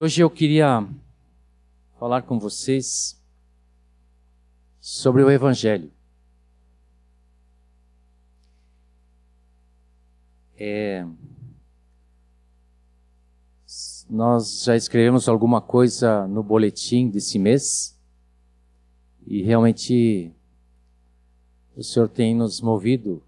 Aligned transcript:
Hoje 0.00 0.22
eu 0.22 0.30
queria 0.30 0.88
falar 1.98 2.22
com 2.22 2.38
vocês 2.38 3.20
sobre 4.78 5.24
o 5.24 5.28
Evangelho. 5.28 5.90
É, 10.56 11.04
nós 14.08 14.62
já 14.62 14.76
escrevemos 14.76 15.28
alguma 15.28 15.60
coisa 15.60 16.28
no 16.28 16.44
boletim 16.44 17.10
desse 17.10 17.36
mês 17.36 18.00
e 19.26 19.42
realmente 19.42 20.32
o 21.74 21.82
Senhor 21.82 22.08
tem 22.08 22.36
nos 22.36 22.60
movido 22.60 23.20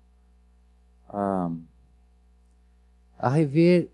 a, 1.09 1.50
a 3.18 3.29
rever 3.29 3.91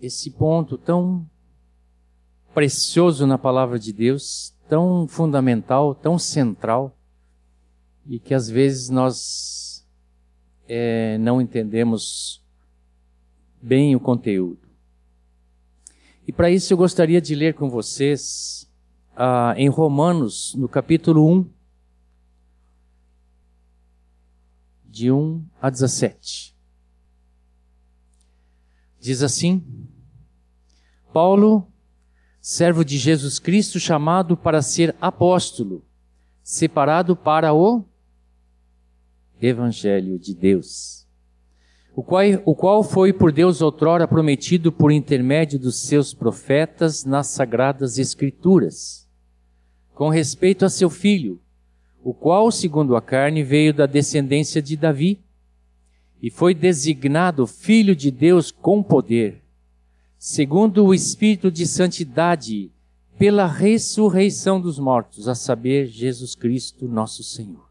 esse 0.00 0.30
ponto 0.30 0.78
tão 0.78 1.30
precioso 2.54 3.26
na 3.26 3.38
palavra 3.38 3.78
de 3.78 3.92
Deus, 3.92 4.54
tão 4.68 5.06
fundamental, 5.08 5.94
tão 5.94 6.18
central, 6.18 6.96
e 8.06 8.18
que 8.18 8.34
às 8.34 8.48
vezes 8.48 8.88
nós 8.88 9.86
é, 10.68 11.18
não 11.18 11.40
entendemos 11.40 12.42
bem 13.60 13.94
o 13.94 14.00
conteúdo. 14.00 14.68
E 16.26 16.32
para 16.32 16.50
isso 16.50 16.72
eu 16.72 16.76
gostaria 16.76 17.20
de 17.20 17.34
ler 17.34 17.54
com 17.54 17.68
vocês 17.68 18.70
ah, 19.16 19.54
em 19.56 19.68
Romanos, 19.68 20.54
no 20.54 20.68
capítulo 20.68 21.28
1, 21.28 21.50
de 24.84 25.10
1 25.10 25.44
a 25.60 25.70
17. 25.70 26.54
Diz 29.00 29.22
assim: 29.22 29.64
Paulo, 31.12 31.71
servo 32.42 32.84
de 32.84 32.98
Jesus 32.98 33.38
Cristo, 33.38 33.78
chamado 33.78 34.36
para 34.36 34.60
ser 34.60 34.96
apóstolo, 35.00 35.84
separado 36.42 37.14
para 37.14 37.54
o 37.54 37.84
Evangelho 39.40 40.18
de 40.18 40.34
Deus, 40.34 41.06
o 41.94 42.02
qual, 42.02 42.24
o 42.44 42.54
qual 42.56 42.82
foi 42.82 43.12
por 43.12 43.30
Deus 43.30 43.62
outrora 43.62 44.08
prometido 44.08 44.72
por 44.72 44.90
intermédio 44.90 45.56
dos 45.56 45.82
seus 45.82 46.12
profetas 46.12 47.04
nas 47.04 47.28
sagradas 47.28 47.96
Escrituras, 47.96 49.08
com 49.94 50.08
respeito 50.08 50.64
a 50.64 50.68
seu 50.68 50.90
filho, 50.90 51.40
o 52.02 52.12
qual, 52.12 52.50
segundo 52.50 52.96
a 52.96 53.00
carne, 53.00 53.44
veio 53.44 53.72
da 53.72 53.86
descendência 53.86 54.60
de 54.60 54.76
Davi, 54.76 55.22
e 56.20 56.28
foi 56.28 56.54
designado 56.54 57.46
Filho 57.46 57.94
de 57.94 58.10
Deus 58.10 58.50
com 58.50 58.82
poder 58.82 59.41
segundo 60.24 60.84
o 60.84 60.94
Espírito 60.94 61.50
de 61.50 61.66
Santidade, 61.66 62.70
pela 63.18 63.44
ressurreição 63.44 64.60
dos 64.60 64.78
mortos, 64.78 65.26
a 65.26 65.34
saber, 65.34 65.86
Jesus 65.86 66.36
Cristo, 66.36 66.86
nosso 66.86 67.24
Senhor. 67.24 67.68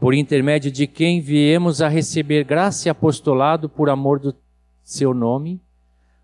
Por 0.00 0.14
intermédio 0.14 0.68
de 0.68 0.88
quem 0.88 1.20
viemos 1.20 1.80
a 1.80 1.86
receber 1.86 2.42
graça 2.42 2.88
e 2.88 2.90
apostolado 2.90 3.68
por 3.68 3.88
amor 3.88 4.18
do 4.18 4.34
seu 4.82 5.14
nome, 5.14 5.60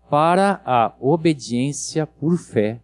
para 0.09 0.61
a 0.65 0.93
obediência 0.99 2.05
por 2.05 2.37
fé 2.37 2.81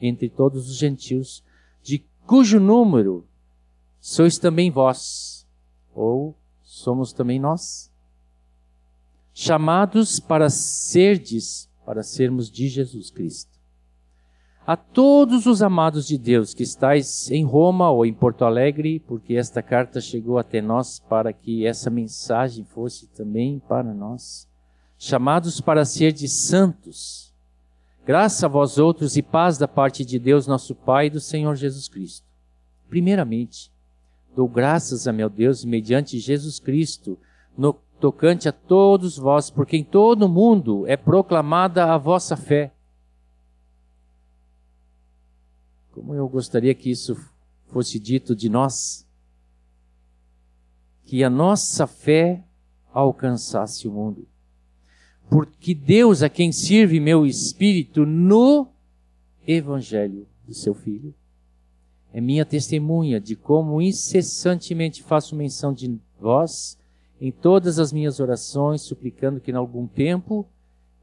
entre 0.00 0.30
todos 0.30 0.70
os 0.70 0.78
gentios, 0.78 1.44
de 1.82 2.02
cujo 2.26 2.58
número 2.58 3.26
sois 4.00 4.38
também 4.38 4.70
vós, 4.70 5.46
ou 5.94 6.34
somos 6.62 7.12
também 7.12 7.38
nós, 7.38 7.92
chamados 9.34 10.18
para 10.18 10.48
serdes 10.48 11.68
para 11.90 12.04
sermos 12.04 12.48
de 12.48 12.68
Jesus 12.68 13.10
Cristo. 13.10 13.50
A 14.64 14.76
todos 14.76 15.44
os 15.46 15.60
amados 15.60 16.06
de 16.06 16.16
Deus 16.16 16.54
que 16.54 16.62
estáis 16.62 17.28
em 17.32 17.44
Roma 17.44 17.90
ou 17.90 18.06
em 18.06 18.14
Porto 18.14 18.44
Alegre, 18.44 19.00
porque 19.00 19.34
esta 19.34 19.60
carta 19.60 20.00
chegou 20.00 20.38
até 20.38 20.62
nós 20.62 21.00
para 21.00 21.32
que 21.32 21.66
essa 21.66 21.90
mensagem 21.90 22.64
fosse 22.64 23.08
também 23.08 23.58
para 23.58 23.92
nós, 23.92 24.46
chamados 24.96 25.60
para 25.60 25.84
ser 25.84 26.12
de 26.12 26.28
santos. 26.28 27.34
Graça 28.06 28.46
a 28.46 28.48
vós 28.48 28.78
outros 28.78 29.16
e 29.16 29.22
paz 29.22 29.58
da 29.58 29.66
parte 29.66 30.04
de 30.04 30.16
Deus, 30.16 30.46
nosso 30.46 30.76
Pai 30.76 31.06
e 31.06 31.10
do 31.10 31.18
Senhor 31.18 31.56
Jesus 31.56 31.88
Cristo. 31.88 32.24
Primeiramente, 32.88 33.68
dou 34.36 34.46
graças 34.48 35.08
a 35.08 35.12
meu 35.12 35.28
Deus 35.28 35.64
mediante 35.64 36.20
Jesus 36.20 36.60
Cristo, 36.60 37.18
no 37.60 37.74
tocante 37.74 38.48
a 38.48 38.52
todos 38.52 39.18
vós, 39.18 39.50
porque 39.50 39.76
em 39.76 39.84
todo 39.84 40.22
o 40.22 40.28
mundo 40.28 40.86
é 40.86 40.96
proclamada 40.96 41.92
a 41.92 41.98
vossa 41.98 42.34
fé. 42.34 42.72
Como 45.92 46.14
eu 46.14 46.26
gostaria 46.26 46.74
que 46.74 46.90
isso 46.90 47.14
fosse 47.66 47.98
dito 47.98 48.34
de 48.34 48.48
nós, 48.48 49.06
que 51.04 51.22
a 51.22 51.28
nossa 51.28 51.86
fé 51.86 52.42
alcançasse 52.94 53.86
o 53.86 53.92
mundo. 53.92 54.26
Porque 55.28 55.74
Deus 55.74 56.22
a 56.22 56.30
quem 56.30 56.50
sirve 56.52 56.98
meu 56.98 57.26
espírito 57.26 58.06
no 58.06 58.68
evangelho 59.46 60.26
do 60.46 60.54
seu 60.54 60.72
filho 60.72 61.14
é 62.10 62.22
minha 62.22 62.46
testemunha 62.46 63.20
de 63.20 63.36
como 63.36 63.82
incessantemente 63.82 65.02
faço 65.02 65.36
menção 65.36 65.74
de 65.74 66.00
vós 66.18 66.79
em 67.20 67.30
todas 67.30 67.78
as 67.78 67.92
minhas 67.92 68.18
orações, 68.18 68.82
suplicando 68.82 69.40
que, 69.40 69.50
em 69.50 69.54
algum 69.54 69.86
tempo, 69.86 70.48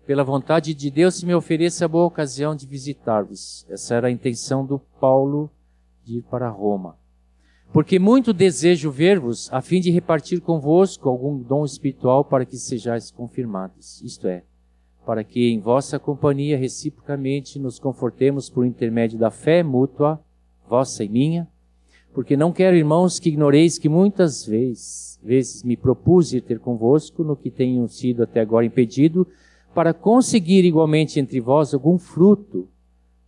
pela 0.05 0.23
vontade 0.23 0.73
de 0.73 0.89
Deus, 0.89 1.15
se 1.15 1.25
me 1.25 1.35
ofereça 1.35 1.85
a 1.85 1.87
boa 1.87 2.05
ocasião 2.05 2.55
de 2.55 2.65
visitar-vos. 2.65 3.65
Essa 3.69 3.95
era 3.95 4.07
a 4.07 4.11
intenção 4.11 4.65
do 4.65 4.79
Paulo 4.99 5.51
de 6.03 6.19
ir 6.19 6.21
para 6.23 6.49
Roma. 6.49 6.97
Porque 7.71 7.99
muito 7.99 8.33
desejo 8.33 8.89
ver-vos, 8.89 9.51
a 9.51 9.61
fim 9.61 9.81
de 9.81 9.91
repartir 9.91 10.39
convosco 10.39 11.09
algum 11.09 11.37
dom 11.37 11.65
espiritual 11.65 12.23
para 12.23 12.45
que 12.45 12.57
sejais 12.57 13.11
confirmados. 13.11 14.01
Isto 14.01 14.27
é, 14.27 14.43
para 15.05 15.23
que 15.23 15.51
em 15.51 15.59
vossa 15.59 15.99
companhia 15.99 16.57
reciprocamente 16.57 17.59
nos 17.59 17.77
confortemos 17.77 18.49
por 18.49 18.65
intermédio 18.65 19.19
da 19.19 19.29
fé 19.29 19.61
mútua, 19.61 20.19
vossa 20.67 21.03
e 21.03 21.09
minha, 21.09 21.47
porque 22.17 22.35
não 22.35 22.51
quero, 22.51 22.75
irmãos, 22.75 23.19
que 23.19 23.29
ignoreis 23.29 23.77
que 23.77 23.87
muitas 23.87 24.43
vezes, 24.43 25.19
vezes 25.21 25.61
me 25.61 25.77
propus 25.77 26.33
ir 26.33 26.41
ter 26.41 26.57
convosco 26.57 27.23
no 27.23 27.35
que 27.35 27.51
tenho 27.51 27.87
sido 27.87 28.23
até 28.23 28.39
agora 28.39 28.65
impedido, 28.65 29.27
para 29.71 29.93
conseguir 29.93 30.65
igualmente 30.65 31.19
entre 31.19 31.39
vós 31.39 31.75
algum 31.75 31.99
fruto, 31.99 32.67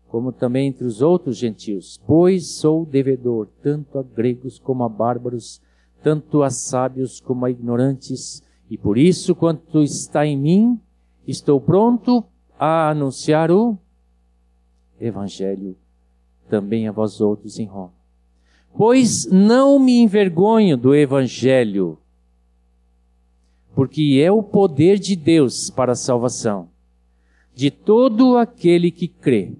como 0.08 0.32
também 0.32 0.70
entre 0.70 0.86
os 0.86 1.04
outros 1.04 1.38
gentios, 1.38 2.02
pois 2.08 2.56
sou 2.56 2.84
devedor 2.84 3.48
tanto 3.62 4.00
a 4.00 4.02
gregos 4.02 4.58
como 4.58 4.84
a 4.84 4.90
bárbaros, 4.90 5.62
tanto 6.02 6.42
a 6.42 6.50
sábios 6.50 7.20
como 7.20 7.46
a 7.46 7.52
ignorantes, 7.52 8.42
e 8.72 8.76
por 8.76 8.98
isso, 8.98 9.36
quanto 9.36 9.84
está 9.84 10.26
em 10.26 10.36
mim, 10.36 10.80
estou 11.28 11.62
pronto 11.62 12.24
a 12.58 12.90
anunciar 12.90 13.52
o 13.52 13.78
Evangelho 15.00 15.78
também 16.50 16.88
a 16.88 16.92
vós 16.92 17.22
outros 17.22 17.60
em 17.60 17.68
Roma. 17.68 17.99
Pois 18.76 19.26
não 19.26 19.80
me 19.80 20.00
envergonho 20.00 20.78
do 20.78 20.96
Evangelho, 20.96 21.98
porque 23.76 24.22
é 24.24 24.32
o 24.32 24.42
poder 24.42 24.98
de 24.98 25.16
Deus 25.16 25.70
para 25.70 25.92
a 25.94 25.96
salvação 25.96 26.70
de 27.60 27.70
todo 27.70 28.38
aquele 28.38 28.90
que 28.90 29.06
crê, 29.06 29.52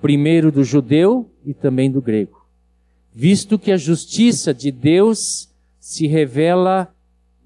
primeiro 0.00 0.52
do 0.52 0.62
judeu 0.62 1.28
e 1.44 1.52
também 1.52 1.90
do 1.90 2.00
grego, 2.00 2.46
visto 3.12 3.58
que 3.58 3.72
a 3.72 3.76
justiça 3.76 4.54
de 4.54 4.70
Deus 4.70 5.52
se 5.80 6.06
revela 6.06 6.94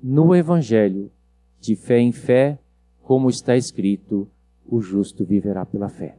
no 0.03 0.35
Evangelho, 0.35 1.11
de 1.59 1.75
fé 1.75 1.99
em 1.99 2.13
fé, 2.13 2.59
como 3.03 3.31
está 3.31 3.57
escrito: 3.57 4.29
o 4.67 4.83
justo 4.83 5.25
viverá 5.25 5.65
pela 5.65 5.89
fé. 5.89 6.19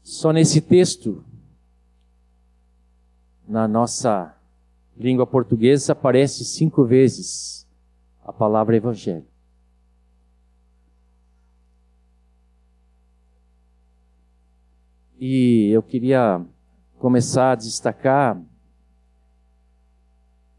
Só 0.00 0.32
nesse 0.32 0.60
texto 0.60 1.24
na 3.48 3.68
nossa 3.68 4.34
língua 4.96 5.26
portuguesa 5.26 5.92
aparece 5.92 6.44
cinco 6.44 6.84
vezes 6.84 7.66
a 8.24 8.32
palavra 8.32 8.76
evangelho. 8.76 9.26
E 15.18 15.70
eu 15.70 15.82
queria 15.82 16.44
começar 16.98 17.52
a 17.52 17.54
destacar 17.54 18.40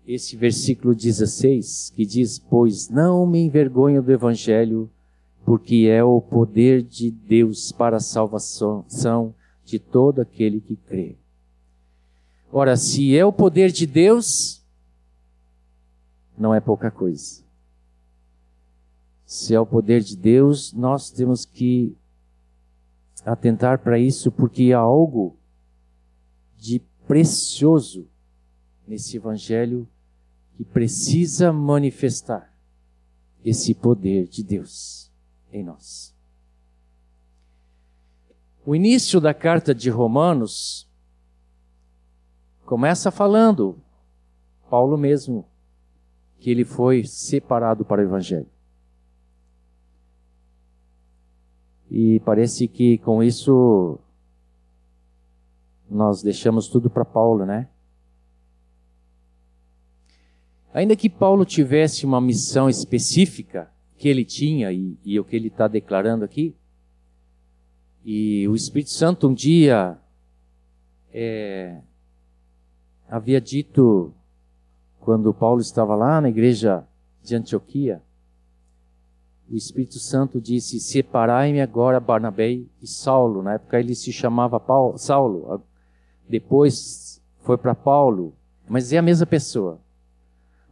esse 0.08 0.36
versículo 0.38 0.96
16, 0.96 1.92
que 1.96 2.06
diz: 2.06 2.40
Pois 2.40 2.90
não 2.90 3.28
me 3.28 3.40
envergonho 3.40 4.02
do 4.02 4.12
Evangelho, 4.12 4.90
porque 5.46 5.88
é 5.90 6.04
o 6.04 6.22
poder 6.22 6.82
de 6.82 7.12
Deus 7.12 7.72
para 7.72 7.98
a 7.98 8.00
salvação 8.00 9.36
de 9.66 9.78
todo 9.78 10.22
aquele 10.22 10.62
que 10.62 10.78
crê. 10.78 11.18
Ora, 12.52 12.78
se 12.78 13.16
é 13.18 13.26
o 13.26 13.34
poder 13.34 13.72
de 13.72 13.86
Deus, 13.86 14.64
não 16.38 16.54
é 16.54 16.60
pouca 16.60 16.90
coisa. 16.90 17.46
se 19.26 19.54
é 19.54 19.60
o 19.60 19.66
poder 19.66 20.02
de 20.02 20.16
Deus, 20.16 20.72
nós 20.72 21.12
temos 21.12 21.44
que 21.44 21.94
atentar 23.26 23.80
para 23.80 24.00
isso, 24.00 24.32
porque 24.32 24.72
há 24.72 24.80
algo 24.80 25.36
de 26.56 26.80
precioso 27.06 28.08
nesse 28.88 29.18
Evangelho 29.18 29.86
que 30.56 30.64
precisa 30.64 31.52
manifestar 31.52 32.54
esse 33.44 33.74
poder 33.74 34.28
de 34.30 34.44
Deus 34.44 35.12
em 35.52 35.62
nós. 35.62 36.16
O 38.66 38.74
início 38.74 39.20
da 39.20 39.34
carta 39.34 39.76
de 39.76 39.90
Romanos 39.90 40.87
começa 42.68 43.10
falando, 43.10 43.82
Paulo 44.70 44.98
mesmo, 44.98 45.46
que 46.38 46.52
ele 46.52 46.66
foi 46.66 47.06
separado 47.06 47.86
para 47.86 48.02
o 48.02 48.04
Evangelho. 48.04 48.46
E 51.90 52.20
parece 52.26 52.68
que 52.68 52.98
com 52.98 53.24
isso 53.24 53.98
nós 55.90 56.22
deixamos 56.22 56.68
tudo 56.68 56.90
para 56.90 57.06
Paulo, 57.06 57.46
né? 57.46 57.70
Ainda 60.74 60.94
que 60.98 61.10
Paulo 61.10 61.46
tivesse 61.46 62.06
uma 62.06 62.20
missão 62.20 62.70
específica 62.70 63.72
que 63.96 64.10
ele 64.10 64.26
tinha 64.26 64.74
e, 64.74 65.00
e 65.06 65.18
o 65.18 65.24
que 65.24 65.38
ele 65.38 65.48
está 65.48 65.70
declarando 65.70 66.26
aqui, 66.26 66.54
e 68.04 68.46
o 68.50 68.56
Espírito 68.56 68.92
Santo 68.92 69.30
um 69.30 69.34
dia 69.34 69.98
é, 71.14 71.82
havia 73.10 73.40
dito, 73.40 74.14
quando 75.00 75.34
Paulo 75.34 75.62
estava 75.62 75.96
lá 75.96 76.20
na 76.20 76.30
igreja 76.30 76.86
de 77.24 77.36
Antioquia, 77.36 78.02
o 79.50 79.56
Espírito 79.56 80.00
Santo 80.00 80.42
disse: 80.42 80.80
Separai-me 80.80 81.62
agora 81.62 82.00
Barnabé 82.00 82.52
e 82.82 82.88
Saulo. 82.88 83.42
Na 83.42 83.54
época 83.54 83.80
ele 83.80 83.96
se 83.96 84.12
chamava 84.12 84.60
Paulo, 84.60 84.98
Saulo, 84.98 85.64
depois 86.28 87.22
foi 87.40 87.58
para 87.58 87.74
Paulo, 87.74 88.34
mas 88.68 88.92
é 88.92 88.98
a 88.98 89.02
mesma 89.02 89.26
pessoa. 89.26 89.80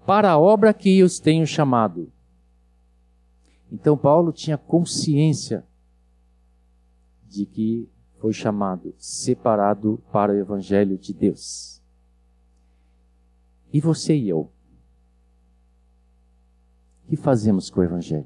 Para 0.06 0.32
a 0.32 0.38
obra 0.38 0.74
que 0.74 1.02
os 1.02 1.20
tenho 1.20 1.48
chamado. 1.48 2.12
Então 3.72 3.98
Paulo 3.98 4.32
tinha 4.32 4.58
consciência 4.58 5.66
de 7.28 7.46
que 7.46 7.90
foi 8.20 8.34
chamado, 8.34 8.94
separado 8.98 10.02
para 10.12 10.34
o 10.34 10.36
Evangelho 10.36 10.98
de 10.98 11.14
Deus. 11.14 11.75
E 13.76 13.82
você 13.82 14.16
e 14.16 14.30
eu? 14.30 14.50
O 17.04 17.10
que 17.10 17.18
fazemos 17.18 17.70
com 17.70 17.82
o 17.82 17.84
Evangelho? 17.84 18.26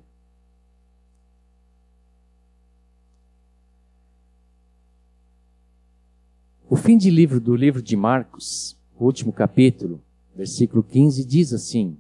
O 6.69 6.75
fim 6.75 6.99
de 6.99 7.09
livro 7.09 7.41
do 7.41 7.55
livro 7.55 7.81
de 7.81 7.97
Marcos, 7.97 8.77
o 8.95 9.05
último 9.05 9.33
capítulo, 9.33 10.03
versículo 10.35 10.83
15, 10.83 11.25
diz 11.25 11.51
assim: 11.51 11.97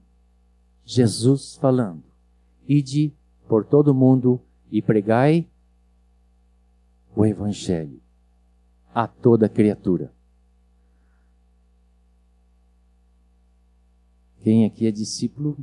Jesus 0.85 1.55
falando: 1.55 2.03
Ide 2.67 3.11
por 3.47 3.65
todo 3.65 3.87
o 3.87 3.95
mundo 3.95 4.39
e 4.69 4.79
pregai 4.79 5.49
o 7.15 7.25
Evangelho 7.25 7.99
a 8.93 9.07
toda 9.07 9.49
criatura. 9.49 10.13
Quem 14.43 14.65
aqui 14.65 14.87
é 14.87 14.91
discípulo 14.91 15.57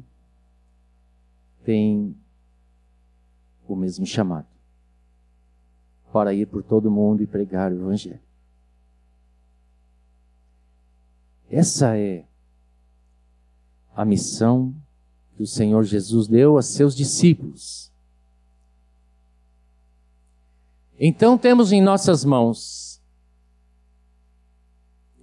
tem 1.65 2.15
o 3.67 3.75
mesmo 3.75 4.05
chamado 4.05 4.47
para 6.13 6.33
ir 6.33 6.47
por 6.47 6.63
todo 6.63 6.91
mundo 6.91 7.23
e 7.23 7.27
pregar 7.27 7.73
o 7.73 7.77
Evangelho. 7.77 8.21
Essa 11.51 11.97
é 11.97 12.25
a 13.95 14.05
missão 14.05 14.75
que 15.37 15.43
o 15.43 15.47
Senhor 15.47 15.85
Jesus 15.85 16.27
deu 16.27 16.59
a 16.59 16.63
seus 16.63 16.95
discípulos. 16.95 17.93
Então 20.99 21.37
temos 21.37 21.73
em 21.73 21.83
nossas 21.83 22.25
mãos 22.25 23.01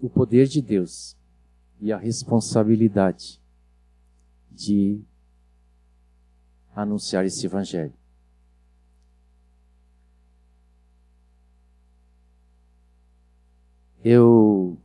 o 0.01 0.09
poder 0.09 0.47
de 0.47 0.61
Deus 0.61 1.15
e 1.79 1.91
a 1.91 1.97
responsabilidade 1.97 3.42
de 4.53 5.01
anunciar 6.75 7.25
esse 7.25 7.45
Evangelho. 7.45 7.93
Eu 14.03 14.77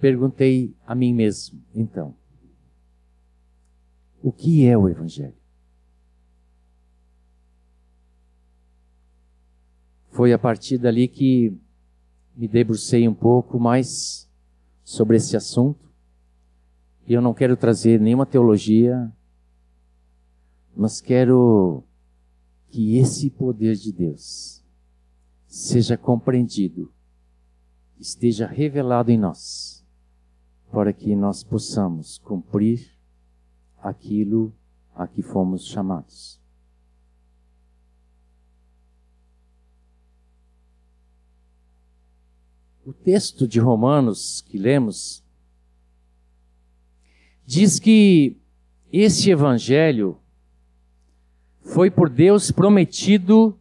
perguntei 0.00 0.74
a 0.86 0.94
mim 0.94 1.12
mesmo, 1.12 1.62
então, 1.74 2.16
o 4.22 4.32
que 4.32 4.66
é 4.66 4.76
o 4.76 4.88
Evangelho? 4.88 5.36
Foi 10.10 10.32
a 10.32 10.38
partir 10.38 10.78
dali 10.78 11.06
que 11.08 11.56
me 12.34 12.48
debrucei 12.48 13.06
um 13.06 13.14
pouco 13.14 13.58
mais 13.60 14.28
sobre 14.82 15.16
esse 15.16 15.36
assunto. 15.36 15.89
E 17.10 17.12
eu 17.12 17.20
não 17.20 17.34
quero 17.34 17.56
trazer 17.56 17.98
nenhuma 17.98 18.24
teologia, 18.24 19.12
mas 20.76 21.00
quero 21.00 21.82
que 22.68 22.98
esse 22.98 23.28
poder 23.28 23.74
de 23.74 23.90
Deus 23.92 24.64
seja 25.44 25.96
compreendido, 25.96 26.88
esteja 27.98 28.46
revelado 28.46 29.10
em 29.10 29.18
nós 29.18 29.84
para 30.70 30.92
que 30.92 31.16
nós 31.16 31.42
possamos 31.42 32.16
cumprir 32.18 32.96
aquilo 33.82 34.54
a 34.94 35.08
que 35.08 35.20
fomos 35.20 35.66
chamados. 35.66 36.40
O 42.86 42.92
texto 42.92 43.48
de 43.48 43.58
Romanos 43.58 44.42
que 44.42 44.56
lemos 44.56 45.24
diz 47.50 47.80
que 47.80 48.36
esse 48.92 49.28
evangelho 49.28 50.16
foi 51.62 51.90
por 51.90 52.08
Deus 52.08 52.52
prometido 52.52 53.58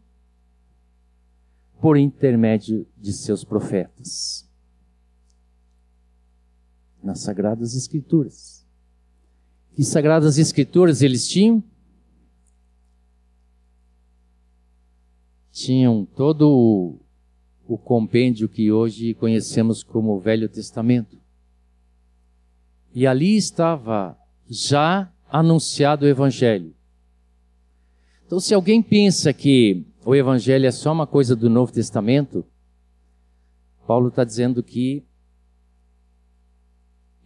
por 1.81 1.97
intermédio 1.97 2.87
de 2.95 3.11
seus 3.11 3.43
profetas 3.43 4.47
nas 7.01 7.21
Sagradas 7.21 7.73
Escrituras. 7.73 8.63
Que 9.73 9.83
Sagradas 9.83 10.37
Escrituras 10.37 11.01
eles 11.01 11.27
tinham? 11.27 11.63
Tinham 15.51 16.05
todo 16.05 16.47
o, 16.47 16.99
o 17.67 17.75
compêndio 17.75 18.47
que 18.47 18.71
hoje 18.71 19.15
conhecemos 19.15 19.81
como 19.81 20.13
o 20.13 20.19
Velho 20.19 20.47
Testamento. 20.47 21.19
E 22.93 23.05
ali 23.05 23.35
estava 23.35 24.17
já 24.49 25.11
anunciado 25.29 26.05
o 26.05 26.07
Evangelho. 26.07 26.73
Então, 28.25 28.39
se 28.39 28.53
alguém 28.53 28.81
pensa 28.81 29.33
que 29.33 29.85
o 30.05 30.15
Evangelho 30.15 30.65
é 30.65 30.71
só 30.71 30.91
uma 30.91 31.07
coisa 31.07 31.35
do 31.35 31.49
Novo 31.49 31.71
Testamento, 31.71 32.45
Paulo 33.87 34.09
está 34.09 34.23
dizendo 34.23 34.61
que 34.61 35.03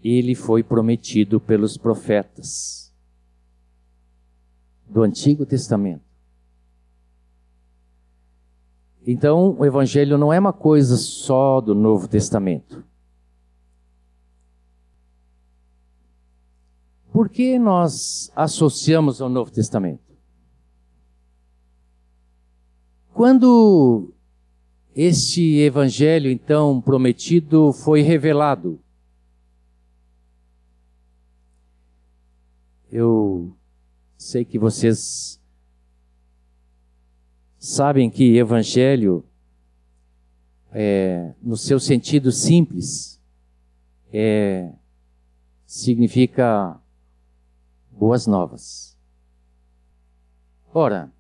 ele 0.03 0.36
foi 0.36 0.63
prometido 0.63 1.39
pelos 1.39 1.77
profetas 1.77 2.93
do 4.89 5.01
Antigo 5.01 5.46
Testamento. 5.46 6.03
Então, 9.05 9.58
o 9.60 9.65
Evangelho 9.65 10.17
não 10.17 10.32
é 10.32 10.39
uma 10.39 10.53
coisa 10.53 10.96
só 10.96 11.60
do 11.60 11.75
Novo 11.75 12.08
Testamento. 12.08 12.84
Por 17.13 17.29
que 17.29 17.58
nós 17.58 18.29
associamos 18.36 19.22
ao 19.22 19.29
Novo 19.29 19.51
Testamento? 19.51 20.01
Quando 23.13 24.12
este 24.96 25.60
Evangelho, 25.60 26.29
então, 26.29 26.82
prometido, 26.82 27.72
foi 27.72 28.01
revelado, 28.01 28.84
Eu 32.96 33.58
sei 34.15 34.46
que 34.46 34.60
vocês 34.60 35.41
sabem 37.58 38.08
que 38.08 38.38
evangelho, 38.38 39.25
é, 40.72 41.34
no 41.41 41.58
seu 41.58 41.79
sentido 41.79 42.32
simples, 42.32 43.20
é, 44.13 44.72
significa 45.65 46.79
boas 47.97 48.27
novas. 48.27 48.97
Ora, 50.73 51.12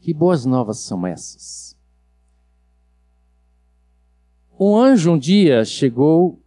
que 0.00 0.12
boas 0.12 0.44
novas 0.44 0.78
são 0.78 1.06
essas? 1.06 1.76
Um 4.58 4.76
anjo 4.76 5.12
um 5.12 5.18
dia 5.18 5.64
chegou 5.64 6.40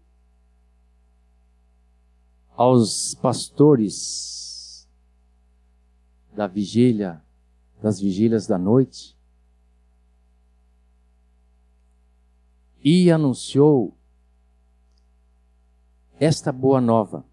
aos 2.55 3.13
pastores 3.15 4.87
da 6.33 6.47
vigília, 6.47 7.21
das 7.81 7.99
vigílias 7.99 8.47
da 8.47 8.57
noite, 8.57 9.15
e 12.83 13.11
anunciou 13.11 13.97
esta 16.19 16.51
boa 16.51 16.79
nova. 16.79 17.25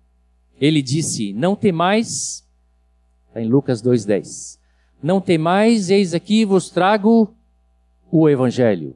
Ele 0.63 0.81
disse: 0.81 1.33
Não 1.33 1.57
temais, 1.57 2.47
está 3.27 3.43
em 3.43 3.49
Lucas 3.49 3.83
2,10. 3.83 4.61
Não 5.03 5.21
temais, 5.21 5.91
eis 5.91 6.15
aqui 6.15 6.45
vos 6.45 6.71
trago 6.71 7.35
o 8.13 8.29
Evangelho, 8.29 8.95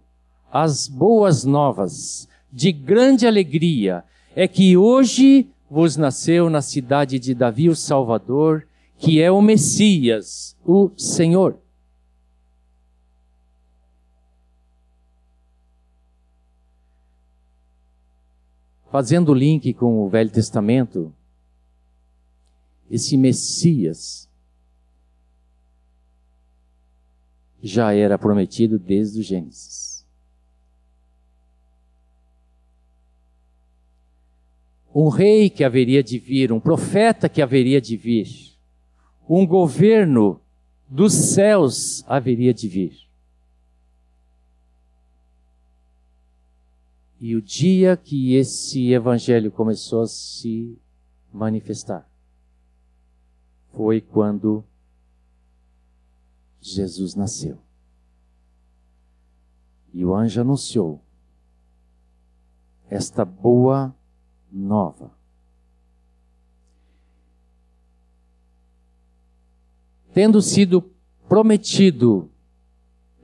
as 0.52 0.87
boas 0.87 1.42
novas, 1.42 2.28
de 2.52 2.70
grande 2.70 3.26
alegria, 3.26 4.04
é 4.37 4.46
que 4.46 4.76
hoje 4.76 5.49
vos 5.68 5.96
nasceu 5.96 6.49
na 6.49 6.62
cidade 6.62 7.18
de 7.18 7.35
Davi 7.35 7.68
o 7.68 7.75
Salvador, 7.75 8.64
que 8.96 9.20
é 9.20 9.28
o 9.28 9.42
Messias, 9.42 10.56
o 10.64 10.92
Senhor. 10.96 11.58
Fazendo 18.92 19.32
o 19.32 19.35
link 19.35 19.75
com 19.75 20.04
o 20.04 20.08
Velho 20.08 20.30
Testamento, 20.30 21.12
esse 22.90 23.16
Messias 23.16 24.28
já 27.62 27.93
era 27.93 28.19
prometido 28.19 28.78
desde 28.78 29.21
o 29.21 29.23
Gênesis. 29.23 29.97
um 34.99 35.11
rei 35.11 35.50
que 35.50 35.62
haveria 35.62 36.02
de 36.02 36.19
vir, 36.19 36.50
um 36.50 36.59
profeta 36.59 37.28
que 37.28 37.43
haveria 37.43 37.83
de 37.83 37.99
vir, 37.99 38.57
um 39.28 39.47
governo 39.47 40.40
dos 40.88 41.12
céus 41.12 42.02
haveria 42.09 42.55
de 42.55 42.66
vir. 42.66 43.07
E 47.21 47.37
o 47.37 47.43
dia 47.43 47.95
que 47.95 48.37
esse 48.37 48.90
evangelho 48.90 49.50
começou 49.50 50.00
a 50.00 50.07
se 50.07 50.78
manifestar 51.31 52.09
foi 53.76 54.00
quando 54.00 54.64
Jesus 56.59 57.14
nasceu. 57.14 57.59
E 59.92 60.02
o 60.02 60.14
anjo 60.14 60.40
anunciou 60.40 61.04
esta 62.88 63.23
boa 63.23 63.95
nova. 64.50 65.14
Tendo 70.14 70.40
sido 70.40 70.80
prometido 71.28 72.30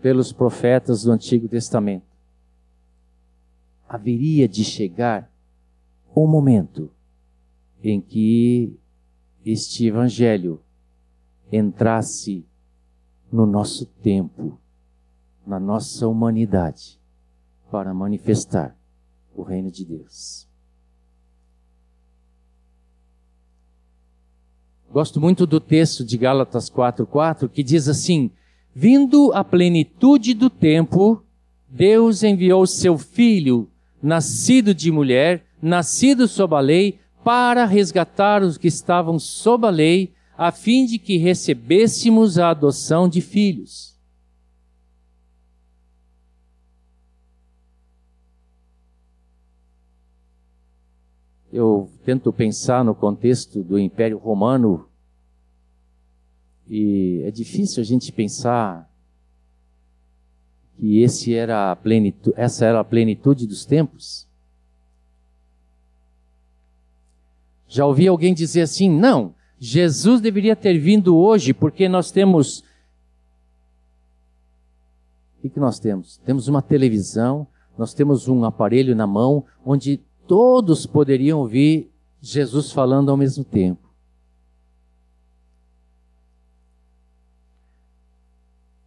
pelos 0.02 0.32
profetas 0.32 1.04
do 1.04 1.12
Antigo 1.12 1.48
Testamento, 1.48 2.06
haveria 3.88 4.46
de 4.46 4.64
chegar 4.64 5.32
o 6.14 6.26
momento 6.26 6.90
em 7.82 8.00
que 8.00 8.78
este 9.44 9.86
Evangelho 9.86 10.60
entrasse 11.50 12.46
no 13.30 13.46
nosso 13.46 13.86
tempo, 13.86 14.58
na 15.46 15.58
nossa 15.58 16.06
humanidade, 16.06 17.00
para 17.70 17.92
manifestar 17.94 18.76
o 19.34 19.42
reino 19.42 19.70
de 19.70 19.84
Deus. 19.84 20.46
Gosto 24.92 25.18
muito 25.18 25.46
do 25.46 25.58
texto 25.58 26.04
de 26.04 26.18
Gálatas 26.18 26.68
4:4 26.68 27.48
que 27.48 27.62
diz 27.62 27.88
assim: 27.88 28.30
Vindo 28.74 29.32
a 29.32 29.42
plenitude 29.42 30.34
do 30.34 30.50
tempo, 30.50 31.24
Deus 31.66 32.22
enviou 32.22 32.66
seu 32.66 32.98
filho, 32.98 33.70
nascido 34.02 34.74
de 34.74 34.90
mulher, 34.90 35.46
nascido 35.62 36.28
sob 36.28 36.54
a 36.54 36.60
lei, 36.60 36.98
para 37.24 37.64
resgatar 37.64 38.42
os 38.42 38.58
que 38.58 38.68
estavam 38.68 39.18
sob 39.18 39.66
a 39.66 39.70
lei, 39.70 40.12
a 40.36 40.50
fim 40.50 40.86
de 40.86 40.98
que 40.98 41.16
recebêssemos 41.16 42.38
a 42.38 42.50
adoção 42.50 43.08
de 43.08 43.20
filhos. 43.20 43.92
eu 51.52 51.90
tento 52.02 52.32
pensar 52.32 52.82
no 52.82 52.94
contexto 52.94 53.62
do 53.62 53.78
Império 53.78 54.16
Romano 54.16 54.88
e 56.66 57.22
é 57.26 57.30
difícil 57.30 57.82
a 57.82 57.84
gente 57.84 58.10
pensar 58.10 58.90
que 60.78 61.02
esse 61.02 61.34
era 61.34 61.70
a 61.70 61.76
plenitude, 61.76 62.34
essa 62.38 62.64
era 62.64 62.80
a 62.80 62.84
plenitude 62.84 63.46
dos 63.46 63.66
tempos. 63.66 64.26
Já 67.72 67.86
ouvi 67.86 68.06
alguém 68.06 68.34
dizer 68.34 68.60
assim: 68.60 68.86
não, 68.86 69.34
Jesus 69.58 70.20
deveria 70.20 70.54
ter 70.54 70.78
vindo 70.78 71.16
hoje 71.16 71.54
porque 71.54 71.88
nós 71.88 72.10
temos. 72.10 72.62
O 75.38 75.48
que, 75.48 75.58
nós 75.58 75.80
temos? 75.80 76.18
Temos 76.18 76.48
uma 76.48 76.60
televisão, 76.60 77.46
nós 77.78 77.94
temos 77.94 78.28
um 78.28 78.44
aparelho 78.44 78.94
na 78.94 79.06
mão 79.06 79.46
onde 79.64 79.96
todos 80.28 80.84
poderiam 80.84 81.38
ouvir 81.38 81.90
Jesus 82.20 82.70
falando 82.70 83.10
ao 83.10 83.16
mesmo 83.16 83.42
tempo. 83.42 83.88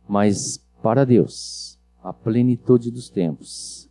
Mas 0.08 0.64
para 0.84 1.04
Deus, 1.04 1.80
a 2.04 2.14
plenitude 2.14 2.92
dos 2.92 3.10
tempos 3.10 3.90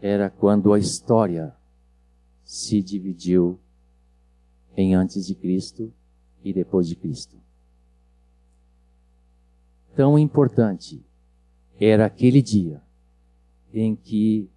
era 0.00 0.30
quando 0.30 0.72
a 0.72 0.78
história 0.78 1.59
se 2.50 2.82
dividiu 2.82 3.60
em 4.76 4.92
antes 4.92 5.24
de 5.24 5.36
Cristo 5.36 5.94
e 6.42 6.52
depois 6.52 6.88
de 6.88 6.96
Cristo. 6.96 7.40
Tão 9.94 10.18
importante 10.18 11.00
era 11.78 12.06
aquele 12.06 12.42
dia 12.42 12.82
em 13.72 13.94
que 13.94 14.50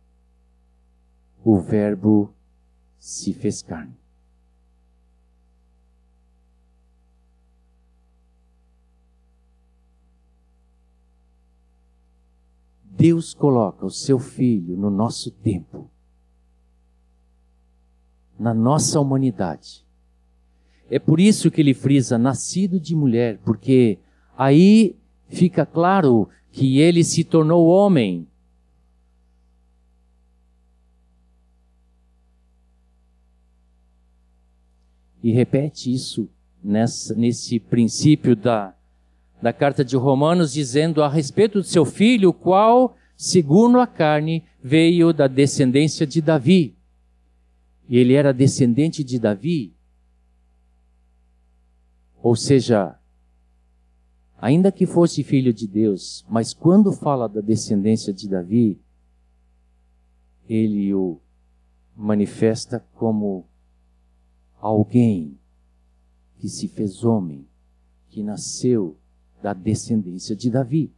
o 1.46 1.60
Verbo 1.60 2.34
se 2.98 3.32
fez 3.32 3.62
carne. 3.62 3.96
Deus 12.84 13.36
coloca 13.36 13.86
o 13.86 13.92
seu 13.92 14.18
Filho 14.18 14.76
no 14.76 14.90
nosso 14.90 15.30
tempo, 15.30 15.93
na 18.44 18.54
nossa 18.54 19.00
humanidade. 19.00 19.86
É 20.92 21.00
por 21.00 21.18
isso 21.18 21.50
que 21.50 21.62
ele 21.62 21.74
frisa 21.74 22.18
nascido 22.18 22.78
de 22.78 22.94
mulher, 22.94 23.40
porque 23.46 23.98
aí 24.38 24.98
fica 25.30 25.66
claro 25.66 26.28
que 26.52 26.78
ele 26.78 27.06
se 27.06 27.24
tornou 27.24 27.66
homem 27.68 28.28
e 35.24 35.32
repete 35.32 35.94
isso 35.94 36.30
nessa, 36.62 37.16
nesse 37.16 37.62
princípio 37.62 38.36
da, 38.36 38.76
da 39.42 39.54
carta 39.54 39.86
de 39.86 39.96
Romanos, 39.96 40.52
dizendo 40.52 41.02
a 41.02 41.08
respeito 41.08 41.60
do 41.60 41.64
seu 41.64 41.86
filho, 41.86 42.34
qual, 42.34 42.98
segundo 43.16 43.80
a 43.80 43.88
carne, 43.88 44.44
veio 44.62 45.14
da 45.14 45.28
descendência 45.28 46.06
de 46.06 46.22
Davi. 46.22 46.76
E 47.88 47.98
ele 47.98 48.14
era 48.14 48.34
descendente 48.34 49.04
de 49.04 49.20
Davi. 49.20 49.76
Ou 52.22 52.36
seja, 52.36 52.98
ainda 54.38 54.72
que 54.72 54.86
fosse 54.86 55.24
filho 55.24 55.54
de 55.54 55.68
Deus, 55.68 56.26
mas 56.30 56.54
quando 56.54 56.92
fala 56.92 57.28
da 57.28 57.42
descendência 57.42 58.14
de 58.14 58.28
Davi, 58.30 58.80
ele 60.48 60.94
o 60.94 61.20
manifesta 61.96 62.80
como 62.96 63.48
alguém 64.60 65.38
que 66.38 66.50
se 66.50 66.68
fez 66.68 67.04
homem, 67.04 67.48
que 68.10 68.24
nasceu 68.24 68.98
da 69.42 69.54
descendência 69.54 70.36
de 70.36 70.50
Davi. 70.50 70.94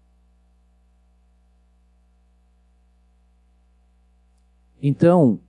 Então, 4.82 5.39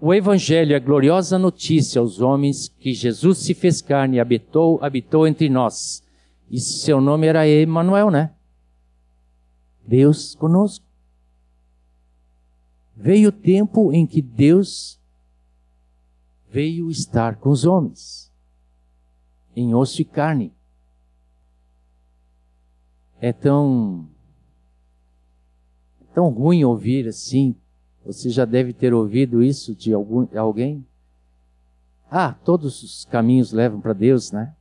o 0.00 0.14
Evangelho 0.14 0.72
é 0.72 0.76
a 0.76 0.80
gloriosa 0.80 1.38
notícia 1.38 2.00
aos 2.00 2.20
homens 2.20 2.68
que 2.68 2.94
Jesus 2.94 3.38
se 3.38 3.52
fez 3.52 3.82
carne 3.82 4.16
e 4.16 4.20
habitou, 4.20 4.82
habitou 4.82 5.26
entre 5.26 5.48
nós. 5.50 6.02
E 6.50 6.58
seu 6.58 7.00
nome 7.00 7.26
era 7.26 7.46
Emanuel, 7.46 8.10
né? 8.10 8.34
Deus 9.86 10.34
conosco. 10.34 10.84
Veio 12.96 13.28
o 13.28 13.32
tempo 13.32 13.92
em 13.92 14.06
que 14.06 14.22
Deus 14.22 14.98
veio 16.48 16.90
estar 16.90 17.36
com 17.36 17.50
os 17.50 17.64
homens, 17.64 18.32
em 19.54 19.74
osso 19.74 20.02
e 20.02 20.04
carne. 20.04 20.52
É 23.20 23.32
tão 23.32 24.08
tão 26.14 26.30
ruim 26.30 26.64
ouvir 26.64 27.06
assim. 27.06 27.54
Você 28.04 28.30
já 28.30 28.44
deve 28.44 28.72
ter 28.72 28.94
ouvido 28.94 29.42
isso 29.42 29.74
de 29.74 29.92
algum, 29.92 30.26
alguém. 30.36 30.84
Ah, 32.10 32.32
todos 32.32 32.82
os 32.82 33.04
caminhos 33.04 33.52
levam 33.52 33.80
para 33.80 33.92
Deus, 33.92 34.32
né? 34.32 34.54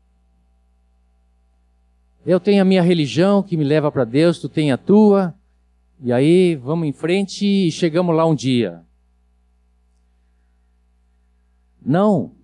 Eu 2.25 2.39
tenho 2.39 2.61
a 2.61 2.65
minha 2.65 2.81
religião 2.81 3.41
que 3.41 3.57
me 3.57 3.63
leva 3.63 3.91
para 3.91 4.03
Deus, 4.03 4.39
tu 4.39 4.49
tem 4.49 4.71
a 4.71 4.77
tua. 4.77 5.33
E 6.01 6.11
aí 6.13 6.55
vamos 6.55 6.87
em 6.87 6.93
frente 6.93 7.45
e 7.45 7.71
chegamos 7.71 8.15
lá 8.15 8.25
um 8.25 8.35
dia. 8.35 8.83
Não. 11.81 12.35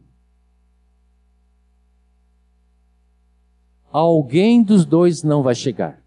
Alguém 3.91 4.63
dos 4.63 4.85
dois 4.85 5.23
não 5.23 5.43
vai 5.43 5.55
chegar. 5.55 6.01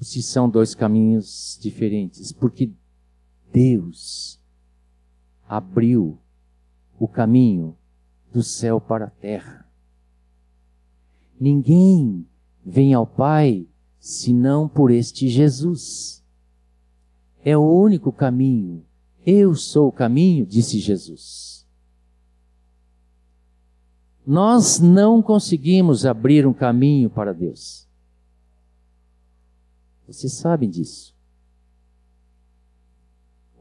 Se 0.00 0.22
são 0.22 0.50
dois 0.50 0.74
caminhos 0.74 1.58
diferentes, 1.62 2.32
porque 2.32 2.72
Deus 3.52 4.40
abriu 5.46 6.18
o 6.98 7.06
caminho 7.06 7.76
do 8.32 8.42
céu 8.42 8.80
para 8.80 9.06
a 9.06 9.10
terra. 9.10 9.68
Ninguém 11.38 12.26
vem 12.64 12.94
ao 12.94 13.06
Pai 13.06 13.66
senão 13.98 14.68
por 14.68 14.90
este 14.90 15.28
Jesus. 15.28 16.24
É 17.44 17.56
o 17.56 17.62
único 17.62 18.10
caminho. 18.10 18.84
Eu 19.26 19.54
sou 19.54 19.88
o 19.88 19.92
caminho, 19.92 20.46
disse 20.46 20.78
Jesus. 20.78 21.66
Nós 24.26 24.78
não 24.78 25.20
conseguimos 25.20 26.06
abrir 26.06 26.46
um 26.46 26.54
caminho 26.54 27.10
para 27.10 27.34
Deus. 27.34 27.88
Vocês 30.06 30.32
sabem 30.32 30.70
disso. 30.70 31.11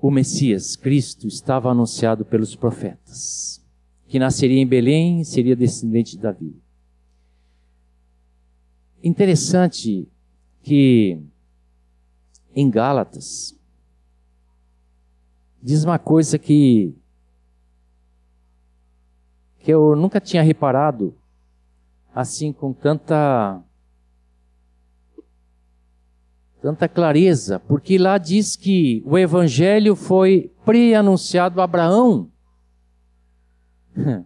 O 0.01 0.09
Messias, 0.09 0.75
Cristo, 0.75 1.27
estava 1.27 1.69
anunciado 1.69 2.25
pelos 2.25 2.55
profetas, 2.55 3.63
que 4.07 4.17
nasceria 4.17 4.59
em 4.59 4.65
Belém 4.65 5.21
e 5.21 5.25
seria 5.25 5.55
descendente 5.55 6.15
de 6.15 6.23
Davi. 6.23 6.59
Interessante 9.03 10.07
que 10.63 11.21
em 12.55 12.69
Gálatas 12.69 13.55
diz 15.61 15.83
uma 15.83 15.99
coisa 15.99 16.39
que 16.39 16.95
que 19.59 19.71
eu 19.71 19.95
nunca 19.95 20.19
tinha 20.19 20.41
reparado 20.41 21.15
assim 22.13 22.51
com 22.51 22.73
tanta 22.73 23.63
tanta 26.61 26.87
clareza, 26.87 27.59
porque 27.59 27.97
lá 27.97 28.17
diz 28.17 28.55
que 28.55 29.01
o 29.05 29.17
evangelho 29.17 29.95
foi 29.95 30.51
pré-anunciado 30.63 31.59
a 31.59 31.63
Abraão. 31.63 32.29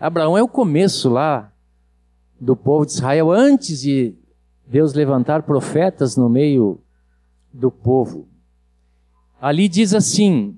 Abraão 0.00 0.38
é 0.38 0.42
o 0.42 0.48
começo 0.48 1.08
lá 1.08 1.52
do 2.40 2.56
povo 2.56 2.86
de 2.86 2.92
Israel 2.92 3.30
antes 3.30 3.80
de 3.80 4.14
Deus 4.66 4.94
levantar 4.94 5.42
profetas 5.42 6.16
no 6.16 6.28
meio 6.28 6.80
do 7.52 7.70
povo. 7.70 8.28
Ali 9.40 9.68
diz 9.68 9.92
assim: 9.92 10.56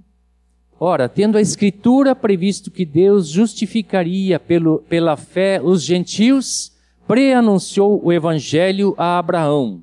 Ora, 0.79 1.09
tendo 1.09 1.39
a 1.39 1.41
Escritura 1.41 2.15
previsto 2.15 2.71
que 2.71 2.85
Deus 2.85 3.29
justificaria 3.29 4.39
pelo, 4.39 4.81
pela 4.81 5.17
fé 5.17 5.61
os 5.63 5.83
gentios, 5.83 6.73
preanunciou 7.07 8.01
o 8.05 8.13
Evangelho 8.13 8.95
a 8.99 9.19
Abraão, 9.19 9.83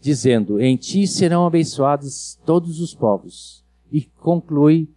dizendo: 0.00 0.60
Em 0.60 0.76
ti 0.76 1.06
serão 1.06 1.46
abençoados 1.46 2.38
todos 2.44 2.80
os 2.80 2.94
povos. 2.94 3.64
E 3.92 4.02
conclui 4.02 4.88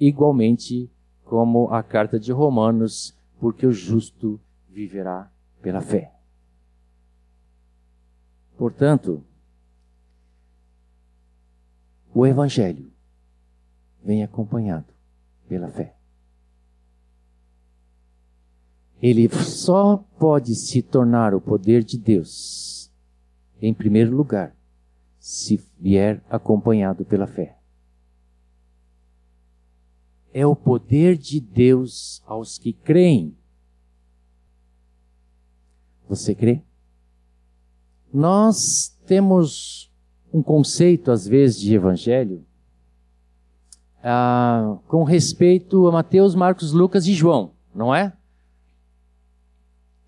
igualmente 0.00 0.90
como 1.24 1.68
a 1.72 1.82
carta 1.82 2.18
de 2.18 2.32
Romanos, 2.32 3.14
porque 3.40 3.66
o 3.66 3.72
justo 3.72 4.40
viverá 4.68 5.30
pela 5.60 5.80
fé. 5.80 6.12
Portanto, 8.56 9.22
o 12.14 12.26
Evangelho 12.26 12.90
vem 14.02 14.22
acompanhado 14.22 14.86
pela 15.48 15.68
fé. 15.68 15.94
Ele 19.02 19.28
só 19.28 19.98
pode 20.18 20.54
se 20.54 20.80
tornar 20.80 21.34
o 21.34 21.40
poder 21.40 21.84
de 21.84 21.98
Deus, 21.98 22.75
em 23.60 23.72
primeiro 23.72 24.14
lugar, 24.14 24.54
se 25.18 25.62
vier 25.78 26.22
acompanhado 26.28 27.04
pela 27.04 27.26
fé. 27.26 27.56
É 30.32 30.46
o 30.46 30.54
poder 30.54 31.16
de 31.16 31.40
Deus 31.40 32.22
aos 32.26 32.58
que 32.58 32.72
creem. 32.72 33.36
Você 36.08 36.34
crê? 36.34 36.62
Nós 38.12 38.96
temos 39.06 39.90
um 40.32 40.42
conceito, 40.42 41.10
às 41.10 41.26
vezes, 41.26 41.60
de 41.60 41.74
evangelho 41.74 42.46
ah, 44.08 44.78
com 44.86 45.02
respeito 45.02 45.88
a 45.88 45.90
Mateus, 45.90 46.36
Marcos, 46.36 46.70
Lucas 46.70 47.08
e 47.08 47.12
João, 47.12 47.50
não 47.74 47.92
é? 47.92 48.12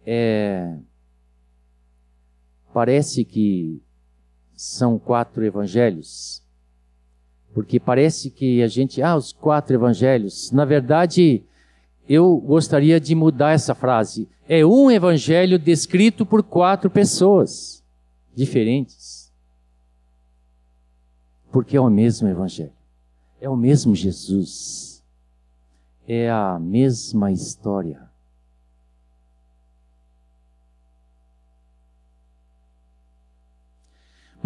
é? 0.06 0.78
Parece 2.78 3.24
que 3.24 3.82
são 4.54 5.00
quatro 5.00 5.44
evangelhos, 5.44 6.40
porque 7.52 7.80
parece 7.80 8.30
que 8.30 8.62
a 8.62 8.68
gente, 8.68 9.02
ah, 9.02 9.16
os 9.16 9.32
quatro 9.32 9.74
evangelhos. 9.74 10.52
Na 10.52 10.64
verdade, 10.64 11.42
eu 12.08 12.36
gostaria 12.36 13.00
de 13.00 13.16
mudar 13.16 13.50
essa 13.50 13.74
frase. 13.74 14.28
É 14.48 14.64
um 14.64 14.92
evangelho 14.92 15.58
descrito 15.58 16.24
por 16.24 16.40
quatro 16.40 16.88
pessoas 16.88 17.82
diferentes. 18.32 19.32
Porque 21.50 21.76
é 21.76 21.80
o 21.80 21.90
mesmo 21.90 22.28
Evangelho. 22.28 22.70
É 23.40 23.48
o 23.48 23.56
mesmo 23.56 23.92
Jesus. 23.92 25.04
É 26.06 26.30
a 26.30 26.60
mesma 26.60 27.32
história. 27.32 28.07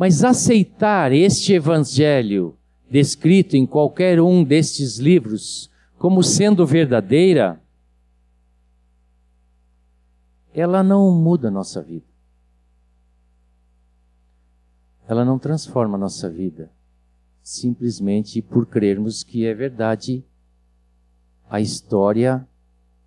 Mas 0.02 0.24
aceitar 0.24 1.12
este 1.12 1.52
Evangelho 1.52 2.58
descrito 2.90 3.56
em 3.56 3.64
qualquer 3.64 4.20
um 4.20 4.42
destes 4.42 4.98
livros 4.98 5.70
como 5.96 6.24
sendo 6.24 6.66
verdadeira, 6.66 7.62
ela 10.52 10.82
não 10.82 11.12
muda 11.12 11.46
a 11.46 11.50
nossa 11.52 11.80
vida 11.80 12.04
ela 15.06 15.24
não 15.24 15.38
transforma 15.38 15.94
a 15.94 16.00
nossa 16.00 16.28
vida 16.28 16.68
simplesmente 17.40 18.42
por 18.42 18.66
crermos 18.66 19.22
que 19.22 19.46
é 19.46 19.54
verdade 19.54 20.24
a 21.48 21.60
história 21.60 22.44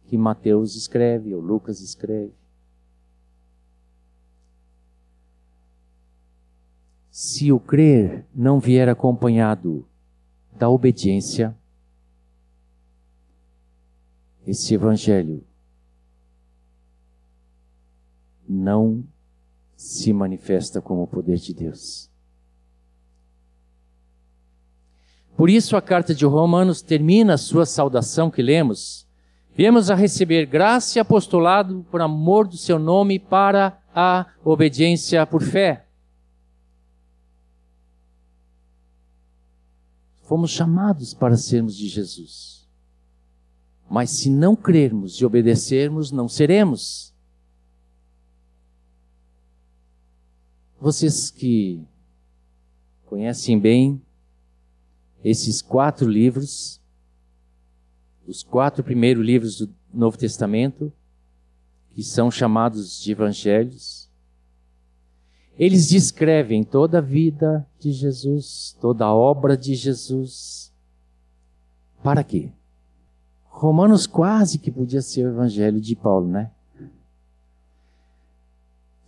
que 0.05 0.17
Mateus 0.17 0.77
escreve 0.77 1.36
ou 1.36 1.41
Lucas 1.41 1.81
escreve. 1.81 2.44
Se 7.17 7.49
o 7.49 7.62
crer 7.62 8.25
não 8.36 8.60
vier 8.60 8.89
acompanhado 8.89 9.88
da 10.51 10.67
obediência, 10.67 11.56
esse 14.45 14.73
evangelho 14.73 15.41
não 18.45 19.01
se 19.78 20.12
manifesta 20.12 20.82
como 20.82 21.04
o 21.04 21.08
poder 21.08 21.38
de 21.38 21.54
Deus. 21.54 22.12
Por 25.38 25.49
isso 25.49 25.78
a 25.78 25.82
carta 25.82 26.13
de 26.13 26.25
Romanos 26.25 26.82
termina 26.82 27.36
a 27.36 27.38
sua 27.38 27.65
saudação 27.65 28.30
que 28.30 28.41
lemos. 28.41 29.08
Viemos 29.56 29.89
a 29.89 29.95
receber 29.95 30.45
graça 30.45 30.97
e 30.97 30.99
apostolado 30.99 31.86
por 31.89 32.01
amor 32.01 32.45
do 32.45 32.58
seu 32.58 32.78
nome 32.78 33.19
para 33.19 33.82
a 33.95 34.25
obediência 34.43 35.25
por 35.25 35.41
fé. 35.41 35.84
Fomos 40.25 40.49
chamados 40.49 41.13
para 41.13 41.38
sermos 41.38 41.75
de 41.75 41.88
Jesus. 41.88 42.67
Mas 43.89 44.09
se 44.09 44.29
não 44.29 44.55
crermos 44.55 45.13
e 45.21 45.25
obedecermos, 45.25 46.11
não 46.11 46.27
seremos. 46.27 47.13
Vocês 50.79 51.29
que 51.29 51.85
conhecem 53.05 53.59
bem 53.59 54.01
esses 55.23 55.61
quatro 55.61 56.09
livros, 56.09 56.81
os 58.25 58.41
quatro 58.41 58.83
primeiros 58.83 59.23
livros 59.23 59.57
do 59.59 59.73
Novo 59.93 60.17
Testamento, 60.17 60.91
que 61.91 62.03
são 62.03 62.31
chamados 62.31 62.99
de 62.99 63.11
evangelhos, 63.11 64.04
eles 65.57 65.87
descrevem 65.87 66.63
toda 66.63 66.97
a 66.97 67.01
vida 67.01 67.65
de 67.79 67.91
Jesus, 67.91 68.77
toda 68.81 69.05
a 69.05 69.15
obra 69.15 69.55
de 69.55 69.73
Jesus. 69.73 70.73
Para 72.03 72.23
quê? 72.23 72.51
Romanos 73.45 74.05
quase 74.05 74.59
que 74.59 74.69
podia 74.69 75.01
ser 75.01 75.25
o 75.25 75.29
evangelho 75.29 75.79
de 75.79 75.95
Paulo, 75.95 76.27
né? 76.27 76.51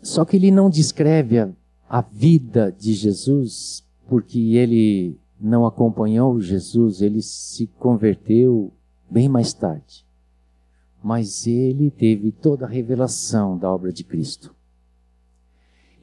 Só 0.01 0.23
que 0.23 0.37
ele 0.37 0.51
não 0.51 0.69
descreve 0.69 1.37
a, 1.37 1.49
a 1.89 2.01
vida 2.01 2.71
de 2.71 2.93
Jesus 2.93 3.85
porque 4.07 4.55
ele 4.55 5.19
não 5.39 5.65
acompanhou 5.65 6.39
Jesus, 6.39 7.01
ele 7.01 7.21
se 7.21 7.67
converteu 7.77 8.71
bem 9.09 9.27
mais 9.27 9.53
tarde. 9.53 10.05
Mas 11.03 11.45
ele 11.45 11.91
teve 11.91 12.31
toda 12.31 12.65
a 12.65 12.69
revelação 12.69 13.57
da 13.57 13.69
obra 13.69 13.91
de 13.91 14.03
Cristo. 14.03 14.55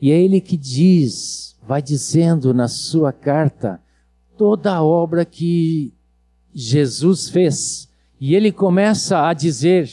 E 0.04 0.10
é 0.10 0.20
ele 0.22 0.38
que 0.38 0.58
diz, 0.58 1.58
vai 1.66 1.80
dizendo 1.80 2.52
na 2.52 2.68
sua 2.68 3.10
carta, 3.10 3.80
toda 4.36 4.70
a 4.70 4.82
obra 4.82 5.24
que 5.24 5.94
Jesus 6.52 7.30
fez. 7.30 7.88
E 8.20 8.34
ele 8.34 8.52
começa 8.52 9.26
a 9.26 9.32
dizer, 9.32 9.90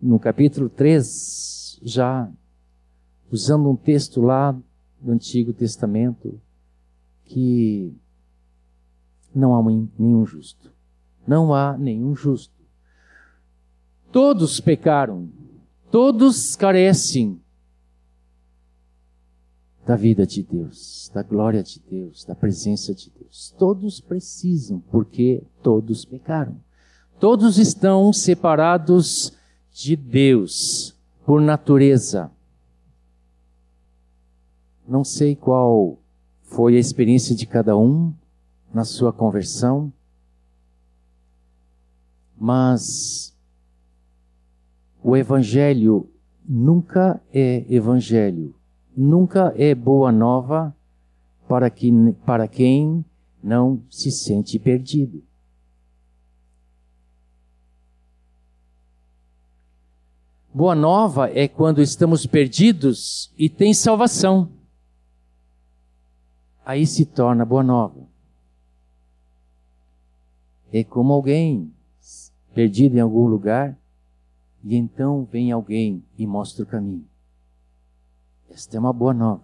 no 0.00 0.20
capítulo 0.20 0.68
3, 0.68 1.80
já 1.82 2.30
usando 3.28 3.68
um 3.68 3.74
texto 3.74 4.20
lá 4.20 4.52
do 5.00 5.10
Antigo 5.10 5.52
Testamento, 5.52 6.40
que 7.24 7.92
não 9.34 9.52
há 9.56 9.62
nenhum 9.98 10.24
justo. 10.24 10.72
Não 11.26 11.52
há 11.52 11.76
nenhum 11.76 12.14
justo. 12.14 12.54
Todos 14.12 14.60
pecaram, 14.60 15.28
todos 15.92 16.56
carecem 16.56 17.38
da 19.86 19.94
vida 19.94 20.26
de 20.26 20.42
Deus, 20.42 21.10
da 21.12 21.22
glória 21.22 21.62
de 21.62 21.80
Deus, 21.80 22.24
da 22.24 22.34
presença 22.34 22.94
de 22.94 23.10
Deus. 23.10 23.54
Todos 23.58 24.00
precisam, 24.00 24.80
porque 24.90 25.44
todos 25.62 26.06
pecaram. 26.06 26.56
Todos 27.20 27.58
estão 27.58 28.10
separados 28.10 29.34
de 29.70 29.94
Deus 29.94 30.96
por 31.26 31.42
natureza. 31.42 32.32
Não 34.88 35.04
sei 35.04 35.36
qual 35.36 35.98
foi 36.40 36.76
a 36.76 36.80
experiência 36.80 37.36
de 37.36 37.46
cada 37.46 37.76
um 37.76 38.14
na 38.72 38.84
sua 38.84 39.12
conversão, 39.12 39.92
mas 42.38 43.31
o 45.02 45.16
Evangelho 45.16 46.08
nunca 46.48 47.20
é 47.32 47.64
Evangelho, 47.68 48.54
nunca 48.96 49.52
é 49.56 49.74
boa 49.74 50.12
nova 50.12 50.74
para, 51.48 51.68
que, 51.68 51.90
para 52.24 52.46
quem 52.46 53.04
não 53.42 53.82
se 53.90 54.10
sente 54.10 54.58
perdido. 54.58 55.22
Boa 60.54 60.74
nova 60.74 61.30
é 61.30 61.48
quando 61.48 61.80
estamos 61.80 62.26
perdidos 62.26 63.32
e 63.38 63.48
tem 63.48 63.72
salvação. 63.72 64.50
Aí 66.64 66.86
se 66.86 67.06
torna 67.06 67.44
boa 67.44 67.62
nova. 67.62 68.06
É 70.70 70.84
como 70.84 71.12
alguém 71.12 71.72
perdido 72.54 72.96
em 72.96 73.00
algum 73.00 73.26
lugar 73.26 73.76
e 74.64 74.76
então 74.76 75.24
vem 75.24 75.50
alguém 75.50 76.04
e 76.16 76.26
mostra 76.26 76.62
o 76.62 76.66
caminho. 76.66 77.06
Esta 78.50 78.76
é 78.76 78.80
uma 78.80 78.92
boa 78.92 79.14
nova. 79.14 79.42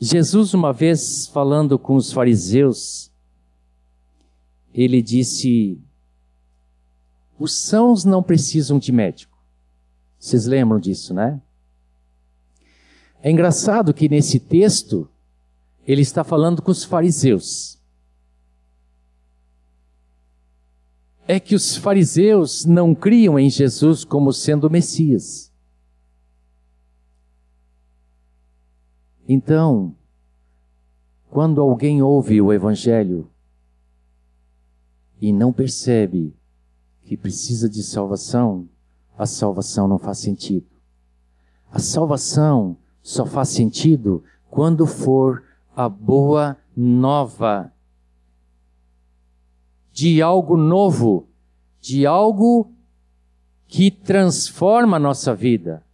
Jesus, 0.00 0.52
uma 0.54 0.72
vez 0.72 1.26
falando 1.28 1.78
com 1.78 1.94
os 1.94 2.12
fariseus, 2.12 3.10
ele 4.74 5.00
disse: 5.02 5.80
os 7.38 7.56
sãos 7.56 8.04
não 8.04 8.22
precisam 8.22 8.78
de 8.78 8.90
médico. 8.90 9.36
Vocês 10.18 10.46
lembram 10.46 10.80
disso, 10.80 11.12
né? 11.12 11.40
É 13.22 13.30
engraçado 13.30 13.94
que 13.94 14.08
nesse 14.08 14.40
texto 14.40 15.08
ele 15.86 16.02
está 16.02 16.24
falando 16.24 16.62
com 16.62 16.70
os 16.70 16.84
fariseus. 16.84 17.78
É 21.26 21.38
que 21.38 21.54
os 21.54 21.76
fariseus 21.76 22.64
não 22.64 22.94
criam 22.94 23.38
em 23.38 23.48
Jesus 23.48 24.04
como 24.04 24.32
sendo 24.32 24.66
o 24.66 24.70
Messias. 24.70 25.52
Então, 29.28 29.96
quando 31.30 31.60
alguém 31.60 32.02
ouve 32.02 32.42
o 32.42 32.52
Evangelho 32.52 33.30
e 35.20 35.32
não 35.32 35.52
percebe 35.52 36.36
que 37.04 37.16
precisa 37.16 37.68
de 37.68 37.82
salvação, 37.82 38.68
a 39.16 39.24
salvação 39.24 39.86
não 39.86 39.98
faz 39.98 40.18
sentido. 40.18 40.66
A 41.70 41.78
salvação 41.78 42.76
só 43.02 43.24
faz 43.24 43.48
sentido 43.48 44.22
quando 44.50 44.86
for 44.86 45.42
a 45.74 45.88
boa 45.88 46.58
nova 46.76 47.71
de 49.92 50.22
algo 50.22 50.56
novo, 50.56 51.28
de 51.80 52.06
algo 52.06 52.72
que 53.66 53.90
transforma 53.90 54.96
a 54.96 55.00
nossa 55.00 55.34
vida. 55.34 55.84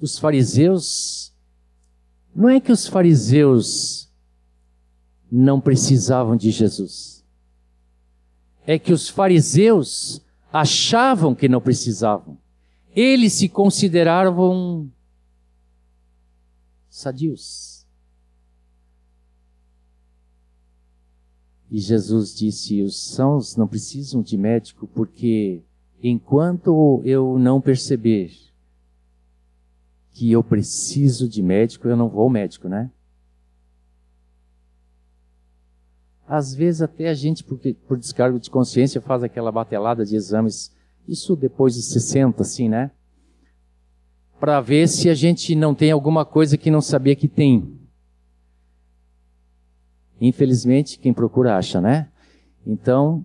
Os 0.00 0.18
fariseus, 0.18 1.34
não 2.34 2.48
é 2.48 2.60
que 2.60 2.70
os 2.70 2.86
fariseus 2.86 4.10
não 5.30 5.60
precisavam 5.60 6.36
de 6.36 6.50
Jesus 6.50 7.16
é 8.66 8.78
que 8.78 8.92
os 8.92 9.08
fariseus 9.08 10.20
achavam 10.52 11.34
que 11.34 11.48
não 11.48 11.60
precisavam. 11.60 12.36
Eles 12.94 13.34
se 13.34 13.48
consideravam 13.48 14.90
sadios. 16.88 17.75
E 21.76 21.78
Jesus 21.78 22.34
disse: 22.34 22.82
os 22.82 22.98
sãos 22.98 23.54
não 23.54 23.68
precisam 23.68 24.22
de 24.22 24.34
médico, 24.38 24.86
porque 24.86 25.62
enquanto 26.02 27.02
eu 27.04 27.38
não 27.38 27.60
perceber 27.60 28.32
que 30.10 30.32
eu 30.32 30.42
preciso 30.42 31.28
de 31.28 31.42
médico, 31.42 31.86
eu 31.86 31.94
não 31.94 32.08
vou 32.08 32.22
ao 32.22 32.30
médico, 32.30 32.66
né? 32.66 32.90
Às 36.26 36.54
vezes 36.54 36.80
até 36.80 37.10
a 37.10 37.14
gente, 37.14 37.44
porque, 37.44 37.74
por 37.74 37.98
descargo 37.98 38.40
de 38.40 38.48
consciência, 38.48 38.98
faz 39.02 39.22
aquela 39.22 39.52
batelada 39.52 40.02
de 40.02 40.16
exames, 40.16 40.74
isso 41.06 41.36
depois 41.36 41.74
de 41.74 41.82
60, 41.82 42.40
assim, 42.40 42.70
né? 42.70 42.90
Para 44.40 44.62
ver 44.62 44.88
se 44.88 45.10
a 45.10 45.14
gente 45.14 45.54
não 45.54 45.74
tem 45.74 45.90
alguma 45.90 46.24
coisa 46.24 46.56
que 46.56 46.70
não 46.70 46.80
sabia 46.80 47.14
que 47.14 47.28
tem. 47.28 47.75
Infelizmente, 50.20 50.98
quem 50.98 51.12
procura 51.12 51.56
acha, 51.56 51.80
né? 51.80 52.10
Então, 52.66 53.24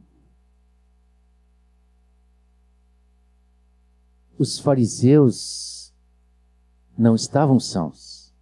os 4.38 4.60
fariseus 4.60 5.94
não 6.98 7.16
estavam 7.16 7.60
sãos, 7.60 8.34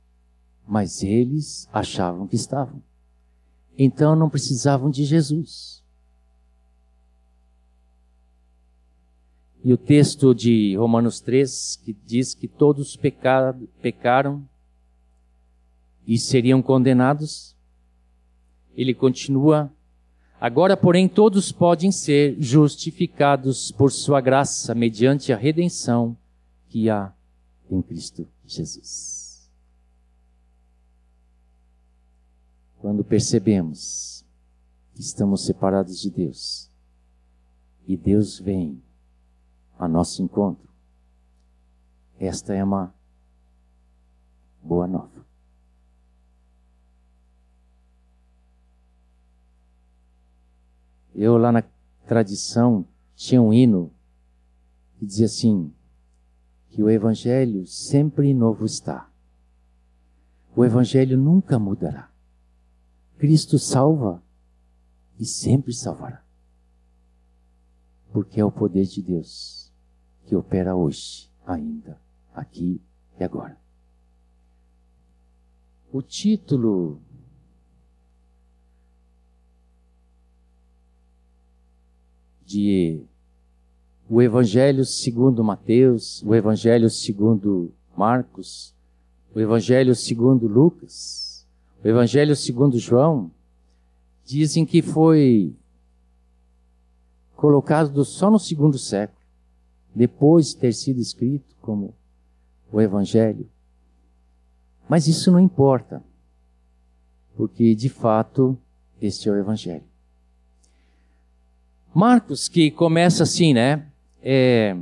mas 0.67 1.03
eles 1.03 1.67
achavam 1.71 2.27
que 2.27 2.35
estavam. 2.35 2.81
Então 3.77 4.15
não 4.15 4.29
precisavam 4.29 4.89
de 4.89 5.05
Jesus. 5.05 5.83
E 9.63 9.73
o 9.73 9.77
texto 9.77 10.33
de 10.33 10.75
Romanos 10.77 11.19
3, 11.19 11.75
que 11.83 11.93
diz 11.93 12.33
que 12.33 12.47
todos 12.47 12.95
pecaram, 12.95 14.47
e 16.07 16.17
seriam 16.17 16.61
condenados, 16.61 17.55
ele 18.81 18.93
continua: 18.93 19.71
Agora, 20.39 20.77
porém, 20.77 21.07
todos 21.07 21.51
podem 21.51 21.91
ser 21.91 22.35
justificados 22.39 23.71
por 23.71 23.91
sua 23.91 24.21
graça, 24.21 24.73
mediante 24.73 25.33
a 25.33 25.37
redenção 25.37 26.17
que 26.67 26.89
há 26.89 27.11
em 27.69 27.81
Cristo 27.81 28.27
Jesus. 28.45 29.19
quando 32.79 33.03
percebemos 33.03 34.25
que 34.93 35.01
estamos 35.01 35.45
separados 35.45 35.99
de 35.99 36.09
Deus, 36.09 36.71
e 37.85 37.97
Deus 37.97 38.39
vem 38.39 38.81
a 39.77 39.87
nosso 39.87 40.21
encontro. 40.21 40.69
Esta 42.19 42.53
é 42.53 42.63
uma 42.63 42.93
boa 44.61 44.87
nova. 44.87 45.25
Eu 51.21 51.35
lá 51.35 51.51
na 51.51 51.61
tradição 52.07 52.87
tinha 53.13 53.41
um 53.41 53.53
hino 53.53 53.91
que 54.95 55.05
dizia 55.05 55.25
assim: 55.25 55.69
que 56.69 56.81
o 56.81 56.89
Evangelho 56.89 57.67
sempre 57.67 58.33
novo 58.33 58.65
está. 58.65 59.11
O 60.55 60.63
Evangelho 60.63 61.17
nunca 61.17 61.59
mudará. 61.59 62.09
Cristo 63.17 63.59
salva 63.59 64.23
e 65.19 65.25
sempre 65.25 65.73
salvará. 65.73 66.23
Porque 68.13 68.39
é 68.39 68.45
o 68.45 68.51
poder 68.51 68.85
de 68.85 69.01
Deus 69.01 69.73
que 70.25 70.37
opera 70.37 70.73
hoje, 70.73 71.29
ainda, 71.45 71.99
aqui 72.33 72.81
e 73.19 73.23
agora. 73.25 73.59
O 75.91 76.01
título 76.01 77.01
de 82.49 83.05
o 84.09 84.23
Evangelho 84.23 84.83
segundo 84.83 85.43
Mateus, 85.43 86.23
o 86.23 86.33
Evangelho 86.33 86.89
segundo 86.89 87.71
Marcos, 87.95 88.73
o 89.35 89.39
Evangelho 89.39 89.93
segundo 89.93 90.47
Lucas, 90.47 91.47
o 91.83 91.87
Evangelho 91.87 92.35
segundo 92.35 92.79
João, 92.79 93.29
dizem 94.25 94.65
que 94.65 94.81
foi 94.81 95.55
colocado 97.35 98.03
só 98.03 98.31
no 98.31 98.39
segundo 98.39 98.79
século, 98.79 99.19
depois 99.93 100.47
de 100.47 100.57
ter 100.57 100.73
sido 100.73 100.99
escrito 100.99 101.55
como 101.61 101.93
o 102.71 102.81
Evangelho. 102.81 103.47
Mas 104.89 105.07
isso 105.07 105.31
não 105.31 105.39
importa, 105.39 106.03
porque 107.37 107.75
de 107.75 107.89
fato 107.89 108.57
este 108.99 109.29
é 109.29 109.31
o 109.31 109.35
Evangelho. 109.35 109.88
Marcos, 111.99 112.47
que 112.47 112.71
começa 112.71 113.23
assim, 113.23 113.53
né? 113.53 113.85
É... 114.23 114.73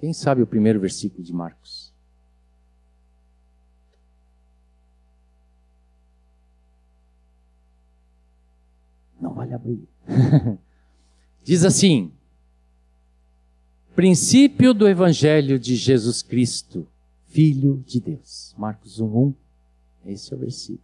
Quem 0.00 0.14
sabe 0.14 0.40
o 0.40 0.46
primeiro 0.46 0.80
versículo 0.80 1.22
de 1.22 1.34
Marcos? 1.34 1.92
Não 9.20 9.34
vale 9.34 9.52
abrir. 9.52 9.86
Diz 11.44 11.62
assim: 11.62 12.10
Princípio 13.94 14.72
do 14.72 14.88
Evangelho 14.88 15.58
de 15.58 15.76
Jesus 15.76 16.22
Cristo, 16.22 16.88
Filho 17.26 17.84
de 17.86 18.00
Deus. 18.00 18.54
Marcos 18.56 18.98
1, 18.98 19.04
1. 19.04 19.34
Esse 20.06 20.32
é 20.32 20.36
o 20.36 20.40
versículo. 20.40 20.80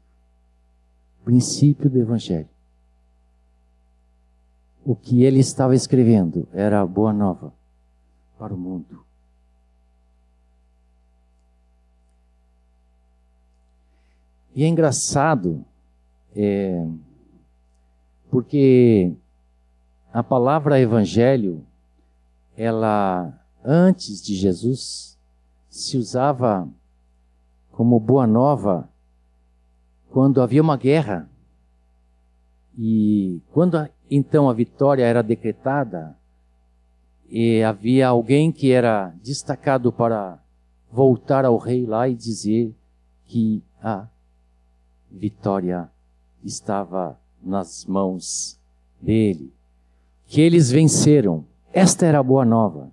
Princípio 1.25 1.89
do 1.89 1.99
Evangelho 1.99 2.53
o 4.85 4.97
que 4.97 5.23
ele 5.23 5.39
estava 5.41 5.75
escrevendo 5.75 6.49
era 6.53 6.81
a 6.81 6.87
boa 6.87 7.13
nova 7.13 7.53
para 8.39 8.53
o 8.53 8.59
mundo. 8.59 9.05
E 14.55 14.65
é 14.65 14.69
engraçado, 14.69 15.65
é, 16.37 16.87
porque 18.31 19.15
a 20.13 20.23
palavra 20.23 20.81
evangelho, 20.81 21.65
ela, 22.57 23.33
antes 23.65 24.21
de 24.21 24.35
Jesus, 24.35 25.19
se 25.71 25.97
usava 25.97 26.69
como 27.71 27.99
boa 27.99 28.27
nova 28.27 28.91
quando 30.11 30.43
havia 30.43 30.61
uma 30.61 30.77
guerra. 30.77 31.31
E 32.77 33.41
quando 33.53 33.89
então 34.15 34.51
a 34.51 34.53
vitória 34.53 35.05
era 35.05 35.23
decretada 35.23 36.15
e 37.31 37.63
havia 37.63 38.09
alguém 38.09 38.53
que 38.53 38.71
era 38.71 39.09
destacado 39.23 39.91
para 39.91 40.39
voltar 40.91 41.47
ao 41.47 41.57
rei 41.57 41.87
lá 41.87 42.07
e 42.07 42.15
dizer 42.15 42.75
que 43.25 43.63
a 43.83 44.07
vitória 45.11 45.91
estava 46.45 47.19
nas 47.43 47.87
mãos 47.87 48.59
dele, 49.01 49.51
que 50.27 50.43
eles 50.43 50.71
venceram. 50.71 51.47
Esta 51.73 52.05
era 52.05 52.19
a 52.19 52.23
boa 52.23 52.45
nova. 52.45 52.93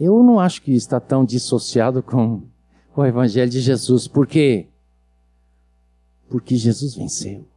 Eu 0.00 0.24
não 0.24 0.40
acho 0.40 0.60
que 0.60 0.72
está 0.72 0.98
tão 0.98 1.24
dissociado 1.24 2.02
com 2.02 2.42
o 2.96 3.04
evangelho 3.06 3.48
de 3.48 3.60
Jesus, 3.60 4.08
por 4.08 4.26
quê? 4.26 4.66
Porque 6.28 6.56
Jesus 6.56 6.96
venceu. 6.96 7.51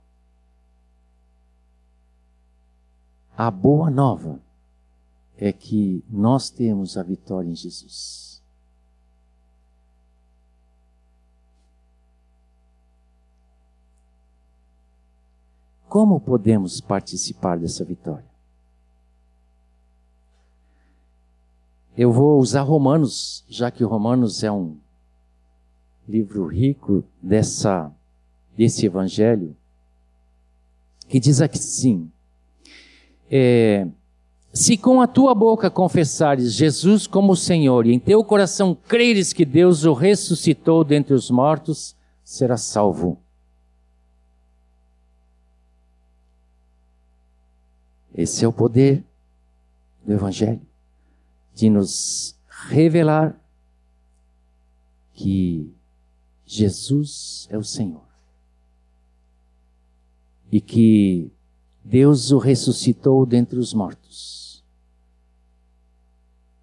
A 3.38 3.52
boa 3.52 3.90
nova 3.90 4.40
é 5.38 5.52
que 5.52 6.02
nós 6.10 6.50
temos 6.50 6.96
a 6.96 7.04
vitória 7.04 7.50
em 7.50 7.56
Jesus. 7.56 8.42
Como 15.90 16.20
podemos 16.20 16.80
participar 16.80 17.60
dessa 17.60 17.84
vitória? 17.84 18.30
Eu 21.98 22.12
vou 22.12 22.40
usar 22.40 22.62
Romanos, 22.62 23.46
já 23.50 23.70
que 23.70 23.84
Romanos 23.84 24.44
é 24.44 24.52
um 24.52 24.78
livro 26.08 26.48
rico 26.48 27.04
dessa 27.22 27.94
desse 28.56 28.86
evangelho, 28.86 29.56
que 31.10 31.20
diz 31.20 31.42
assim: 31.42 32.10
é, 33.30 33.88
se 34.54 34.78
com 34.78 35.02
a 35.02 35.08
tua 35.08 35.36
boca 35.36 35.70
confessares 35.70 36.54
Jesus 36.54 37.08
como 37.08 37.36
Senhor 37.36 37.86
e 37.86 37.94
em 37.94 38.00
teu 38.00 38.24
coração 38.24 38.74
creres 38.88 39.34
que 39.34 39.44
Deus 39.44 39.84
o 39.84 39.94
ressuscitou 39.94 40.84
dentre 40.84 41.14
os 41.14 41.30
mortos, 41.30 41.96
serás 42.24 42.62
salvo. 42.62 43.20
Esse 48.14 48.46
é 48.46 48.48
o 48.48 48.54
poder 48.54 49.04
do 50.06 50.14
Evangelho 50.14 50.62
de 51.54 51.70
nos 51.70 52.36
revelar 52.70 53.38
que 55.14 55.74
Jesus 56.46 57.48
é 57.50 57.58
o 57.58 57.64
Senhor 57.64 58.06
e 60.52 60.62
que 60.62 61.32
Deus 61.88 62.32
o 62.32 62.40
ressuscitou 62.40 63.28
dentre 63.28 63.60
os 63.60 63.72
mortos. 63.72 64.64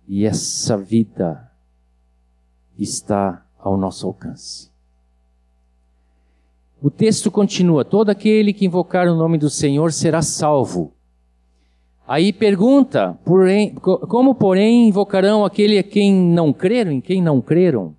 E 0.09 0.27
essa 0.27 0.77
vida 0.77 1.49
está 2.77 3.47
ao 3.57 3.77
nosso 3.77 4.05
alcance. 4.05 4.69
O 6.83 6.91
texto 6.91 7.31
continua: 7.31 7.85
todo 7.85 8.11
aquele 8.11 8.53
que 8.53 8.67
invocar 8.67 9.07
o 9.07 9.15
nome 9.15 9.39
do 9.39 9.49
Senhor 9.49 9.93
será 9.93 10.23
salvo. 10.23 10.93
Aí 12.05 12.33
pergunta: 12.33 13.17
porém, 13.25 13.77
como, 13.77 14.35
porém, 14.35 14.89
invocarão 14.89 15.45
aquele 15.45 15.79
a 15.79 15.85
quem 15.85 16.13
não 16.13 16.53
creram, 16.53 16.91
em 16.91 17.01
quem 17.01 17.23
não 17.23 17.41
creram? 17.41 17.95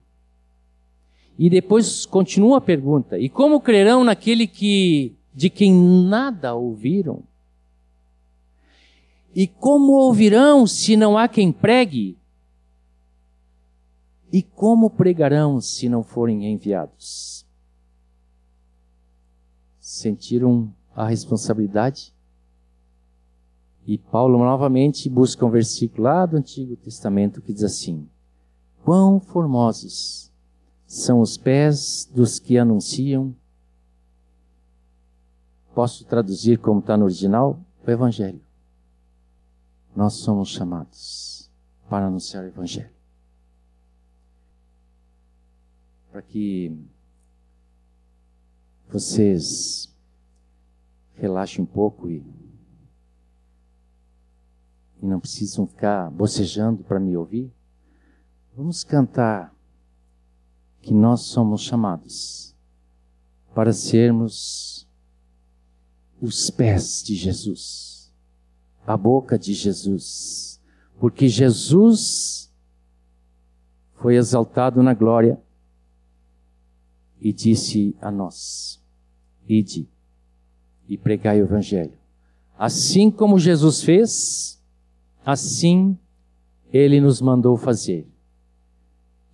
E 1.40 1.50
depois 1.50 2.06
continua 2.06 2.58
a 2.58 2.62
pergunta: 2.62 3.18
e 3.18 3.30
como 3.30 3.62
crerão 3.62 4.04
naquele 4.04 4.46
que 4.46 5.16
de 5.34 5.50
quem 5.50 5.74
nada 5.74 6.54
ouviram? 6.54 7.24
E 9.36 9.48
como 9.48 9.94
ouvirão 9.94 10.68
se 10.68 10.96
não 10.96 11.18
há 11.18 11.28
quem 11.28 11.52
pregue? 11.52 12.18
E 14.32 14.42
como 14.42 14.90
pregarão 14.90 15.60
se 15.60 15.90
não 15.90 16.04
forem 16.04 16.52
enviados? 16.52 17.46
Sentiram 19.80 20.74
a 20.96 21.08
responsabilidade? 21.08 22.14
E 23.86 23.98
Paulo 23.98 24.38
novamente 24.38 25.10
busca 25.10 25.46
um 25.46 25.50
versículo 25.50 26.04
lá 26.04 26.26
do 26.26 26.38
Antigo 26.38 26.76
Testamento 26.78 27.42
que 27.42 27.54
diz 27.54 27.64
assim: 27.64 28.08
Quão 28.84 29.20
formosos 29.20 30.32
são 30.86 31.20
os 31.20 31.38
pés 31.38 32.10
dos 32.14 32.40
que 32.40 32.58
anunciam 32.58 33.36
Posso 35.74 36.06
traduzir 36.06 36.60
como 36.60 36.80
está 36.80 36.96
no 36.96 37.06
original? 37.06 37.60
O 37.86 37.90
Evangelho. 37.90 38.42
Nós 39.96 40.14
somos 40.14 40.50
chamados 40.50 41.52
para 41.90 42.08
anunciar 42.08 42.44
o 42.44 42.48
Evangelho. 42.48 42.94
Para 46.12 46.22
que 46.22 46.72
vocês 48.88 49.92
relaxe 51.16 51.60
um 51.60 51.66
pouco 51.66 52.10
e, 52.10 52.24
e 55.02 55.06
não 55.06 55.20
precisam 55.20 55.66
ficar 55.66 56.12
bocejando 56.12 56.84
para 56.84 57.00
me 57.00 57.18
ouvir. 57.18 57.52
Vamos 58.56 58.84
cantar 58.84 59.54
que 60.82 60.94
nós 60.94 61.22
somos 61.22 61.62
chamados 61.62 62.56
para 63.56 63.74
sermos 63.74 64.83
os 66.24 66.50
pés 66.50 67.04
de 67.04 67.16
Jesus, 67.16 68.10
a 68.88 68.96
boca 68.96 69.38
de 69.38 69.54
Jesus, 69.54 70.58
porque 70.98 71.28
Jesus 71.28 72.50
foi 73.96 74.16
exaltado 74.16 74.82
na 74.82 74.94
glória 74.94 75.38
e 77.20 77.34
disse 77.34 77.94
a 78.00 78.10
nós: 78.10 78.82
Ide 79.50 79.90
e 80.88 80.98
pregai 80.98 81.42
o 81.42 81.46
Evangelho. 81.46 81.98
Assim 82.58 83.12
como 83.12 83.38
Jesus 83.38 83.84
fez, 83.84 84.64
assim 85.26 85.98
ele 86.72 87.02
nos 87.02 87.20
mandou 87.20 87.58
fazer. 87.58 88.08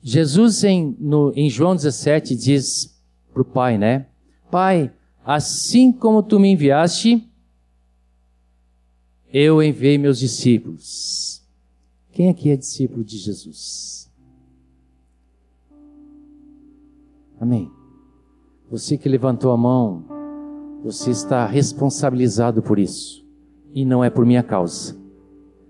Jesus, 0.02 0.64
em, 0.64 0.98
no, 1.00 1.32
em 1.36 1.52
João 1.52 1.76
17, 1.76 2.36
diz 2.36 3.00
para 3.32 3.44
o 3.44 3.46
Pai, 3.46 3.78
né? 3.78 4.08
Pai, 4.50 4.92
assim 5.30 5.92
como 5.92 6.24
tu 6.24 6.40
me 6.40 6.52
enviaste, 6.52 7.24
eu 9.32 9.62
enviei 9.62 9.96
meus 9.96 10.18
discípulos. 10.18 11.48
Quem 12.12 12.30
aqui 12.30 12.50
é 12.50 12.58
discípulo 12.58 13.04
de 13.04 13.16
Jesus? 13.16 14.12
Amém. 17.40 17.72
Você 18.72 18.98
que 18.98 19.08
levantou 19.08 19.52
a 19.52 19.58
mão, 19.58 20.04
você 20.84 21.12
está 21.12 21.46
responsabilizado 21.46 22.64
por 22.64 22.80
isso. 22.80 23.24
E 23.72 23.86
não 23.86 24.04
é 24.04 24.10
por 24.10 24.26
minha 24.26 24.42
causa. 24.42 25.00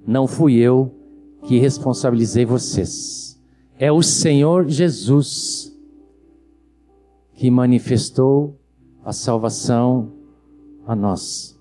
Não 0.08 0.26
fui 0.26 0.56
eu 0.56 0.96
que 1.44 1.60
responsabilizei 1.60 2.46
vocês. 2.46 3.38
É 3.78 3.92
o 3.92 4.02
Senhor 4.02 4.70
Jesus 4.70 5.78
que 7.34 7.52
manifestou 7.52 8.59
a 9.10 9.12
salvação 9.12 10.14
a 10.86 10.96
nós. 10.96 11.58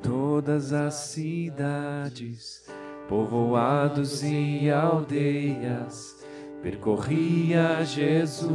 todas 0.00 0.72
as 0.72 0.94
cidades, 0.94 2.66
povoados 3.08 4.22
e 4.22 4.70
aldeias, 4.70 6.24
percorria 6.62 7.84
Jesus, 7.84 8.50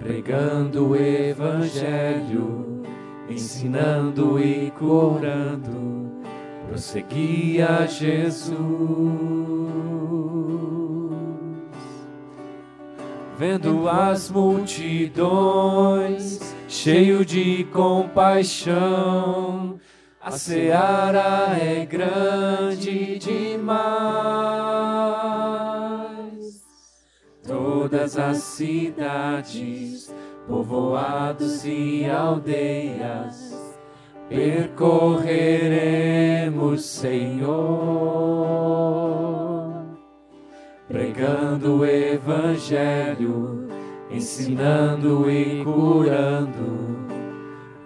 pregando 0.00 0.88
o 0.88 0.96
Evangelho, 0.96 2.82
ensinando 3.28 4.40
e 4.42 4.72
curando, 4.72 6.10
prosseguia 6.66 7.86
Jesus. 7.86 8.58
Vendo 13.36 13.88
as 13.88 14.30
multidões, 14.30 15.20
cheio 16.66 17.24
de 17.24 17.64
compaixão. 17.64 18.80
A 20.22 20.30
seara 20.32 21.56
é 21.58 21.86
grande 21.86 23.18
demais. 23.18 23.80
Todas 27.90 28.16
as 28.16 28.38
cidades, 28.38 30.14
povoados 30.46 31.64
e 31.64 32.08
aldeias, 32.08 33.76
percorreremos, 34.28 36.84
Senhor, 36.84 37.50
pregando 40.86 41.78
o 41.78 41.84
Evangelho 41.84 43.66
ensinando 44.08 45.28
e 45.28 45.64
curando. 45.64 47.00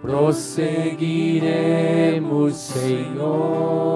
Prosseguiremos, 0.03 2.57
Senhor. 2.57 3.95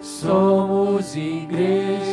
Somos 0.00 1.14
igreja, 1.14 2.07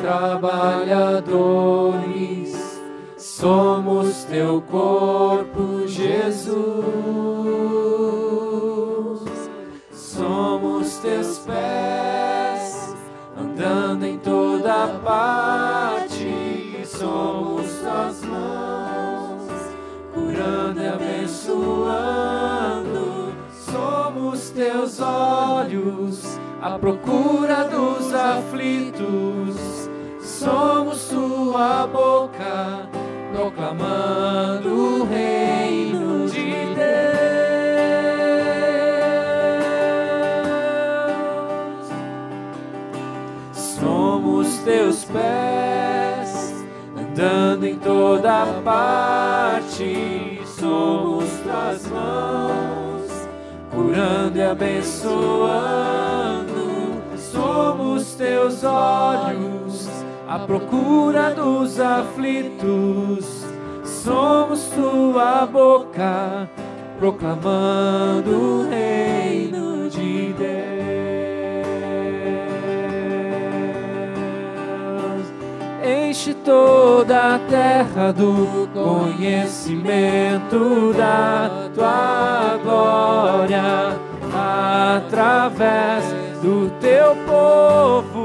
trabalhadores, 0.00 2.80
somos 3.16 4.24
teu 4.24 4.60
corpo, 4.62 5.86
Jesus. 5.86 6.50
Somos 9.92 10.98
teus 10.98 11.38
pés, 11.38 12.96
andando 13.36 14.04
em 14.04 14.18
toda 14.18 14.88
parte 15.04 16.50
somos 17.00 17.66
tuas 17.78 18.22
mãos, 18.24 19.42
curando 20.12 20.82
e 20.82 20.88
abençoando. 20.88 23.32
Somos 23.50 24.50
teus 24.50 25.00
olhos, 25.00 26.38
à 26.60 26.78
procura 26.78 27.64
dos 27.64 28.12
aflitos. 28.12 29.79
Somos 30.40 31.08
tua 31.08 31.86
boca, 31.86 32.88
proclamando 33.30 34.70
o 34.70 35.04
reino 35.04 36.26
de 36.30 36.50
Deus. 36.74 37.10
Somos 43.52 44.48
teus 44.64 45.04
pés 45.04 46.64
dando 47.14 47.66
em 47.66 47.76
toda 47.78 48.46
parte. 48.64 50.40
Somos 50.46 51.28
tuas 51.42 51.86
mãos, 51.88 53.28
curando 53.70 54.38
e 54.38 54.42
abençoando. 54.42 55.60
Somos 57.18 58.14
teus 58.14 58.64
olhos, 58.64 59.49
à 60.30 60.38
procura 60.38 61.34
dos 61.34 61.80
aflitos. 61.80 63.44
Somos 63.82 64.68
tua 64.68 65.44
boca, 65.44 66.48
proclamando 67.00 68.30
o 68.30 68.70
reino 68.70 69.90
de 69.90 70.32
Deus. 70.34 70.60
enche 75.82 76.34
toda 76.34 77.36
a 77.36 77.38
terra 77.38 78.12
do 78.12 78.68
conhecimento 78.72 80.92
da 80.92 81.70
tua 81.74 82.58
glória, 82.62 83.98
através 84.96 86.04
do 86.42 86.70
teu 86.80 87.16
povo. 87.26 88.19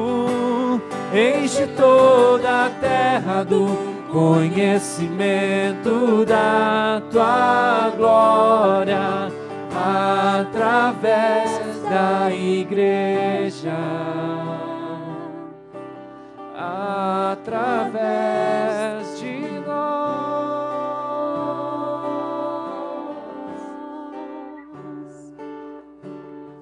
Enche 1.16 1.66
toda 1.78 2.66
a 2.66 2.70
terra 2.70 3.44
do 3.44 3.68
conhecimento 4.12 6.26
da 6.26 7.02
tua 7.10 7.94
glória, 7.96 9.32
através 9.72 11.50
da 11.90 12.30
igreja 12.34 13.72
através 17.36 19.20
de 19.20 19.60
nós. 19.66 19.76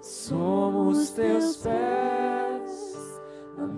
Somos 0.01 1.11
teus 1.11 1.57
pés, 1.57 2.02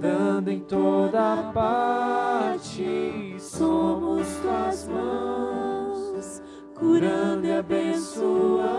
andando 0.05 0.49
em 0.49 0.59
toda 0.59 1.51
parte. 1.53 3.35
Somos 3.39 4.27
tuas 4.37 4.87
mãos, 4.87 6.41
curando 6.75 7.47
e 7.47 7.51
abençoando. 7.53 8.75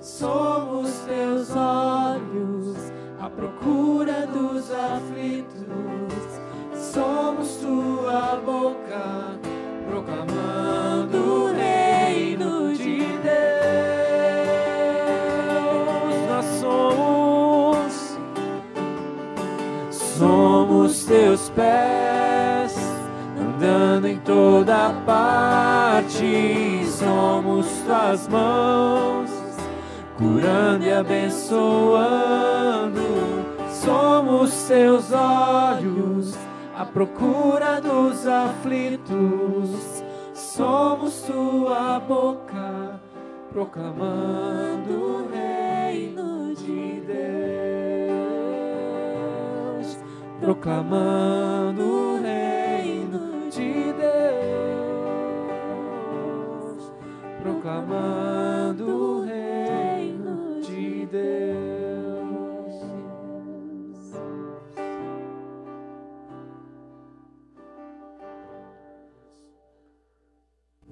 Somos 0.00 0.90
teus 1.00 1.50
olhos, 1.56 2.92
à 3.18 3.28
procura 3.30 4.26
dos 4.26 4.70
aflitos 4.70 5.64
somos 6.94 7.56
tua 7.56 8.36
boca, 8.36 9.38
proclamando 9.88 11.53
os 20.84 21.04
teus 21.04 21.48
pés, 21.50 22.76
andando 23.40 24.06
em 24.06 24.18
toda 24.18 24.90
parte, 25.06 26.84
somos 26.86 27.66
tuas 27.86 28.28
mãos, 28.28 29.30
curando 30.18 30.84
e 30.84 30.92
abençoando, 30.92 31.64
somos 33.70 34.52
teus 34.64 35.10
olhos, 35.10 36.34
à 36.76 36.84
procura 36.84 37.80
dos 37.80 38.26
aflitos, 38.26 40.04
somos 40.34 41.22
tua 41.22 41.98
boca, 42.00 43.00
proclamando 43.50 44.92
o 44.92 45.34
proclamando 50.44 51.82
o 51.82 52.20
reino 52.20 53.48
de 53.48 53.92
Deus, 53.94 55.32
proclamando 57.40 58.84
o 58.86 59.24
reino 59.24 60.60
de 60.60 61.06
Deus. 61.06 61.24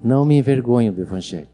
Não 0.03 0.25
me 0.25 0.39
envergonho 0.39 0.91
do 0.91 1.01
Evangelho. 1.01 1.47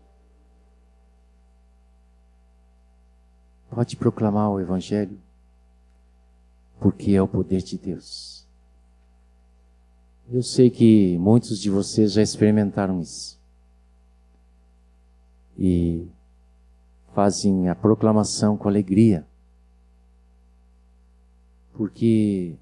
Pode 3.69 3.97
proclamar 3.97 4.49
o 4.49 4.61
Evangelho, 4.61 5.19
porque 6.79 7.11
é 7.11 7.21
o 7.21 7.27
poder 7.27 7.61
de 7.61 7.77
Deus. 7.77 8.47
Eu 10.31 10.41
sei 10.41 10.69
que 10.69 11.17
muitos 11.17 11.59
de 11.59 11.69
vocês 11.69 12.13
já 12.13 12.21
experimentaram 12.21 13.01
isso. 13.01 13.39
E 15.57 16.07
fazem 17.13 17.67
a 17.67 17.75
proclamação 17.75 18.55
com 18.55 18.69
alegria. 18.69 19.27
Porque 21.73 22.55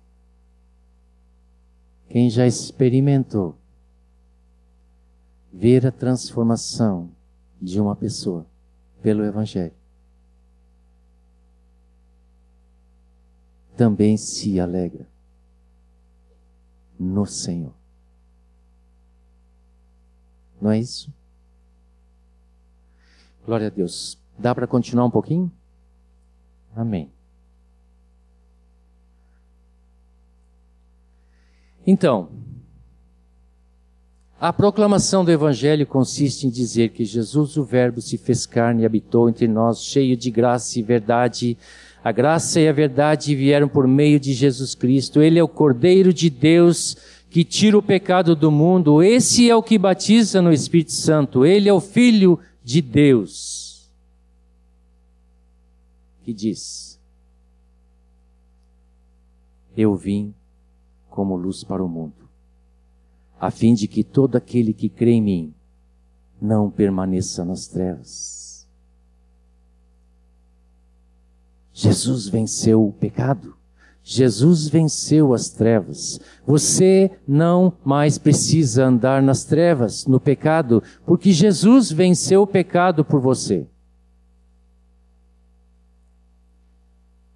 quem 2.10 2.30
já 2.30 2.48
experimentou 2.48 3.56
ver 5.52 5.86
a 5.86 5.92
transformação 5.92 7.12
de 7.62 7.80
uma 7.80 7.96
pessoa 7.96 8.46
pelo 9.02 9.24
Evangelho 9.24 9.77
também 13.78 14.18
se 14.18 14.60
alegra 14.60 15.08
no 17.00 17.26
Senhor. 17.28 17.74
Não 20.60 20.72
é 20.72 20.80
isso? 20.80 21.14
Glória 23.46 23.68
a 23.68 23.70
Deus. 23.70 24.18
Dá 24.38 24.54
para 24.54 24.66
continuar 24.66 25.06
um 25.06 25.12
pouquinho? 25.12 25.52
Amém. 26.76 27.12
Então, 31.86 32.30
a 34.40 34.52
proclamação 34.52 35.24
do 35.24 35.32
Evangelho 35.32 35.88
consiste 35.88 36.46
em 36.46 36.50
dizer 36.50 36.90
que 36.90 37.06
Jesus, 37.06 37.58
o 37.58 37.64
Verbo, 37.64 38.02
se 38.02 38.18
fez 38.18 38.46
carne 38.46 38.84
e 38.84 38.86
habitou 38.86 39.30
entre 39.30 39.48
nós, 39.48 39.84
cheio 39.84 40.18
de 40.18 40.30
graça 40.30 40.78
e 40.78 40.84
verdade 40.84 41.58
a 42.04 42.12
graça 42.12 42.60
e 42.60 42.68
a 42.68 42.72
verdade 42.72 43.36
vieram 43.36 43.68
por 43.68 43.88
meio 43.88 44.20
de 44.20 44.34
Jesus 44.34 44.76
Cristo. 44.76 45.22
Ele 45.22 45.40
é 45.40 45.44
o 45.44 45.48
Cordeiro 45.48 46.14
de 46.14 46.30
Deus 46.30 46.96
que 47.30 47.44
tira 47.44 47.78
o 47.78 47.84
pecado 47.84 48.36
do 48.36 48.52
mundo. 48.52 49.04
Esse 49.04 49.50
é 49.50 49.56
o 49.56 49.64
que 49.64 49.78
batiza 49.78 50.42
no 50.42 50.52
Espírito 50.52 50.94
Santo. 50.94 51.46
Ele 51.46 51.68
é 51.68 51.74
o 51.74 51.82
Filho 51.82 52.40
de 52.64 52.82
Deus. 52.82 53.90
Que 56.24 56.34
diz: 56.34 57.00
Eu 59.76 59.96
vim 59.96 60.34
como 61.10 61.36
luz 61.36 61.64
para 61.64 61.84
o 61.84 61.90
mundo, 61.90 62.30
a 63.40 63.50
fim 63.50 63.74
de 63.74 63.88
que 63.88 64.04
todo 64.04 64.36
aquele 64.36 64.74
que 64.74 64.88
crê 64.88 65.12
em 65.12 65.22
mim 65.22 65.54
não 66.42 66.70
permaneça 66.70 67.44
nas 67.44 67.68
trevas. 67.68 68.47
Jesus 71.80 72.28
venceu 72.28 72.88
o 72.88 72.92
pecado. 72.92 73.56
Jesus 74.02 74.68
venceu 74.68 75.32
as 75.32 75.50
trevas. 75.50 76.20
Você 76.44 77.12
não 77.28 77.72
mais 77.86 78.18
precisa 78.18 78.86
andar 78.86 79.22
nas 79.22 79.44
trevas, 79.44 80.08
no 80.08 80.20
pecado, 80.20 80.82
porque 81.06 81.32
Jesus 81.32 81.92
venceu 81.92 82.42
o 82.42 82.48
pecado 82.48 83.06
por 83.06 83.22
você. 83.22 83.68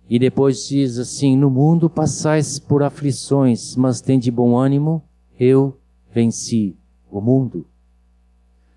E 0.09 0.17
depois 0.17 0.67
diz 0.67 0.97
assim: 0.97 1.37
No 1.37 1.51
mundo 1.51 1.87
passais 1.87 2.57
por 2.57 2.81
aflições, 2.81 3.75
mas 3.75 4.01
tem 4.01 4.17
de 4.17 4.31
bom 4.31 4.57
ânimo, 4.57 5.03
eu 5.39 5.79
venci 6.11 6.75
o 7.11 7.21
mundo. 7.21 7.67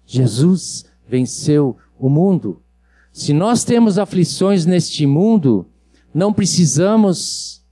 Jesus 0.05 0.85
venceu 1.09 1.79
o 1.99 2.11
mundo. 2.11 2.61
Se 3.15 3.33
nós 3.33 3.62
temos 3.62 3.97
aflições 3.97 4.67
neste 4.67 5.07
mundo, 5.07 5.69
não 6.12 6.33
precisamos 6.33 7.65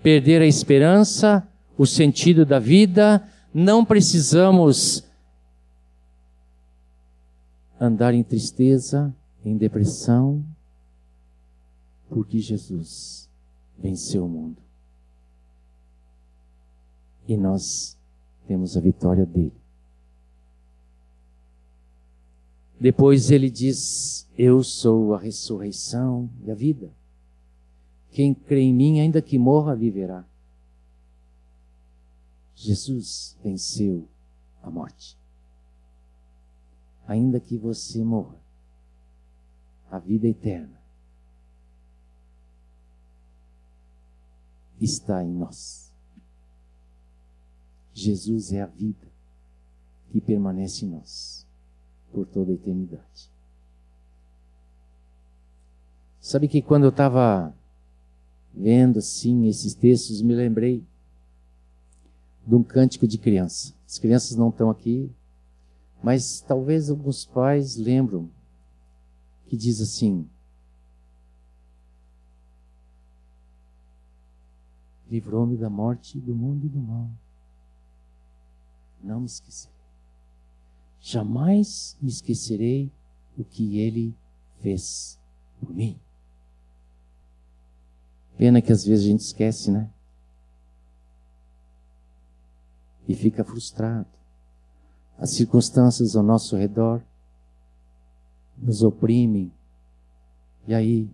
perder 0.00 0.40
a 0.40 0.46
esperança, 0.46 1.44
o 1.76 1.84
sentido 1.84 2.46
da 2.46 2.60
vida, 2.60 3.28
não 3.52 3.84
precisamos 3.84 5.02
andar 7.80 8.14
em 8.14 8.22
tristeza, 8.22 9.12
em 9.44 9.56
depressão, 9.56 10.46
porque 12.08 12.38
Jesus 12.38 13.28
venceu 13.76 14.26
o 14.26 14.28
mundo. 14.28 14.62
E 17.26 17.36
nós 17.36 17.98
temos 18.46 18.76
a 18.76 18.80
vitória 18.80 19.26
dele. 19.26 19.60
Depois 22.80 23.32
ele 23.32 23.50
diz: 23.50 24.21
Eu 24.44 24.64
sou 24.64 25.14
a 25.14 25.20
ressurreição 25.20 26.28
e 26.44 26.50
a 26.50 26.54
vida. 26.56 26.92
Quem 28.10 28.34
crê 28.34 28.62
em 28.62 28.74
mim, 28.74 28.98
ainda 28.98 29.22
que 29.22 29.38
morra, 29.38 29.76
viverá. 29.76 30.26
Jesus 32.52 33.38
venceu 33.40 34.08
a 34.60 34.68
morte. 34.68 35.16
Ainda 37.06 37.38
que 37.38 37.56
você 37.56 38.02
morra, 38.02 38.36
a 39.88 40.00
vida 40.00 40.26
eterna 40.26 40.82
está 44.80 45.22
em 45.22 45.30
nós. 45.30 45.94
Jesus 47.94 48.52
é 48.52 48.60
a 48.60 48.66
vida 48.66 49.06
que 50.10 50.20
permanece 50.20 50.84
em 50.84 50.88
nós 50.88 51.46
por 52.10 52.26
toda 52.26 52.50
a 52.50 52.54
eternidade. 52.54 53.31
Sabe 56.22 56.46
que 56.46 56.62
quando 56.62 56.84
eu 56.84 56.90
estava 56.90 57.52
vendo 58.54 59.00
assim 59.00 59.48
esses 59.48 59.74
textos, 59.74 60.22
me 60.22 60.36
lembrei 60.36 60.86
de 62.46 62.54
um 62.54 62.62
cântico 62.62 63.08
de 63.08 63.18
criança. 63.18 63.74
As 63.84 63.98
crianças 63.98 64.36
não 64.36 64.50
estão 64.50 64.70
aqui, 64.70 65.10
mas 66.00 66.40
talvez 66.40 66.88
alguns 66.88 67.24
pais 67.24 67.74
lembram 67.74 68.30
que 69.46 69.56
diz 69.56 69.80
assim: 69.80 70.24
Livrou-me 75.10 75.56
da 75.56 75.68
morte, 75.68 76.20
do 76.20 76.36
mundo 76.36 76.66
e 76.66 76.68
do 76.68 76.78
mal. 76.78 77.10
Não 79.02 79.18
me 79.18 79.26
esquecerei. 79.26 79.76
Jamais 81.00 81.96
me 82.00 82.08
esquecerei 82.08 82.92
o 83.36 83.42
que 83.42 83.80
ele 83.80 84.14
fez 84.60 85.18
por 85.58 85.74
mim. 85.74 85.98
Pena 88.42 88.60
que 88.60 88.72
às 88.72 88.84
vezes 88.84 89.04
a 89.04 89.08
gente 89.08 89.20
esquece, 89.20 89.70
né? 89.70 89.88
E 93.06 93.14
fica 93.14 93.44
frustrado. 93.44 94.08
As 95.16 95.30
circunstâncias 95.30 96.16
ao 96.16 96.24
nosso 96.24 96.56
redor 96.56 97.00
nos 98.58 98.82
oprimem. 98.82 99.52
E 100.66 100.74
aí 100.74 101.08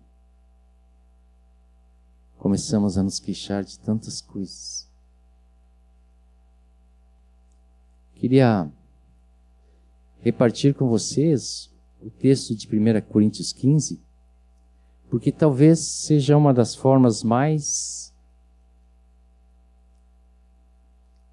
começamos 2.39 2.97
a 2.97 3.03
nos 3.03 3.21
queixar 3.21 3.63
de 3.63 3.79
tantas 3.79 4.23
coisas. 4.23 4.89
Queria 8.15 8.73
repartir 10.21 10.75
com 10.75 10.89
vocês 10.89 11.71
o 12.01 12.09
texto 12.09 12.55
de 12.55 12.67
1 12.67 13.03
Coríntios 13.03 13.53
15, 13.53 14.08
porque 15.11 15.33
talvez 15.33 15.79
seja 15.81 16.37
uma 16.37 16.53
das 16.53 16.75
formas 16.75 17.23
mais 17.23 18.13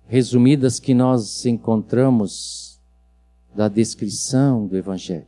resumidas 0.07 0.79
que 0.79 0.93
nós 0.93 1.45
encontramos 1.45 2.79
da 3.53 3.67
descrição 3.67 4.67
do 4.67 4.77
Evangelho. 4.77 5.27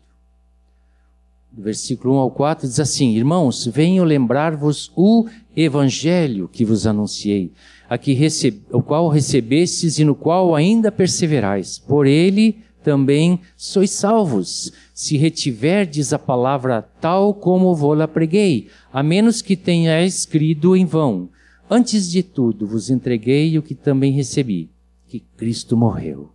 Do 1.52 1.64
versículo 1.64 2.16
1 2.16 2.18
ao 2.18 2.32
4 2.32 2.68
diz 2.68 2.80
assim: 2.80 3.16
Irmãos, 3.16 3.66
venho 3.66 4.04
lembrar-vos 4.04 4.92
o 4.96 5.26
Evangelho 5.56 6.48
que 6.48 6.64
vos 6.64 6.86
anunciei, 6.86 7.52
a 7.90 7.98
que 7.98 8.14
recebe, 8.14 8.62
o 8.72 8.82
qual 8.82 9.08
recebestes 9.10 9.98
e 9.98 10.04
no 10.04 10.14
qual 10.14 10.54
ainda 10.54 10.92
perseverais. 10.92 11.80
Por 11.80 12.06
ele 12.06 12.64
também 12.88 13.42
sois 13.58 13.92
salvos, 13.92 14.72
se 14.94 15.18
retiverdes 15.18 16.14
a 16.14 16.18
palavra 16.18 16.82
tal 17.02 17.34
como 17.34 17.76
vou-la 17.76 18.08
preguei, 18.08 18.70
a 18.94 19.04
menos 19.04 19.42
que 19.42 19.58
tenha 19.58 20.02
escrito 20.06 20.74
em 20.74 20.86
vão. 20.86 21.28
Antes 21.70 22.10
de 22.10 22.24
tudo, 22.24 22.66
vos 22.66 22.90
entreguei 22.90 23.58
o 23.58 23.62
que 23.62 23.76
também 23.76 24.14
recebi, 24.14 24.70
que 25.06 25.20
Cristo 25.20 25.76
morreu 25.76 26.30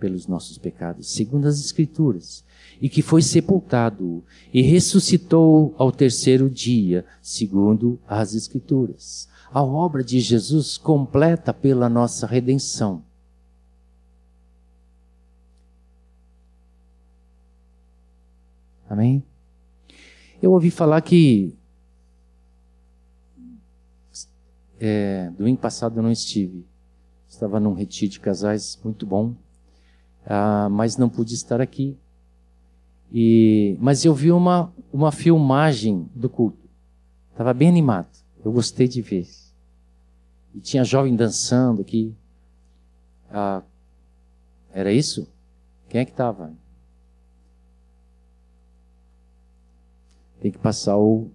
pelos 0.00 0.26
nossos 0.26 0.56
pecados, 0.56 1.12
segundo 1.12 1.46
as 1.46 1.60
Escrituras, 1.60 2.42
e 2.80 2.88
que 2.88 3.02
foi 3.02 3.20
sepultado 3.20 4.24
e 4.54 4.62
ressuscitou 4.62 5.74
ao 5.76 5.92
terceiro 5.92 6.48
dia, 6.48 7.04
segundo 7.20 7.98
as 8.08 8.34
Escrituras. 8.34 9.28
A 9.52 9.62
obra 9.62 10.02
de 10.02 10.18
Jesus 10.18 10.78
completa 10.78 11.52
pela 11.52 11.90
nossa 11.90 12.26
redenção. 12.26 13.02
Amém? 18.88 19.24
Eu 20.40 20.52
ouvi 20.52 20.70
falar 20.70 21.00
que 21.00 21.56
é, 24.78 25.30
domingo 25.36 25.60
passado 25.60 25.98
eu 25.98 26.02
não 26.02 26.10
estive. 26.10 26.64
Estava 27.28 27.58
num 27.58 27.74
retiro 27.74 28.12
de 28.12 28.20
casais 28.20 28.78
muito 28.84 29.04
bom, 29.06 29.34
ah, 30.24 30.68
mas 30.70 30.96
não 30.96 31.08
pude 31.08 31.34
estar 31.34 31.60
aqui. 31.60 31.96
E, 33.12 33.76
mas 33.80 34.04
eu 34.04 34.14
vi 34.14 34.30
uma, 34.32 34.72
uma 34.92 35.12
filmagem 35.12 36.08
do 36.14 36.28
culto. 36.28 36.68
Estava 37.30 37.52
bem 37.52 37.68
animado. 37.68 38.08
Eu 38.44 38.52
gostei 38.52 38.88
de 38.88 39.02
ver. 39.02 39.26
E 40.54 40.60
tinha 40.60 40.84
jovem 40.84 41.14
dançando 41.14 41.82
aqui. 41.82 42.14
Ah, 43.30 43.62
era 44.72 44.92
isso? 44.92 45.28
Quem 45.88 46.00
é 46.00 46.04
que 46.04 46.12
estava? 46.12 46.52
Tem 50.46 50.52
que 50.52 50.58
passar 50.58 50.96
o, 50.96 51.28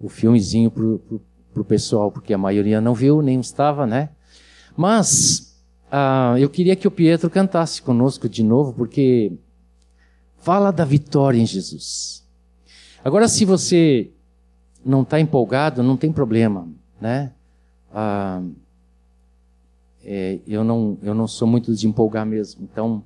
o 0.00 0.08
filmezinho 0.08 0.68
pro, 0.68 0.98
pro, 0.98 1.22
pro 1.52 1.64
pessoal, 1.64 2.10
porque 2.10 2.34
a 2.34 2.38
maioria 2.38 2.80
não 2.80 2.92
viu, 2.92 3.22
nem 3.22 3.38
estava, 3.38 3.86
né? 3.86 4.08
Mas 4.76 5.56
ah, 5.88 6.34
eu 6.36 6.50
queria 6.50 6.74
que 6.74 6.88
o 6.88 6.90
Pietro 6.90 7.30
cantasse 7.30 7.80
conosco 7.80 8.28
de 8.28 8.42
novo, 8.42 8.72
porque 8.72 9.38
fala 10.38 10.72
da 10.72 10.84
vitória 10.84 11.38
em 11.38 11.46
Jesus. 11.46 12.26
Agora, 13.04 13.28
se 13.28 13.44
você 13.44 14.10
não 14.84 15.02
está 15.02 15.20
empolgado, 15.20 15.80
não 15.80 15.96
tem 15.96 16.12
problema, 16.12 16.68
né? 17.00 17.30
Ah, 17.92 18.42
é, 20.02 20.40
eu 20.44 20.64
não 20.64 20.98
eu 21.02 21.14
não 21.14 21.28
sou 21.28 21.46
muito 21.46 21.72
de 21.72 21.86
empolgar 21.86 22.26
mesmo, 22.26 22.64
então, 22.64 23.04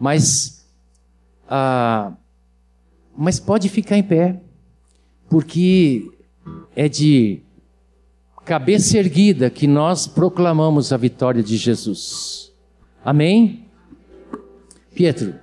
mas 0.00 0.66
ah, 1.48 2.14
mas 3.16 3.40
pode 3.40 3.68
ficar 3.68 3.96
em 3.96 4.02
pé, 4.02 4.42
porque 5.28 6.10
é 6.74 6.88
de 6.88 7.42
cabeça 8.44 8.96
erguida 8.96 9.50
que 9.50 9.66
nós 9.66 10.06
proclamamos 10.06 10.92
a 10.92 10.96
vitória 10.96 11.42
de 11.42 11.56
Jesus. 11.56 12.52
Amém? 13.04 13.66
Pietro, 14.94 15.34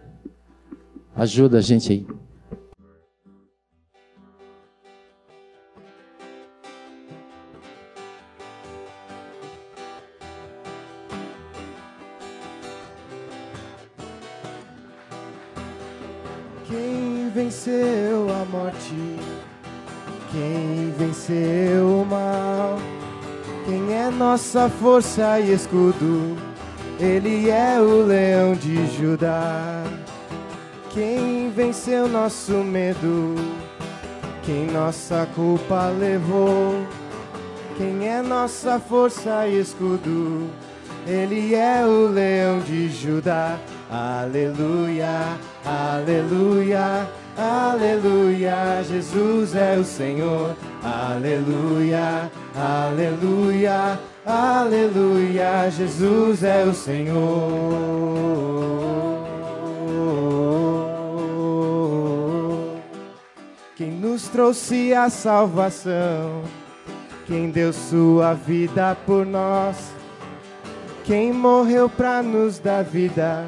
ajuda 1.15 1.57
a 1.57 1.61
gente 1.61 1.91
aí. 1.91 2.07
Quem 16.67 17.29
venceu 17.29 18.29
a 18.29 18.45
morte? 18.45 19.22
Quem 20.33 20.91
venceu 20.97 22.01
o 22.01 22.05
mal? 22.09 22.79
Quem 23.67 23.93
é 23.93 24.09
nossa 24.09 24.67
força 24.67 25.39
e 25.39 25.53
escudo? 25.53 26.35
Ele 26.99 27.51
é 27.51 27.79
o 27.79 28.03
leão 28.03 28.55
de 28.55 28.87
Judá. 28.97 29.83
Quem 30.89 31.51
venceu 31.51 32.09
nosso 32.09 32.51
medo? 32.63 33.35
Quem 34.41 34.65
nossa 34.65 35.27
culpa 35.35 35.89
levou? 35.99 36.83
Quem 37.77 38.07
é 38.07 38.19
nossa 38.23 38.79
força 38.79 39.47
e 39.47 39.59
escudo? 39.59 40.49
Ele 41.05 41.53
é 41.53 41.85
o 41.85 42.07
leão 42.07 42.59
de 42.59 42.89
Judá. 42.89 43.55
Aleluia, 43.87 45.37
aleluia, 45.63 47.07
aleluia. 47.37 48.83
Jesus 48.83 49.55
é 49.55 49.77
o 49.77 49.83
Senhor. 49.83 50.55
Aleluia, 50.83 52.31
aleluia, 52.55 53.99
aleluia. 54.25 55.69
Jesus 55.71 56.43
é 56.43 56.63
o 56.63 56.73
Senhor. 56.73 58.13
Quem 63.75 63.91
nos 63.91 64.27
trouxe 64.27 64.93
a 64.93 65.09
salvação, 65.09 66.43
quem 67.25 67.49
deu 67.49 67.73
sua 67.73 68.33
vida 68.33 68.95
por 69.05 69.25
nós, 69.25 69.91
quem 71.03 71.33
morreu 71.33 71.89
para 71.89 72.21
nos 72.21 72.59
dar 72.59 72.83
vida, 72.83 73.45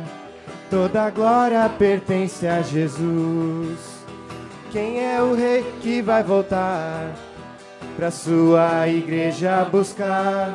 toda 0.70 1.10
glória 1.10 1.70
pertence 1.78 2.48
a 2.48 2.62
Jesus. 2.62 3.96
Quem 4.72 5.00
é 5.00 5.22
o 5.22 5.34
rei 5.34 5.64
que 5.82 6.02
vai 6.02 6.24
voltar 6.24 7.14
para 7.96 8.12
sua 8.12 8.88
igreja 8.88 9.66
buscar? 9.72 10.54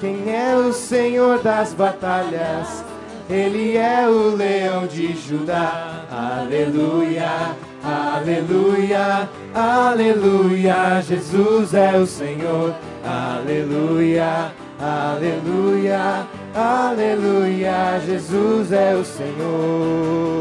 Quem 0.00 0.34
é 0.34 0.56
o 0.56 0.72
Senhor 0.72 1.42
das 1.42 1.72
batalhas? 1.74 2.84
Ele 3.28 3.76
é 3.76 4.08
o 4.08 4.34
leão 4.34 4.86
de 4.86 5.14
Judá. 5.14 6.04
Aleluia, 6.10 7.54
aleluia, 7.84 9.28
aleluia. 9.54 11.00
Jesus 11.02 11.74
é 11.74 11.96
o 11.96 12.06
Senhor. 12.06 12.74
Aleluia, 13.04 14.52
aleluia, 14.80 16.26
aleluia. 16.54 18.00
Jesus 18.04 18.72
é 18.72 18.94
o 18.94 19.04
Senhor. 19.04 20.40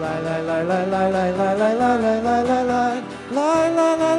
Lai, 0.00 0.22
lai, 0.22 0.42
lai, 0.42 0.64
lai, 0.64 0.86
lai, 0.86 1.10
lai, 1.10 1.32
lai, 1.32 1.56
lai, 1.56 1.76
lai, 1.76 1.98
lai, 2.00 2.20
lai, 2.22 2.44
lai, 2.44 2.64
lai. 2.64 3.02
Lai, 3.32 3.74
lai, 3.74 3.96
lai. 3.98 4.14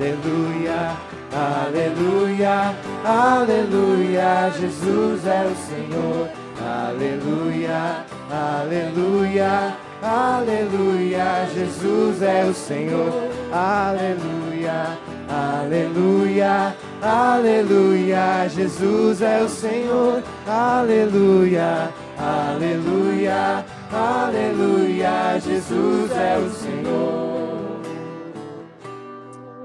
Aleluia, 0.00 0.96
aleluia, 1.32 2.74
aleluia. 3.04 4.50
Jesus 4.58 5.26
é 5.26 5.44
o 5.44 5.56
Senhor. 5.66 6.47
Aleluia, 6.68 8.04
aleluia, 8.30 9.74
aleluia. 10.02 11.48
Jesus 11.54 12.20
é 12.20 12.44
o 12.44 12.52
Senhor. 12.52 13.10
Aleluia, 13.50 14.98
aleluia, 15.30 16.76
aleluia. 17.00 18.48
Jesus 18.50 19.22
é 19.22 19.40
o 19.42 19.48
Senhor. 19.48 20.22
Aleluia, 20.46 21.90
aleluia, 22.18 23.64
aleluia. 23.90 25.40
Jesus 25.40 26.10
é 26.10 26.36
o 26.36 26.50
Senhor. 26.50 27.80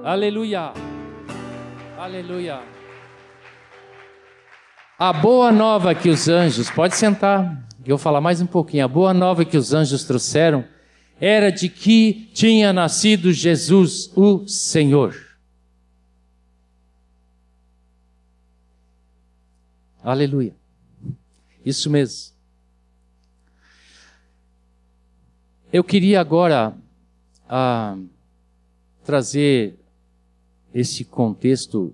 Aleluia. 0.06 0.72
Aleluia. 1.97 2.73
A 5.06 5.12
boa 5.12 5.51
nova 5.51 5.93
que 5.93 6.08
os 6.08 6.30
anjos, 6.30 6.70
pode 6.70 6.95
sentar, 6.95 7.68
que 7.84 7.91
eu 7.91 7.97
vou 7.97 8.01
falar 8.01 8.22
mais 8.22 8.39
um 8.39 8.45
pouquinho. 8.45 8.86
A 8.86 8.88
boa 8.88 9.14
nova 9.14 9.43
que 9.43 9.58
os 9.58 9.74
anjos 9.74 10.06
trouxeram 10.06 10.64
era 11.20 11.51
de 11.51 11.68
que 11.68 12.30
tinha 12.34 12.72
nascido 12.72 13.34
Jesus, 13.34 14.10
o 14.16 14.47
Senhor. 14.47 15.14
Aleluia. 20.01 20.56
Isso 21.66 21.89
mesmo. 21.89 22.34
Eu 25.74 25.84
queria 25.84 26.22
agora 26.22 26.74
ah, 27.49 27.97
trazer 29.04 29.78
esse 30.74 31.04
contexto 31.04 31.93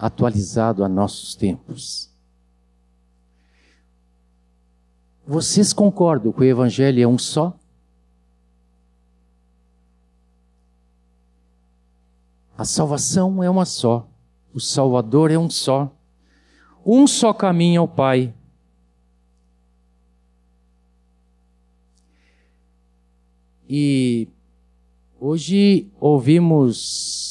atualizado 0.00 0.82
a 0.82 0.88
nossos 0.88 1.34
tempos. 1.34 2.10
Vocês 5.26 5.74
concordam 5.74 6.32
que 6.32 6.40
o 6.40 6.44
Evangelho 6.44 7.02
é 7.02 7.06
um 7.06 7.18
só? 7.18 7.54
A 12.56 12.64
salvação 12.64 13.44
é 13.44 13.50
uma 13.50 13.66
só. 13.66 14.08
O 14.54 14.58
Salvador 14.58 15.30
é 15.30 15.38
um 15.38 15.50
só. 15.50 15.94
Um 16.84 17.06
só 17.06 17.34
caminho 17.34 17.82
ao 17.82 17.88
Pai. 17.88 18.34
E 23.68 24.26
hoje 25.20 25.86
ouvimos 26.00 27.29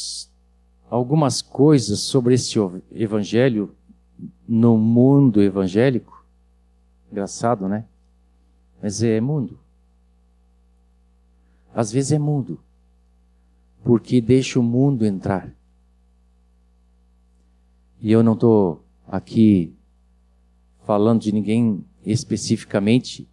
algumas 0.89 1.41
coisas 1.41 1.99
sobre 1.99 2.33
esse 2.33 2.57
evangelho 2.91 3.75
no 4.47 4.77
mundo 4.77 5.41
evangélico. 5.41 6.25
Engraçado, 7.11 7.67
né? 7.67 7.85
Mas 8.81 9.03
é 9.03 9.19
mundo. 9.21 9.59
Às 11.73 11.91
vezes 11.91 12.11
é 12.11 12.19
mundo. 12.19 12.59
Porque 13.83 14.19
deixa 14.19 14.59
o 14.59 14.63
mundo 14.63 15.05
entrar. 15.05 15.53
E 18.01 18.11
eu 18.11 18.23
não 18.23 18.33
estou 18.33 18.83
aqui 19.07 19.75
falando 20.85 21.21
de 21.21 21.31
ninguém 21.31 21.85
especificamente, 22.05 23.27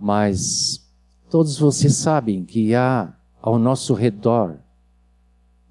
mas 0.00 0.84
Todos 1.34 1.58
vocês 1.58 1.96
sabem 1.96 2.44
que 2.44 2.76
há 2.76 3.12
ao 3.42 3.58
nosso 3.58 3.92
redor 3.92 4.60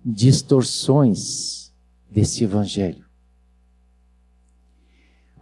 distorções 0.06 1.74
desse 2.10 2.44
evangelho. 2.44 3.06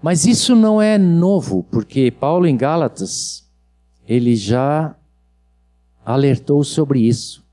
Mas 0.01 0.26
isso 0.26 0.55
não 0.55 0.82
é 0.82 0.97
novo, 0.97 1.64
porque 1.64 2.09
Paulo 2.09 2.47
em 2.47 2.57
Gálatas, 2.57 3.47
ele 4.07 4.36
já 4.36 4.95
alertou 6.03 6.64
sobre 6.64 6.99
isso. 7.01 7.45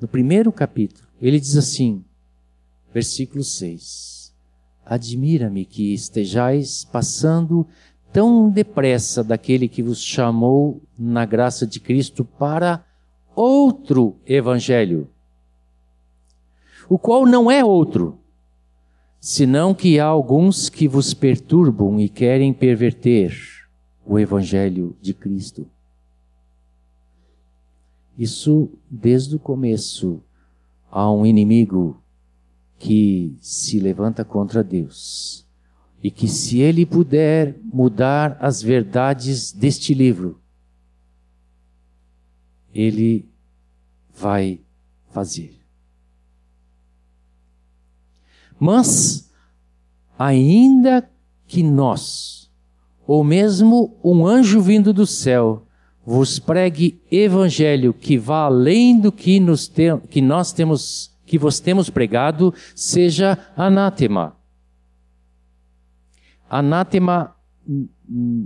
No 0.00 0.06
primeiro 0.06 0.52
capítulo, 0.52 1.06
ele 1.20 1.40
diz 1.40 1.56
assim, 1.56 2.04
versículo 2.92 3.42
6: 3.42 4.32
Admira-me 4.84 5.64
que 5.64 5.92
estejais 5.92 6.84
passando 6.84 7.66
tão 8.12 8.48
depressa 8.48 9.24
daquele 9.24 9.68
que 9.68 9.82
vos 9.82 10.00
chamou 10.00 10.82
na 10.96 11.24
graça 11.24 11.66
de 11.66 11.80
Cristo 11.80 12.24
para 12.24 12.84
outro 13.34 14.16
evangelho, 14.24 15.10
o 16.88 16.98
qual 16.98 17.26
não 17.26 17.50
é 17.50 17.64
outro, 17.64 18.18
senão 19.20 19.74
que 19.74 19.98
há 19.98 20.06
alguns 20.06 20.68
que 20.68 20.86
vos 20.86 21.12
perturbam 21.12 21.98
e 22.00 22.08
querem 22.08 22.52
perverter 22.52 23.32
o 24.04 24.18
evangelho 24.18 24.96
de 25.00 25.12
Cristo. 25.12 25.66
Isso 28.16 28.70
desde 28.90 29.36
o 29.36 29.38
começo 29.38 30.22
há 30.90 31.10
um 31.10 31.26
inimigo 31.26 32.00
que 32.78 33.36
se 33.40 33.78
levanta 33.80 34.24
contra 34.24 34.62
Deus 34.62 35.46
e 36.02 36.10
que 36.10 36.28
se 36.28 36.60
ele 36.60 36.86
puder 36.86 37.58
mudar 37.62 38.36
as 38.40 38.62
verdades 38.62 39.52
deste 39.52 39.92
livro, 39.92 40.40
ele 42.72 43.28
vai 44.14 44.60
fazer. 45.10 45.55
Mas, 48.58 49.30
ainda 50.18 51.08
que 51.46 51.62
nós, 51.62 52.50
ou 53.06 53.22
mesmo 53.22 53.96
um 54.02 54.26
anjo 54.26 54.60
vindo 54.60 54.92
do 54.92 55.06
céu, 55.06 55.66
vos 56.04 56.38
pregue 56.38 57.00
evangelho 57.10 57.92
que 57.92 58.16
vá 58.16 58.44
além 58.44 58.98
do 58.98 59.10
que, 59.10 59.40
nos 59.40 59.66
te, 59.66 59.96
que 60.08 60.20
nós 60.20 60.52
temos, 60.52 61.12
que 61.26 61.36
vos 61.36 61.58
temos 61.60 61.90
pregado, 61.90 62.54
seja 62.74 63.38
anátema. 63.56 64.36
Anátema, 66.48 67.34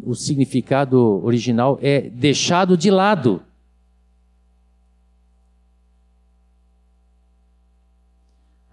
o 0.02 0.14
significado 0.14 1.22
original 1.22 1.78
é 1.82 2.00
deixado 2.00 2.76
de 2.76 2.90
lado. 2.90 3.42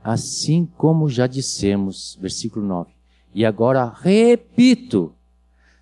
Assim 0.07 0.65
como 0.77 1.09
já 1.09 1.27
dissemos, 1.27 2.17
versículo 2.21 2.65
9. 2.65 2.93
E 3.35 3.45
agora 3.45 3.93
repito: 3.93 5.13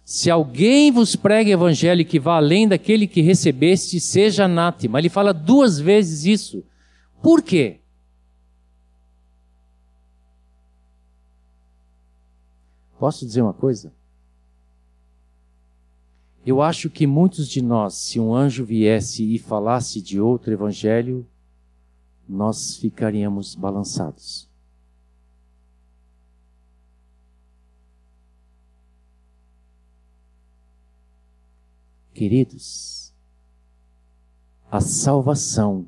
se 0.03 0.31
alguém 0.31 0.91
vos 0.91 1.15
prega 1.15 1.51
evangelho 1.51 2.03
que 2.03 2.19
vá 2.19 2.37
além 2.37 2.67
daquele 2.67 3.05
que 3.05 3.21
recebeste, 3.21 3.99
seja 3.99 4.45
anátema. 4.45 4.97
Ele 4.97 5.09
fala 5.09 5.31
duas 5.31 5.79
vezes 5.79 6.25
isso. 6.25 6.63
Por 7.21 7.43
quê? 7.43 7.81
Posso 12.97 13.27
dizer 13.27 13.43
uma 13.43 13.53
coisa? 13.53 13.93
Eu 16.43 16.63
acho 16.63 16.89
que 16.89 17.05
muitos 17.05 17.47
de 17.47 17.61
nós, 17.61 17.93
se 17.93 18.19
um 18.19 18.33
anjo 18.33 18.65
viesse 18.65 19.35
e 19.35 19.37
falasse 19.37 20.01
de 20.01 20.19
outro 20.19 20.51
evangelho, 20.51 21.27
nós 22.27 22.77
ficaríamos 22.77 23.55
balançados. 23.55 24.49
Queridos, 32.13 33.13
a 34.71 34.79
salvação 34.79 35.87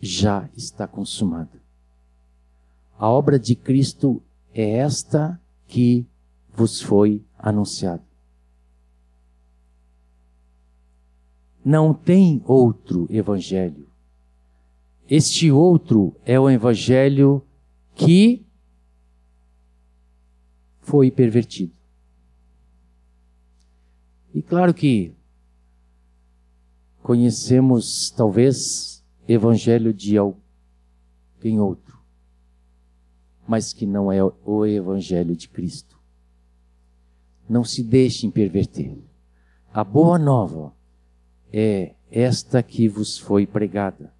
já 0.00 0.48
está 0.56 0.86
consumada. 0.86 1.62
A 2.98 3.08
obra 3.08 3.38
de 3.38 3.54
Cristo 3.54 4.22
é 4.54 4.78
esta 4.78 5.40
que 5.66 6.06
vos 6.48 6.80
foi 6.80 7.24
anunciado. 7.38 8.02
Não 11.64 11.92
tem 11.92 12.42
outro 12.46 13.06
evangelho. 13.10 13.87
Este 15.08 15.50
outro 15.50 16.14
é 16.24 16.38
o 16.38 16.50
evangelho 16.50 17.42
que 17.94 18.46
foi 20.80 21.10
pervertido. 21.10 21.72
E 24.34 24.42
claro 24.42 24.74
que 24.74 25.14
conhecemos 27.02 28.10
talvez 28.10 29.04
evangelho 29.26 29.92
de 29.94 30.16
alguém 30.18 31.58
outro 31.58 31.88
mas 33.48 33.72
que 33.72 33.86
não 33.86 34.12
é 34.12 34.22
o 34.22 34.66
Evangelho 34.66 35.34
de 35.34 35.48
Cristo. 35.48 35.98
Não 37.48 37.64
se 37.64 37.82
deixem 37.82 38.30
perverter. 38.30 38.94
A 39.72 39.82
boa 39.82 40.18
nova 40.18 40.74
é 41.50 41.94
esta 42.10 42.62
que 42.62 42.86
vos 42.86 43.16
foi 43.16 43.46
pregada, 43.46 44.12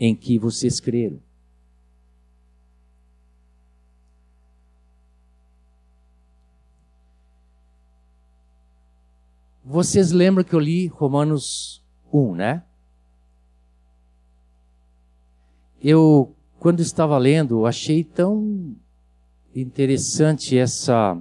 em 0.00 0.16
que 0.16 0.38
vocês 0.38 0.80
creram. 0.80 1.20
Vocês 9.62 10.10
lembram 10.10 10.42
que 10.42 10.54
eu 10.54 10.58
li 10.58 10.88
Romanos 10.88 11.84
1, 12.12 12.34
né? 12.34 12.64
Eu 15.80 16.34
quando 16.58 16.80
estava 16.80 17.16
lendo, 17.16 17.64
achei 17.64 18.04
tão 18.04 18.76
interessante 19.54 20.58
essa 20.58 21.18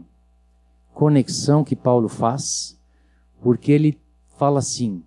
conexão 0.94 1.64
que 1.64 1.78
Paulo 1.78 2.10
faz, 2.10 2.78
porque 3.42 3.72
ele 3.72 3.98
fala 4.38 4.60
assim: 4.60 5.04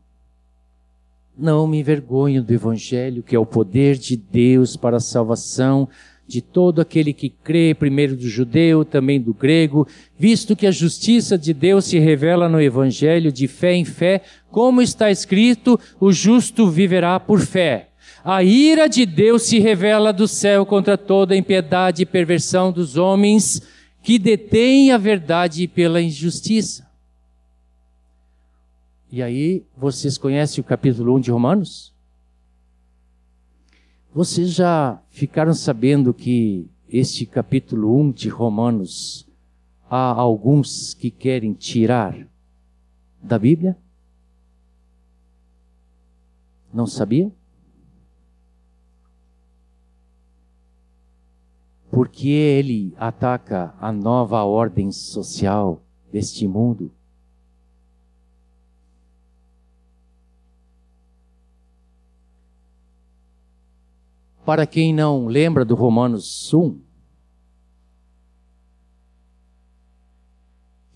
Não 1.37 1.67
me 1.67 1.79
envergonho 1.79 2.43
do 2.43 2.53
Evangelho, 2.53 3.23
que 3.23 3.35
é 3.35 3.39
o 3.39 3.47
poder 3.47 3.97
de 3.97 4.17
Deus 4.17 4.77
para 4.77 4.99
a 4.99 5.01
salvação 5.01 5.89
de 6.27 6.41
todo 6.41 6.81
aquele 6.81 7.13
que 7.13 7.31
crê, 7.31 7.75
primeiro 7.75 8.17
do 8.17 8.29
judeu, 8.29 8.85
também 8.85 9.21
do 9.21 9.35
grego, 9.35 9.87
visto 10.19 10.55
que 10.55 10.67
a 10.67 10.71
justiça 10.71 11.37
de 11.37 11.53
Deus 11.53 11.87
se 11.87 11.99
revela 11.99 12.49
no 12.49 12.61
Evangelho 12.61 13.33
de 13.33 13.49
fé 13.49 13.75
em 13.75 13.85
fé, 13.85 14.23
como 14.51 14.83
está 14.83 15.11
escrito: 15.11 15.81
o 15.99 16.13
justo 16.13 16.71
viverá 16.71 17.19
por 17.19 17.41
fé. 17.41 17.89
A 18.25 18.43
ira 18.45 18.87
de 18.87 19.05
Deus 19.05 19.43
se 19.43 19.59
revela 19.59 20.13
do 20.13 20.29
céu 20.29 20.65
contra 20.65 20.97
toda 20.97 21.35
a 21.35 21.37
impiedade 21.37 22.03
e 22.03 22.07
perversão 22.07 22.71
dos 22.71 22.97
homens 22.97 23.61
que 24.03 24.19
detêm 24.19 24.93
a 24.93 24.99
verdade 24.99 25.67
pela 25.67 26.01
injustiça. 26.01 26.92
E 29.13 29.23
aí, 29.23 29.67
vocês 29.77 30.17
conhecem 30.17 30.63
o 30.63 30.65
capítulo 30.65 31.15
1 31.17 31.21
de 31.21 31.31
Romanos? 31.31 31.95
Vocês 34.15 34.55
já 34.55 35.03
ficaram 35.11 35.53
sabendo 35.53 36.15
que 36.15 36.67
este 36.89 37.27
capítulo 37.27 37.95
1 38.01 38.11
de 38.13 38.31
Romanos 38.31 39.29
há 39.91 40.13
alguns 40.13 40.95
que 40.95 41.11
querem 41.11 41.53
tirar 41.53 42.27
da 43.23 43.39
Bíblia? 43.39 43.77
Não 46.73 46.87
sabia? 46.87 47.31
Porque 51.91 52.31
ele 52.31 52.95
ataca 52.97 53.75
a 53.79 53.93
nova 53.93 54.43
ordem 54.43 54.91
social 54.91 55.83
deste 56.11 56.49
mundo. 56.49 56.91
Para 64.45 64.67
quem 64.67 64.93
não 64.93 65.27
lembra 65.27 65.65
do 65.65 65.75
Romanos 65.75 66.53
1, 66.53 66.79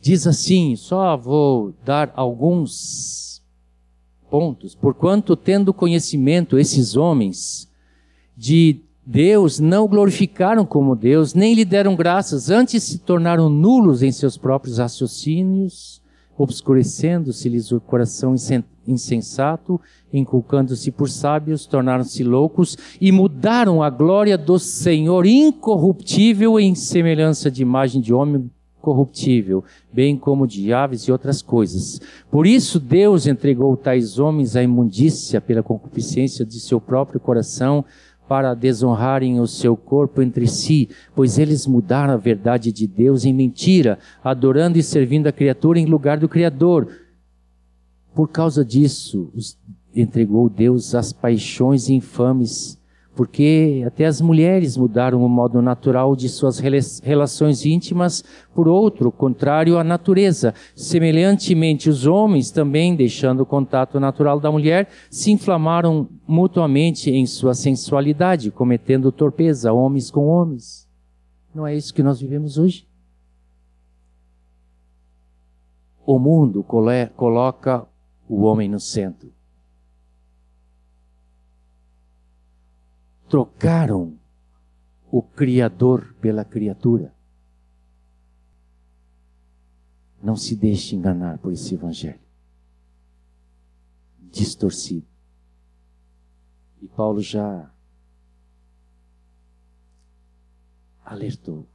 diz 0.00 0.26
assim: 0.26 0.74
só 0.76 1.16
vou 1.16 1.74
dar 1.84 2.12
alguns 2.16 3.42
pontos. 4.28 4.74
Porquanto, 4.74 5.36
tendo 5.36 5.72
conhecimento, 5.72 6.58
esses 6.58 6.96
homens 6.96 7.70
de 8.36 8.80
Deus 9.04 9.60
não 9.60 9.86
glorificaram 9.86 10.66
como 10.66 10.96
Deus, 10.96 11.32
nem 11.32 11.54
lhe 11.54 11.64
deram 11.64 11.94
graças, 11.94 12.50
antes 12.50 12.82
se 12.82 12.98
tornaram 12.98 13.48
nulos 13.48 14.02
em 14.02 14.10
seus 14.10 14.36
próprios 14.36 14.78
raciocínios, 14.78 16.02
obscurecendo-se-lhes 16.38 17.72
o 17.72 17.80
coração 17.80 18.34
insensato, 18.86 19.80
inculcando-se 20.12 20.90
por 20.90 21.08
sábios, 21.08 21.66
tornaram-se 21.66 22.22
loucos 22.22 22.76
e 23.00 23.10
mudaram 23.10 23.82
a 23.82 23.90
glória 23.90 24.36
do 24.36 24.58
Senhor 24.58 25.26
incorruptível 25.26 26.60
em 26.60 26.74
semelhança 26.74 27.50
de 27.50 27.62
imagem 27.62 28.00
de 28.00 28.12
homem 28.12 28.50
corruptível, 28.86 29.64
bem 29.92 30.16
como 30.16 30.46
de 30.46 30.72
aves 30.72 31.02
e 31.02 31.10
outras 31.10 31.42
coisas. 31.42 32.00
Por 32.30 32.46
isso 32.46 32.78
Deus 32.78 33.26
entregou 33.26 33.76
tais 33.76 34.16
homens 34.16 34.54
à 34.54 34.62
imundícia 34.62 35.40
pela 35.40 35.60
concupiscência 35.60 36.44
de 36.46 36.60
seu 36.60 36.80
próprio 36.80 37.18
coração, 37.18 37.84
para 38.28 38.54
desonrarem 38.54 39.40
o 39.40 39.46
seu 39.46 39.76
corpo 39.76 40.20
entre 40.20 40.46
si, 40.46 40.88
pois 41.14 41.38
eles 41.38 41.66
mudaram 41.66 42.14
a 42.14 42.16
verdade 42.16 42.72
de 42.72 42.86
Deus 42.86 43.24
em 43.24 43.32
mentira, 43.32 43.98
adorando 44.22 44.78
e 44.78 44.82
servindo 44.82 45.26
a 45.26 45.32
criatura 45.32 45.78
em 45.78 45.86
lugar 45.86 46.18
do 46.18 46.28
Criador. 46.28 46.88
Por 48.14 48.28
causa 48.28 48.64
disso, 48.64 49.32
entregou 49.94 50.48
Deus 50.48 50.94
às 50.94 51.12
paixões 51.12 51.88
infames 51.88 52.78
porque 53.16 53.82
até 53.86 54.04
as 54.04 54.20
mulheres 54.20 54.76
mudaram 54.76 55.24
o 55.24 55.28
modo 55.28 55.62
natural 55.62 56.14
de 56.14 56.28
suas 56.28 56.58
relações 56.58 57.64
íntimas 57.64 58.22
por 58.54 58.68
outro, 58.68 59.10
contrário 59.10 59.78
à 59.78 59.82
natureza. 59.82 60.52
Semelhantemente, 60.74 61.88
os 61.88 62.06
homens 62.06 62.50
também, 62.50 62.94
deixando 62.94 63.40
o 63.40 63.46
contato 63.46 63.98
natural 63.98 64.38
da 64.38 64.52
mulher, 64.52 64.88
se 65.10 65.32
inflamaram 65.32 66.06
mutuamente 66.28 67.10
em 67.10 67.24
sua 67.24 67.54
sensualidade, 67.54 68.50
cometendo 68.50 69.10
torpeza, 69.10 69.72
homens 69.72 70.10
com 70.10 70.26
homens. 70.26 70.86
Não 71.54 71.66
é 71.66 71.74
isso 71.74 71.94
que 71.94 72.02
nós 72.02 72.20
vivemos 72.20 72.58
hoje? 72.58 72.86
O 76.04 76.18
mundo 76.18 76.62
coloca 76.62 77.86
o 78.28 78.42
homem 78.42 78.68
no 78.68 78.78
centro. 78.78 79.35
Trocaram 83.36 84.18
o 85.12 85.20
Criador 85.20 86.14
pela 86.22 86.42
criatura. 86.42 87.14
Não 90.22 90.34
se 90.34 90.56
deixe 90.56 90.96
enganar 90.96 91.36
por 91.36 91.52
esse 91.52 91.74
evangelho 91.74 92.18
distorcido. 94.32 95.06
E 96.80 96.88
Paulo 96.88 97.20
já 97.20 97.70
alertou. 101.04 101.68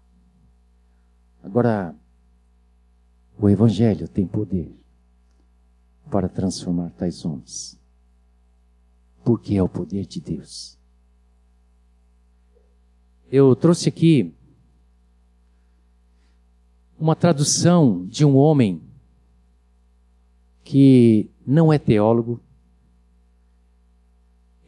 Agora, 1.43 1.95
o 3.37 3.47
evangelho 3.47 4.07
tem 4.07 4.25
poder 4.25 4.75
para 6.09 6.27
transformar 6.27 6.89
tais 6.93 7.23
homens. 7.23 7.79
Porque 9.23 9.55
é 9.55 9.61
o 9.61 9.69
poder 9.69 10.07
de 10.07 10.19
Deus. 10.19 10.80
Eu 13.31 13.55
trouxe 13.55 13.87
aqui 13.87 14.33
uma 16.99 17.15
tradução 17.15 18.05
de 18.05 18.25
um 18.25 18.35
homem 18.35 18.81
que 20.65 21.29
não 21.47 21.71
é 21.71 21.79
teólogo, 21.79 22.41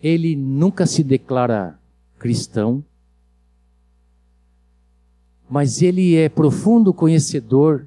ele 0.01 0.33
nunca 0.33 0.85
se 0.85 1.03
declara 1.03 1.77
cristão, 2.17 2.81
mas 5.49 5.81
ele 5.81 6.15
é 6.15 6.29
profundo 6.29 6.93
conhecedor 6.93 7.85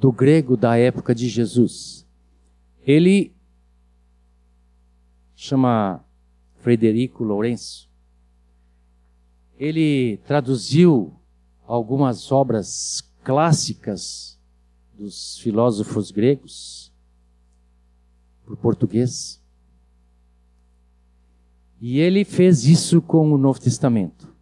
do 0.00 0.10
grego 0.10 0.56
da 0.56 0.74
época 0.78 1.14
de 1.14 1.28
Jesus. 1.28 2.06
Ele 2.86 3.30
chama 5.36 6.02
Frederico 6.62 7.22
Lourenço 7.22 7.87
ele 9.58 10.18
traduziu 10.18 11.12
algumas 11.66 12.30
obras 12.30 13.02
clássicas 13.24 14.38
dos 14.96 15.38
filósofos 15.38 16.10
gregos 16.12 16.92
para 18.44 18.54
o 18.54 18.56
português. 18.56 19.42
E 21.80 21.98
ele 21.98 22.24
fez 22.24 22.64
isso 22.64 23.02
com 23.02 23.32
o 23.32 23.38
Novo 23.38 23.60
Testamento. 23.60 24.32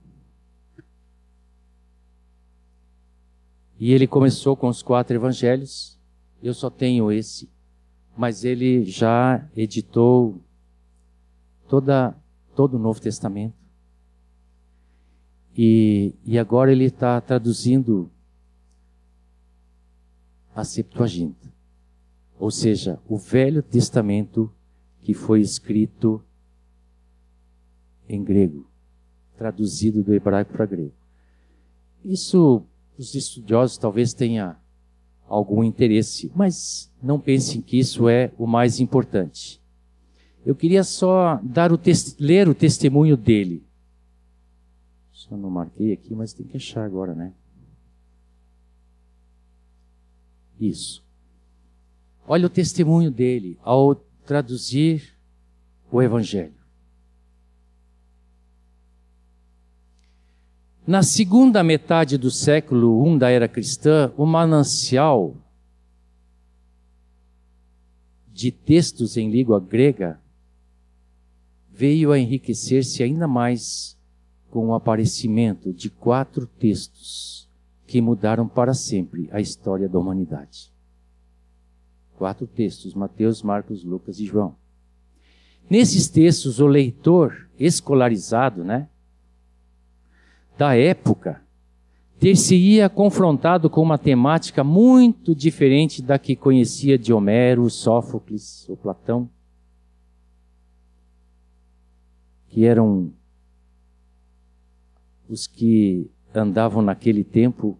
E 3.78 3.92
ele 3.92 4.06
começou 4.06 4.56
com 4.56 4.68
os 4.68 4.82
quatro 4.82 5.16
evangelhos. 5.16 5.98
Eu 6.42 6.54
só 6.54 6.70
tenho 6.70 7.10
esse, 7.10 7.48
mas 8.16 8.44
ele 8.44 8.84
já 8.84 9.46
editou 9.54 10.40
toda, 11.68 12.16
todo 12.54 12.74
o 12.74 12.78
Novo 12.78 13.00
Testamento. 13.00 13.65
E, 15.56 16.14
e 16.24 16.38
agora 16.38 16.70
ele 16.70 16.84
está 16.84 17.20
traduzindo 17.20 18.10
a 20.54 20.64
Septuaginta, 20.64 21.52
ou 22.38 22.50
seja, 22.50 22.98
o 23.08 23.16
Velho 23.16 23.62
Testamento 23.62 24.52
que 25.02 25.14
foi 25.14 25.40
escrito 25.40 26.22
em 28.08 28.22
grego, 28.22 28.66
traduzido 29.36 30.02
do 30.02 30.14
hebraico 30.14 30.52
para 30.52 30.66
grego. 30.66 30.94
Isso 32.04 32.64
os 32.98 33.14
estudiosos 33.14 33.78
talvez 33.78 34.14
tenha 34.14 34.56
algum 35.28 35.62
interesse, 35.62 36.30
mas 36.34 36.90
não 37.02 37.20
pensem 37.20 37.60
que 37.60 37.78
isso 37.78 38.08
é 38.08 38.32
o 38.38 38.46
mais 38.46 38.80
importante. 38.80 39.60
Eu 40.44 40.54
queria 40.54 40.84
só 40.84 41.40
dar 41.42 41.72
o 41.72 41.80
ler 42.18 42.48
o 42.48 42.54
testemunho 42.54 43.16
dele. 43.16 43.65
Só 45.28 45.36
não 45.36 45.50
marquei 45.50 45.92
aqui, 45.92 46.14
mas 46.14 46.32
tem 46.32 46.46
que 46.46 46.56
achar 46.56 46.84
agora, 46.84 47.14
né? 47.14 47.32
Isso. 50.60 51.04
Olha 52.26 52.46
o 52.46 52.50
testemunho 52.50 53.10
dele 53.10 53.58
ao 53.62 53.94
traduzir 53.94 55.16
o 55.90 56.00
Evangelho. 56.00 56.54
Na 60.86 61.02
segunda 61.02 61.64
metade 61.64 62.16
do 62.16 62.30
século 62.30 63.04
I 63.06 63.18
da 63.18 63.28
era 63.28 63.48
cristã, 63.48 64.12
o 64.16 64.24
manancial 64.24 65.36
de 68.28 68.52
textos 68.52 69.16
em 69.16 69.28
língua 69.28 69.58
grega 69.58 70.20
veio 71.68 72.12
a 72.12 72.18
enriquecer-se 72.18 73.02
ainda 73.02 73.26
mais 73.26 73.95
com 74.50 74.68
o 74.68 74.74
aparecimento 74.74 75.72
de 75.72 75.90
quatro 75.90 76.46
textos 76.46 77.48
que 77.86 78.00
mudaram 78.00 78.48
para 78.48 78.74
sempre 78.74 79.28
a 79.32 79.40
história 79.40 79.88
da 79.88 79.98
humanidade. 79.98 80.72
Quatro 82.16 82.46
textos: 82.46 82.94
Mateus, 82.94 83.42
Marcos, 83.42 83.84
Lucas 83.84 84.18
e 84.18 84.26
João. 84.26 84.56
Nesses 85.68 86.08
textos, 86.08 86.60
o 86.60 86.66
leitor 86.66 87.48
escolarizado, 87.58 88.62
né, 88.62 88.88
da 90.56 90.76
época, 90.76 91.42
ter-se-ia 92.18 92.88
confrontado 92.88 93.68
com 93.68 93.82
uma 93.82 93.98
temática 93.98 94.64
muito 94.64 95.34
diferente 95.34 96.00
da 96.00 96.18
que 96.18 96.34
conhecia 96.34 96.96
de 96.96 97.12
Homero, 97.12 97.68
Sófocles 97.68 98.66
ou 98.68 98.76
Platão, 98.76 99.28
que 102.48 102.64
eram 102.64 103.12
os 105.28 105.46
que 105.46 106.10
andavam 106.34 106.82
naquele 106.82 107.24
tempo. 107.24 107.78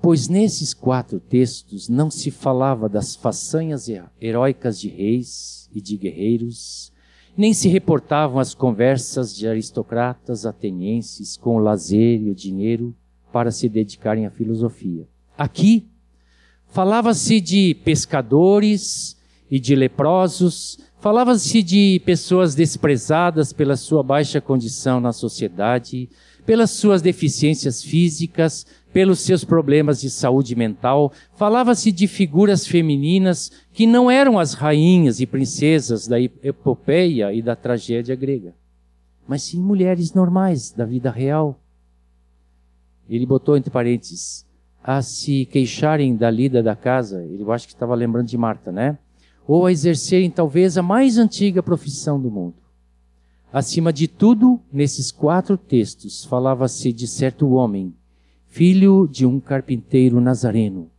Pois 0.00 0.28
nesses 0.28 0.72
quatro 0.72 1.18
textos 1.18 1.88
não 1.88 2.10
se 2.10 2.30
falava 2.30 2.88
das 2.88 3.16
façanhas 3.16 3.88
heróicas 4.20 4.80
de 4.80 4.88
reis 4.88 5.68
e 5.72 5.80
de 5.80 5.96
guerreiros, 5.96 6.92
nem 7.36 7.52
se 7.52 7.68
reportavam 7.68 8.38
as 8.40 8.54
conversas 8.54 9.34
de 9.34 9.46
aristocratas 9.46 10.44
atenienses 10.44 11.36
com 11.36 11.56
o 11.56 11.58
lazer 11.58 12.20
e 12.20 12.30
o 12.30 12.34
dinheiro 12.34 12.94
para 13.32 13.50
se 13.50 13.68
dedicarem 13.68 14.26
à 14.26 14.30
filosofia. 14.30 15.06
Aqui, 15.36 15.86
falava-se 16.66 17.40
de 17.40 17.74
pescadores 17.84 19.16
e 19.50 19.60
de 19.60 19.74
leprosos, 19.74 20.78
falava-se 21.00 21.62
de 21.62 22.00
pessoas 22.04 22.54
desprezadas 22.54 23.52
pela 23.52 23.76
sua 23.76 24.02
baixa 24.02 24.40
condição 24.40 25.00
na 25.00 25.12
sociedade, 25.12 26.08
pelas 26.44 26.70
suas 26.70 27.02
deficiências 27.02 27.82
físicas, 27.82 28.66
pelos 28.92 29.20
seus 29.20 29.44
problemas 29.44 30.00
de 30.00 30.08
saúde 30.08 30.56
mental, 30.56 31.12
falava-se 31.34 31.92
de 31.92 32.06
figuras 32.06 32.66
femininas 32.66 33.52
que 33.72 33.86
não 33.86 34.10
eram 34.10 34.38
as 34.38 34.54
rainhas 34.54 35.20
e 35.20 35.26
princesas 35.26 36.08
da 36.08 36.20
epopeia 36.20 37.32
e 37.32 37.42
da 37.42 37.54
tragédia 37.54 38.16
grega, 38.16 38.54
mas 39.26 39.42
sim 39.42 39.60
mulheres 39.60 40.14
normais 40.14 40.72
da 40.72 40.84
vida 40.84 41.10
real. 41.10 41.60
Ele 43.08 43.26
botou 43.26 43.56
entre 43.56 43.70
parênteses, 43.70 44.46
a 44.82 45.02
se 45.02 45.44
queixarem 45.46 46.16
da 46.16 46.30
lida 46.30 46.62
da 46.62 46.74
casa, 46.74 47.22
ele 47.22 47.42
eu 47.42 47.52
acho 47.52 47.66
que 47.66 47.74
estava 47.74 47.94
lembrando 47.94 48.26
de 48.26 48.38
Marta, 48.38 48.72
né? 48.72 48.98
Ou 49.48 49.64
a 49.64 49.72
exercerem 49.72 50.30
talvez 50.30 50.76
a 50.76 50.82
mais 50.82 51.16
antiga 51.16 51.62
profissão 51.62 52.20
do 52.20 52.30
mundo. 52.30 52.56
Acima 53.50 53.90
de 53.90 54.06
tudo, 54.06 54.60
nesses 54.70 55.10
quatro 55.10 55.56
textos, 55.56 56.22
falava-se 56.26 56.92
de 56.92 57.08
certo 57.08 57.48
homem, 57.52 57.94
filho 58.46 59.08
de 59.10 59.24
um 59.24 59.40
carpinteiro 59.40 60.20
nazareno, 60.20 60.90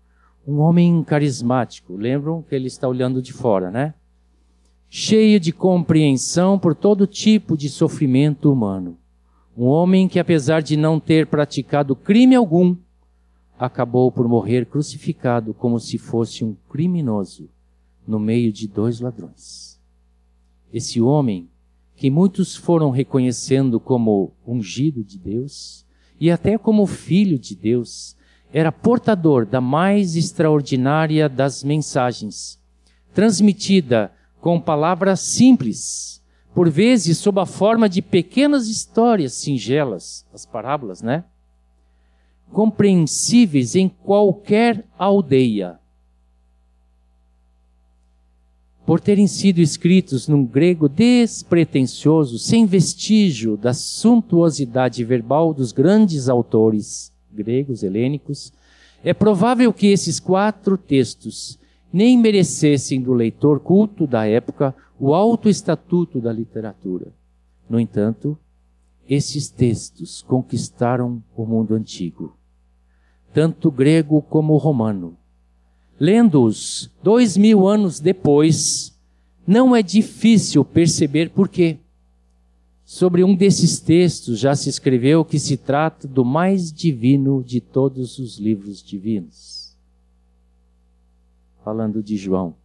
um 0.48 0.58
homem 0.62 1.04
carismático. 1.04 1.96
Lembram 1.96 2.42
que 2.42 2.56
ele 2.56 2.66
está 2.66 2.88
olhando 2.88 3.22
de 3.22 3.32
fora, 3.32 3.70
né? 3.70 3.94
Cheio 4.90 5.40
de 5.40 5.52
compreensão 5.52 6.58
por 6.58 6.74
todo 6.74 7.06
tipo 7.06 7.56
de 7.56 7.70
sofrimento 7.70 8.52
humano. 8.52 8.98
Um 9.56 9.66
homem 9.66 10.08
que, 10.08 10.18
apesar 10.18 10.64
de 10.64 10.76
não 10.76 11.00
ter 11.00 11.28
praticado 11.28 11.96
crime 11.96 12.34
algum, 12.34 12.76
acabou 13.60 14.12
por 14.12 14.28
morrer 14.28 14.66
crucificado 14.66 15.54
como 15.54 15.80
se 15.80 16.00
fosse 16.00 16.44
um 16.44 16.56
criminoso 16.68 17.48
no 18.08 18.20
meio 18.20 18.52
de 18.52 18.68
dois 18.68 19.00
ladrões. 19.00 19.80
Esse 20.72 21.02
homem 21.02 21.50
que 21.96 22.10
muitos 22.10 22.56
foram 22.56 22.92
reconhecendo 22.92 23.80
como 23.80 24.34
ungido 24.48 25.04
de 25.04 25.18
Deus 25.18 25.86
e 26.20 26.32
até 26.32 26.58
como 26.58 26.86
filho 26.86 27.40
de 27.40 27.56
Deus, 27.56 28.16
era 28.52 28.72
portador 28.72 29.46
da 29.46 29.62
mais 29.62 30.16
extraordinária 30.16 31.30
das 31.30 31.64
mensagens, 31.64 32.60
transmitida 33.14 34.12
com 34.42 34.60
palavras 34.60 35.20
simples, 35.20 36.24
por 36.54 36.70
vezes 36.70 37.18
sob 37.18 37.40
a 37.40 37.46
forma 37.46 37.88
de 37.88 38.02
pequenas 38.02 38.68
histórias 38.68 39.34
singelas, 39.34 40.26
as 40.34 40.46
parábolas, 40.46 41.02
né? 41.02 41.24
Compreensíveis 42.52 43.76
em 43.76 43.88
qualquer 43.88 44.88
aldeia 44.98 45.80
por 48.90 49.00
terem 49.00 49.28
sido 49.28 49.62
escritos 49.62 50.28
num 50.28 50.44
grego 50.44 50.90
despretensioso, 50.90 52.40
sem 52.40 52.66
vestígio 52.66 53.56
da 53.56 53.72
suntuosidade 53.72 55.04
verbal 55.04 55.54
dos 55.54 55.72
grandes 55.72 56.28
autores 56.28 57.14
gregos, 57.32 57.84
helênicos, 57.84 58.52
é 59.04 59.14
provável 59.14 59.72
que 59.72 59.86
esses 59.86 60.20
quatro 60.20 60.76
textos 60.76 61.60
nem 61.94 62.18
merecessem 62.18 63.00
do 63.00 63.14
leitor 63.14 63.60
culto 63.60 64.08
da 64.08 64.26
época 64.26 64.74
o 65.00 65.14
alto 65.14 65.48
estatuto 65.48 66.20
da 66.20 66.34
literatura. 66.34 67.14
No 67.70 67.80
entanto, 67.80 68.36
esses 69.08 69.50
textos 69.50 70.24
conquistaram 70.24 71.22
o 71.38 71.46
mundo 71.46 71.76
antigo, 71.76 72.36
tanto 73.36 73.70
grego 73.70 74.20
como 74.20 74.58
romano, 74.58 75.16
Lendo-os 76.00 76.90
dois 77.04 77.36
mil 77.36 77.68
anos 77.68 78.00
depois, 78.00 78.98
não 79.46 79.76
é 79.76 79.82
difícil 79.82 80.64
perceber 80.64 81.32
por 81.32 81.50
quê. 81.50 81.78
Sobre 82.86 83.24
um 83.24 83.36
desses 83.36 83.80
textos 83.80 84.40
já 84.40 84.56
se 84.56 84.70
escreveu 84.70 85.26
que 85.26 85.38
se 85.38 85.58
trata 85.58 86.08
do 86.08 86.24
mais 86.24 86.72
divino 86.72 87.44
de 87.44 87.60
todos 87.60 88.18
os 88.18 88.40
livros 88.40 88.82
divinos. 88.82 89.78
Falando 91.64 92.02
de 92.02 92.16
João. 92.16 92.56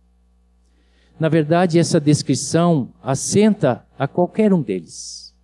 Na 1.19 1.29
verdade, 1.29 1.79
essa 1.79 2.01
descrição 2.01 2.89
assenta 3.03 3.85
a 3.99 4.09
qualquer 4.09 4.53
um 4.53 4.63
deles. 4.63 5.35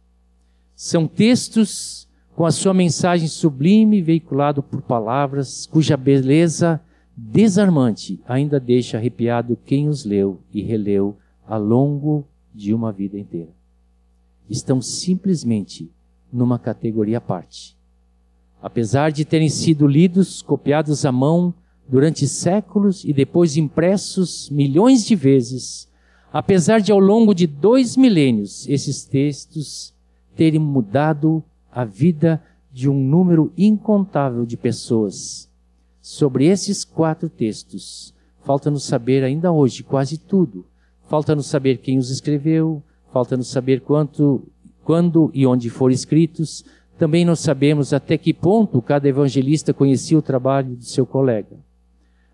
São 0.74 1.07
textos 1.07 2.09
com 2.34 2.47
a 2.47 2.51
sua 2.51 2.72
mensagem 2.72 3.28
sublime 3.28 4.01
veiculado 4.01 4.62
por 4.62 4.80
palavras 4.80 5.66
cuja 5.66 5.97
beleza 5.97 6.80
desarmante 7.22 8.18
ainda 8.26 8.58
deixa 8.58 8.96
arrepiado 8.96 9.58
quem 9.66 9.88
os 9.88 10.04
leu 10.04 10.40
e 10.52 10.62
releu 10.62 11.16
ao 11.46 11.62
longo 11.62 12.24
de 12.54 12.72
uma 12.72 12.90
vida 12.90 13.18
inteira. 13.18 13.50
Estão 14.48 14.80
simplesmente 14.80 15.90
numa 16.32 16.58
categoria 16.58 17.18
à 17.18 17.20
parte. 17.20 17.76
Apesar 18.62 19.12
de 19.12 19.24
terem 19.24 19.50
sido 19.50 19.86
lidos, 19.86 20.40
copiados 20.40 21.04
à 21.04 21.12
mão 21.12 21.52
durante 21.86 22.26
séculos 22.26 23.04
e 23.04 23.12
depois 23.12 23.56
impressos 23.56 24.48
milhões 24.48 25.04
de 25.04 25.14
vezes, 25.14 25.88
apesar 26.32 26.80
de 26.80 26.90
ao 26.90 26.98
longo 26.98 27.34
de 27.34 27.46
dois 27.46 27.96
milênios 27.96 28.66
esses 28.68 29.04
textos 29.04 29.92
terem 30.34 30.60
mudado 30.60 31.44
a 31.70 31.84
vida 31.84 32.42
de 32.72 32.88
um 32.88 32.98
número 32.98 33.52
incontável 33.58 34.46
de 34.46 34.56
pessoas 34.56 35.49
Sobre 36.01 36.46
esses 36.46 36.84
quatro 36.84 37.28
textos, 37.28 38.14
falta-nos 38.42 38.84
saber 38.84 39.22
ainda 39.22 39.53
hoje 39.53 39.82
quase 39.82 40.16
tudo. 40.16 40.64
Falta-nos 41.09 41.46
saber 41.46 41.78
quem 41.78 41.98
os 41.98 42.09
escreveu, 42.09 42.82
falta-nos 43.12 43.48
saber 43.48 43.80
quanto, 43.80 44.46
quando 44.84 45.30
e 45.34 45.46
onde 45.46 45.68
foram 45.68 45.92
escritos. 45.92 46.64
Também 46.96 47.24
não 47.24 47.34
sabemos 47.34 47.92
até 47.92 48.16
que 48.16 48.32
ponto 48.32 48.80
cada 48.80 49.09
evangelista 49.09 49.74
conhecia 49.74 50.16
o 50.16 50.22
trabalho 50.22 50.76
de 50.76 50.86
seu 50.86 51.05
colega. 51.05 51.59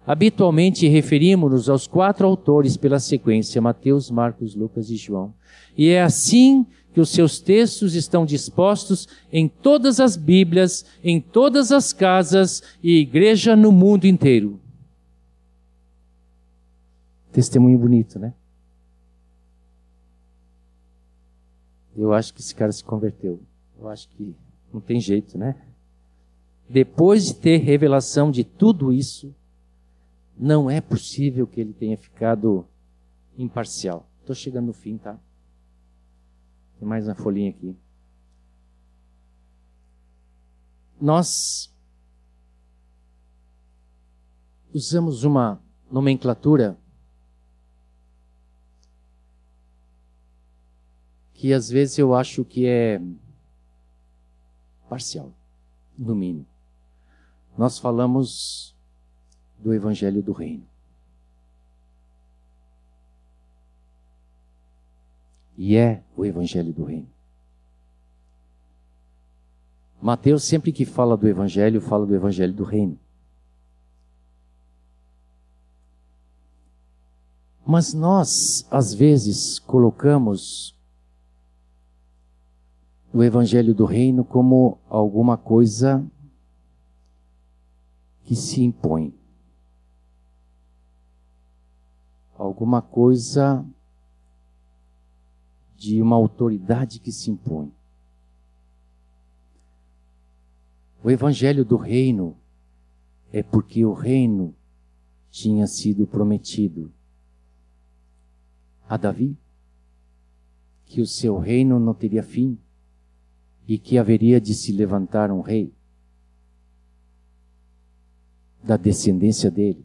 Habitualmente 0.07 0.87
referimos-nos 0.87 1.69
aos 1.69 1.87
quatro 1.87 2.27
autores 2.27 2.77
pela 2.77 3.01
sequência: 3.01 3.63
Mateus, 3.63 4.11
Marcos, 4.11 4.55
Lucas 4.55 4.91
e 4.91 4.97
João. 4.97 5.35
E 5.77 5.89
é 5.89 6.03
assim 6.03 6.65
que 6.97 7.01
os 7.03 7.11
seus 7.11 7.39
textos 7.39 7.95
estão 7.95 8.25
dispostos 8.25 9.07
em 9.31 9.49
todas 9.49 10.01
as 10.01 10.17
Bíblias, 10.17 10.87
em 11.05 11.21
todas 11.21 11.71
as 11.71 11.93
casas 11.93 12.63
e 12.83 13.01
igreja 13.01 13.55
no 13.55 13.71
mundo 13.71 14.07
inteiro. 14.07 14.59
Testemunho 17.31 17.79
bonito, 17.79 18.19
né? 18.19 18.33
Eu 21.95 22.15
acho 22.15 22.33
que 22.33 22.41
esse 22.41 22.55
cara 22.55 22.73
se 22.73 22.83
converteu. 22.83 23.43
Eu 23.79 23.91
acho 23.91 24.09
que 24.09 24.35
não 24.73 24.81
tem 24.81 24.99
jeito, 24.99 25.37
né? 25.37 25.55
Depois 26.67 27.27
de 27.27 27.35
ter 27.35 27.59
revelação 27.59 28.31
de 28.31 28.43
tudo 28.43 28.91
isso, 28.91 29.35
não 30.35 30.71
é 30.71 30.81
possível 30.81 31.47
que 31.47 31.61
ele 31.61 31.75
tenha 31.75 31.99
ficado 31.99 32.67
imparcial. 33.37 34.09
Estou 34.23 34.35
chegando 34.35 34.69
no 34.69 34.73
fim, 34.73 34.97
tá? 34.97 35.21
Tem 36.79 36.89
mais 36.89 37.07
uma 37.07 37.15
folhinha 37.15 37.51
aqui. 37.51 37.77
Nós 41.01 41.73
usamos 44.73 45.25
uma 45.25 45.61
nomenclatura 45.91 46.79
que 51.33 51.53
às 51.53 51.69
vezes 51.69 51.99
eu 51.99 52.15
acho 52.15 52.45
que 52.45 52.67
é 52.67 53.01
parcial, 54.89 55.33
no 55.97 56.15
mínimo. 56.15 56.47
Nós 57.57 57.79
falamos 57.79 58.75
do 59.59 59.73
Evangelho 59.73 60.23
do 60.23 60.33
Reino. 60.33 60.67
E 65.57 65.77
é 65.77 66.03
o 66.17 66.25
Evangelho 66.25 66.73
do 66.73 66.85
Reino. 66.85 67.09
Mateus, 70.01 70.45
sempre 70.45 70.73
que 70.73 70.85
fala 70.85 71.17
do 71.17 71.27
Evangelho, 71.27 71.81
fala 71.81 72.07
do 72.07 72.15
Evangelho 72.15 72.53
do 72.53 72.65
Reino. 72.65 72.99
Mas 77.67 77.93
nós, 77.93 78.67
às 78.71 78.95
vezes, 78.95 79.59
colocamos 79.59 80.77
o 83.13 83.25
Evangelho 83.25 83.75
do 83.75 83.85
Reino 83.85 84.25
como 84.25 84.79
alguma 84.89 85.37
coisa 85.37 86.07
que 88.25 88.37
se 88.37 88.63
impõe. 88.63 89.13
Alguma 92.39 92.83
coisa 92.83 93.67
de 95.77 96.01
uma 96.01 96.17
autoridade 96.17 96.99
que 96.99 97.13
se 97.13 97.31
impõe. 97.31 97.73
O 101.05 101.11
evangelho 101.11 101.65
do 101.65 101.77
reino 101.77 102.37
é 103.33 103.43
porque 103.43 103.85
o 103.85 103.93
reino 103.93 104.55
tinha 105.31 105.67
sido 105.67 106.07
prometido 106.07 106.93
a 108.89 108.97
Davi, 108.97 109.37
que 110.87 111.01
o 111.01 111.07
seu 111.07 111.39
reino 111.39 111.79
não 111.79 111.93
teria 111.93 112.23
fim 112.23 112.59
e 113.69 113.79
que 113.79 113.99
haveria 113.99 114.41
de 114.41 114.55
se 114.55 114.73
levantar 114.73 115.31
um 115.31 115.41
rei 115.41 115.75
da 118.63 118.77
descendência 118.77 119.51
dele 119.51 119.85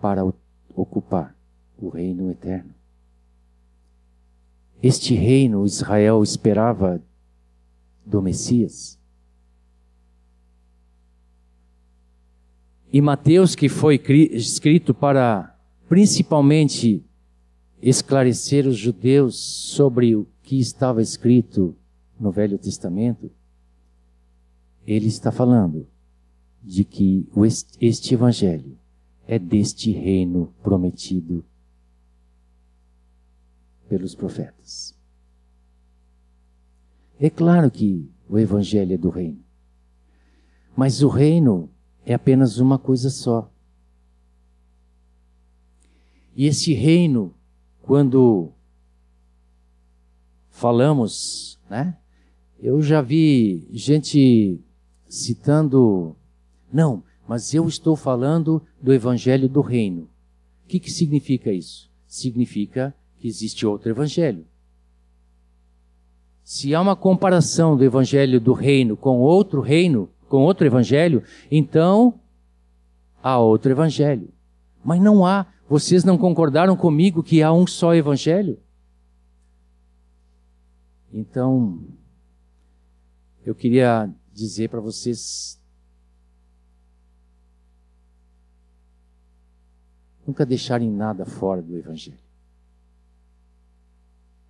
para 0.00 0.22
ocupar 0.74 1.36
o 1.76 1.88
reino 1.88 2.30
eterno. 2.30 2.75
Este 4.86 5.16
reino 5.16 5.66
Israel 5.66 6.22
esperava 6.22 7.02
do 8.04 8.22
Messias. 8.22 8.96
E 12.92 13.02
Mateus, 13.02 13.56
que 13.56 13.68
foi 13.68 14.00
escrito 14.30 14.94
para 14.94 15.58
principalmente 15.88 17.04
esclarecer 17.82 18.64
os 18.64 18.78
judeus 18.78 19.34
sobre 19.34 20.14
o 20.14 20.24
que 20.40 20.60
estava 20.60 21.02
escrito 21.02 21.74
no 22.16 22.30
Velho 22.30 22.56
Testamento, 22.56 23.28
ele 24.86 25.08
está 25.08 25.32
falando 25.32 25.88
de 26.62 26.84
que 26.84 27.28
este 27.80 28.14
evangelho 28.14 28.78
é 29.26 29.36
deste 29.36 29.90
reino 29.90 30.54
prometido 30.62 31.44
pelos 33.88 34.14
profetas. 34.14 34.94
É 37.18 37.30
claro 37.30 37.70
que 37.70 38.10
o 38.28 38.38
Evangelho 38.38 38.94
é 38.94 38.98
do 38.98 39.08
reino. 39.08 39.42
Mas 40.76 41.02
o 41.02 41.08
reino 41.08 41.70
é 42.04 42.12
apenas 42.12 42.58
uma 42.58 42.78
coisa 42.78 43.08
só. 43.08 43.50
E 46.34 46.44
esse 46.44 46.74
reino, 46.74 47.34
quando 47.80 48.52
falamos, 50.50 51.58
né? 51.68 51.96
Eu 52.58 52.80
já 52.82 53.00
vi 53.00 53.68
gente 53.72 54.60
citando, 55.08 56.16
não, 56.72 57.02
mas 57.28 57.54
eu 57.54 57.66
estou 57.66 57.96
falando 57.96 58.62
do 58.80 58.92
evangelho 58.92 59.48
do 59.48 59.60
reino. 59.60 60.02
O 60.64 60.68
que, 60.68 60.80
que 60.80 60.90
significa 60.90 61.52
isso? 61.52 61.90
Significa 62.06 62.94
existe 63.26 63.66
outro 63.66 63.90
evangelho. 63.90 64.46
Se 66.42 66.74
há 66.74 66.80
uma 66.80 66.94
comparação 66.94 67.76
do 67.76 67.84
evangelho 67.84 68.40
do 68.40 68.52
reino 68.52 68.96
com 68.96 69.18
outro 69.18 69.60
reino, 69.60 70.08
com 70.28 70.42
outro 70.42 70.66
evangelho, 70.66 71.22
então 71.50 72.20
há 73.22 73.38
outro 73.38 73.70
evangelho. 73.70 74.32
Mas 74.84 75.00
não 75.00 75.26
há, 75.26 75.46
vocês 75.68 76.04
não 76.04 76.16
concordaram 76.16 76.76
comigo 76.76 77.22
que 77.22 77.42
há 77.42 77.52
um 77.52 77.66
só 77.66 77.94
evangelho? 77.94 78.60
Então, 81.12 81.82
eu 83.44 83.54
queria 83.54 84.08
dizer 84.32 84.68
para 84.68 84.80
vocês 84.80 85.60
nunca 90.26 90.44
deixarem 90.44 90.90
nada 90.90 91.24
fora 91.24 91.62
do 91.62 91.76
evangelho 91.76 92.25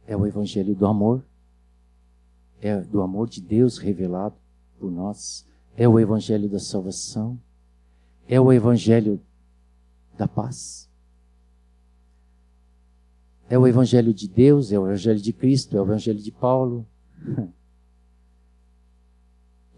é 0.07 0.17
o 0.17 0.27
evangelho 0.27 0.75
do 0.75 0.87
amor, 0.87 1.25
é 2.61 2.81
do 2.81 3.03
amor 3.03 3.29
de 3.29 3.41
Deus 3.41 3.79
revelado 3.79 4.37
por 4.79 4.91
nós, 4.91 5.47
é 5.77 5.89
o 5.89 5.99
evangelho 5.99 6.49
da 6.49 6.59
salvação, 6.59 7.39
é 8.29 8.41
o 8.41 8.53
evangelho 8.53 9.21
da 10.17 10.27
paz. 10.27 10.89
É 13.49 13.59
o 13.59 13.67
evangelho 13.67 14.13
de 14.13 14.29
Deus, 14.29 14.73
é 14.73 14.79
o 14.79 14.87
evangelho 14.87 15.21
de 15.21 15.33
Cristo, 15.33 15.77
é 15.77 15.81
o 15.81 15.85
evangelho 15.85 16.19
de 16.19 16.33
Paulo. 16.33 16.87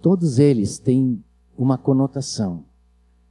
Todos 0.01 0.39
eles 0.39 0.79
têm 0.79 1.22
uma 1.57 1.76
conotação, 1.76 2.64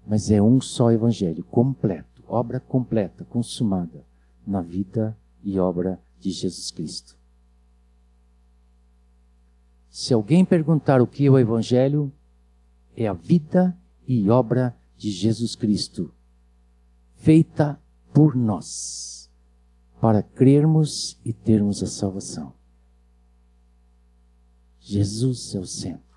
mas 0.06 0.30
é 0.30 0.42
um 0.42 0.62
só 0.62 0.92
evangelho 0.92 1.44
completo, 1.44 2.24
obra 2.28 2.60
completa, 2.60 3.24
consumada 3.26 4.06
na 4.46 4.62
vida 4.62 5.18
e 5.44 5.58
obra 5.60 6.00
de 6.20 6.32
Jesus 6.32 6.72
Cristo. 6.72 7.18
Se 9.90 10.14
alguém 10.14 10.46
perguntar 10.46 11.02
o 11.02 11.08
que 11.08 11.26
é 11.26 11.30
o 11.30 11.40
Evangelho, 11.40 12.12
é 12.96 13.08
a 13.08 13.14
vida 13.14 13.78
e 14.08 14.30
obra 14.30 14.78
de 14.96 15.12
Jesus 15.12 15.56
Cristo, 15.56 16.14
feita 17.16 17.80
por 18.14 18.36
nós, 18.36 19.30
para 20.00 20.22
crermos 20.22 21.20
e 21.26 21.34
termos 21.34 21.82
a 21.84 21.88
salvação. 21.88 22.54
Jesus 24.80 25.54
é 25.54 25.60
o 25.60 25.66
centro. 25.66 26.08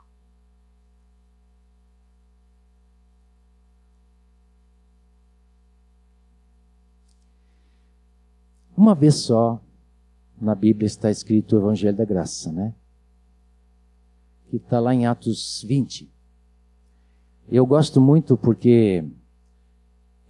Uma 8.76 8.94
vez 8.94 9.16
só, 9.16 9.61
na 10.41 10.55
Bíblia 10.55 10.86
está 10.86 11.11
escrito 11.11 11.55
o 11.55 11.59
Evangelho 11.59 11.97
da 11.97 12.05
Graça, 12.05 12.51
né? 12.51 12.72
Que 14.49 14.57
está 14.57 14.80
lá 14.80 14.95
em 14.95 15.07
Atos 15.07 15.64
20. 15.68 16.11
Eu 17.51 17.66
gosto 17.66 18.01
muito 18.01 18.36
porque 18.36 19.05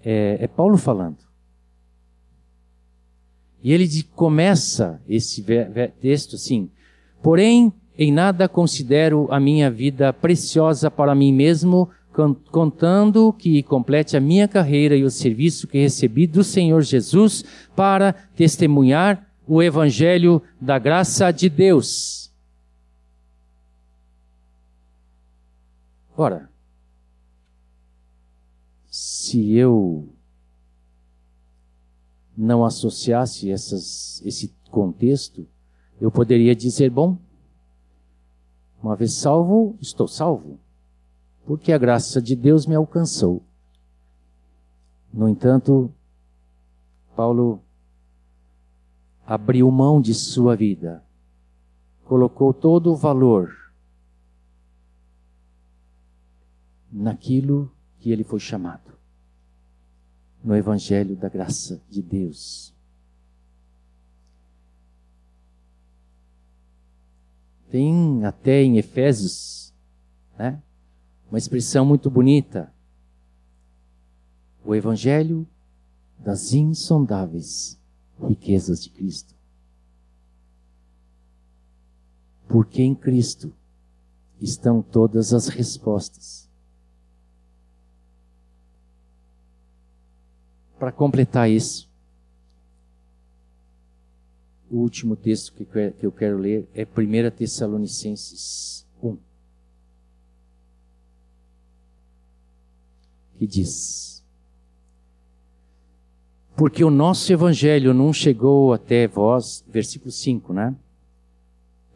é, 0.03 0.39
é 0.41 0.47
Paulo 0.49 0.77
falando. 0.77 1.19
E 3.63 3.73
ele 3.73 3.87
começa 4.15 5.01
esse 5.09 5.45
texto 6.01 6.37
assim: 6.37 6.71
Porém, 7.23 7.73
em 7.97 8.11
nada 8.11 8.49
considero 8.49 9.29
a 9.31 9.39
minha 9.39 9.71
vida 9.71 10.13
preciosa 10.13 10.91
para 10.91 11.15
mim 11.15 11.33
mesmo, 11.33 11.89
contando 12.51 13.33
que 13.35 13.63
complete 13.63 14.17
a 14.17 14.21
minha 14.21 14.49
carreira 14.49 14.97
e 14.97 15.05
o 15.05 15.11
serviço 15.11 15.69
que 15.69 15.79
recebi 15.79 16.27
do 16.27 16.43
Senhor 16.43 16.81
Jesus 16.83 17.45
para 17.77 18.15
testemunhar 18.35 19.30
o 19.47 19.63
Evangelho 19.63 20.43
da 20.61 20.79
graça 20.79 21.31
de 21.31 21.49
Deus. 21.49 22.33
Ora, 26.17 26.51
se 28.87 29.55
eu 29.55 30.09
não 32.37 32.65
associasse 32.65 33.51
essas, 33.51 34.23
esse 34.25 34.55
contexto, 34.71 35.47
eu 36.01 36.11
poderia 36.11 36.55
dizer: 36.55 36.91
bom, 36.91 37.19
uma 38.83 38.97
vez 38.97 39.15
salvo, 39.15 39.77
estou 39.81 40.09
salvo, 40.09 40.59
porque 41.47 41.73
a 41.73 41.79
graça 41.79 42.21
de 42.21 42.35
Deus 42.35 42.67
me 42.67 42.75
alcançou. 42.75 43.43
No 45.13 45.29
entanto, 45.29 45.93
Paulo 47.17 47.63
abriu 49.31 49.71
mão 49.71 50.01
de 50.01 50.13
sua 50.13 50.57
vida, 50.57 51.05
colocou 52.05 52.53
todo 52.53 52.91
o 52.91 52.97
valor 52.97 53.73
naquilo 56.91 57.73
que 58.01 58.11
ele 58.11 58.25
foi 58.25 58.41
chamado, 58.41 58.91
no 60.43 60.57
Evangelho 60.57 61.15
da 61.15 61.29
graça 61.29 61.81
de 61.89 62.03
Deus. 62.03 62.75
Tem 67.71 68.25
até 68.25 68.65
em 68.65 68.79
Efésios, 68.79 69.73
né, 70.37 70.61
uma 71.31 71.39
expressão 71.39 71.87
muito 71.87 72.11
bonita. 72.11 72.75
O 74.65 74.75
Evangelho 74.75 75.47
das 76.19 76.53
insondáveis 76.53 77.80
riquezas 78.29 78.83
de 78.83 78.91
Cristo. 78.91 79.35
Porque 82.49 82.83
em 82.83 82.95
Cristo 82.95 83.53
estão 84.41 84.83
todas 84.83 85.33
as 85.33 85.49
respostas. 85.49 86.49
Para 90.79 90.91
completar 90.91 91.49
isso, 91.51 91.91
o 94.71 94.77
último 94.79 95.17
texto 95.17 95.53
que 95.53 95.67
eu 96.01 96.13
quero 96.13 96.39
ler 96.39 96.69
é 96.75 96.85
1 96.85 97.31
Tessalonicenses 97.37 98.87
1. 99.03 99.19
Que 103.37 103.47
diz: 103.47 104.10
Porque 106.61 106.85
o 106.85 106.91
nosso 106.91 107.33
evangelho 107.33 107.95
não 107.95 108.13
chegou 108.13 108.75
até 108.75 109.09
vós, 109.09 109.65
versículo 109.67 110.11
5, 110.11 110.53
né? 110.53 110.77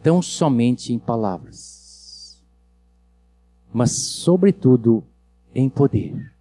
Tão 0.03 0.23
somente 0.23 0.91
em 0.91 0.99
palavras, 0.99 2.43
mas 3.71 3.91
sobretudo 3.91 5.05
em 5.55 5.69
poder, 5.69 6.33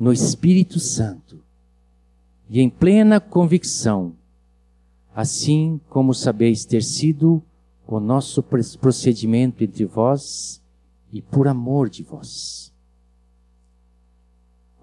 no 0.00 0.12
Espírito 0.12 0.80
Santo 0.80 1.40
e 2.50 2.60
em 2.60 2.68
plena 2.68 3.20
convicção 3.20 4.12
assim 5.14 5.80
como 5.88 6.12
sabeis 6.12 6.64
ter 6.64 6.82
sido 6.82 7.40
o 7.86 8.00
nosso 8.00 8.42
procedimento 8.80 9.62
entre 9.62 9.84
vós 9.84 10.60
e 11.12 11.22
por 11.22 11.46
amor 11.46 11.88
de 11.88 12.02
vós. 12.02 12.65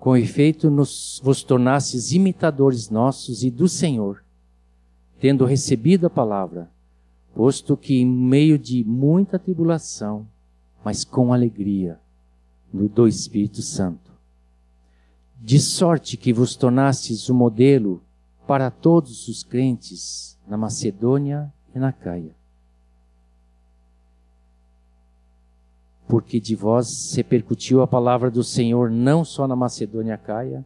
Com 0.04 0.18
efeito, 0.18 0.70
nos, 0.70 1.22
vos 1.24 1.44
tornastes 1.44 2.12
imitadores 2.12 2.90
nossos 2.90 3.42
e 3.42 3.50
do 3.50 3.70
Senhor, 3.70 4.22
tendo 5.18 5.46
recebido 5.46 6.08
a 6.08 6.10
palavra, 6.10 6.70
posto 7.34 7.78
que 7.78 8.02
em 8.02 8.06
meio 8.06 8.60
de 8.60 8.84
muita 8.84 9.40
tribulação, 9.40 10.28
mas 10.84 11.06
com 11.06 11.32
alegria, 11.32 12.02
no 12.74 12.90
do 12.90 13.08
Espírito 13.08 13.62
Santo. 13.62 14.12
De 15.40 15.58
sorte 15.58 16.18
que 16.18 16.34
vos 16.34 16.58
tornastes 16.58 17.30
o 17.30 17.34
modelo 17.34 18.04
para 18.46 18.70
todos 18.70 19.30
os 19.30 19.42
crentes 19.42 20.38
na 20.46 20.58
Macedônia 20.58 21.50
e 21.74 21.80
na 21.80 21.94
Caia. 21.94 22.36
Porque 26.08 26.40
de 26.40 26.56
vós 26.56 26.88
se 26.88 27.18
repercutiu 27.18 27.82
a 27.82 27.88
palavra 27.88 28.30
do 28.30 28.44
Senhor 28.44 28.90
não 28.90 29.24
só 29.24 29.48
na 29.48 29.56
Macedônia 29.56 30.18
Caia, 30.18 30.66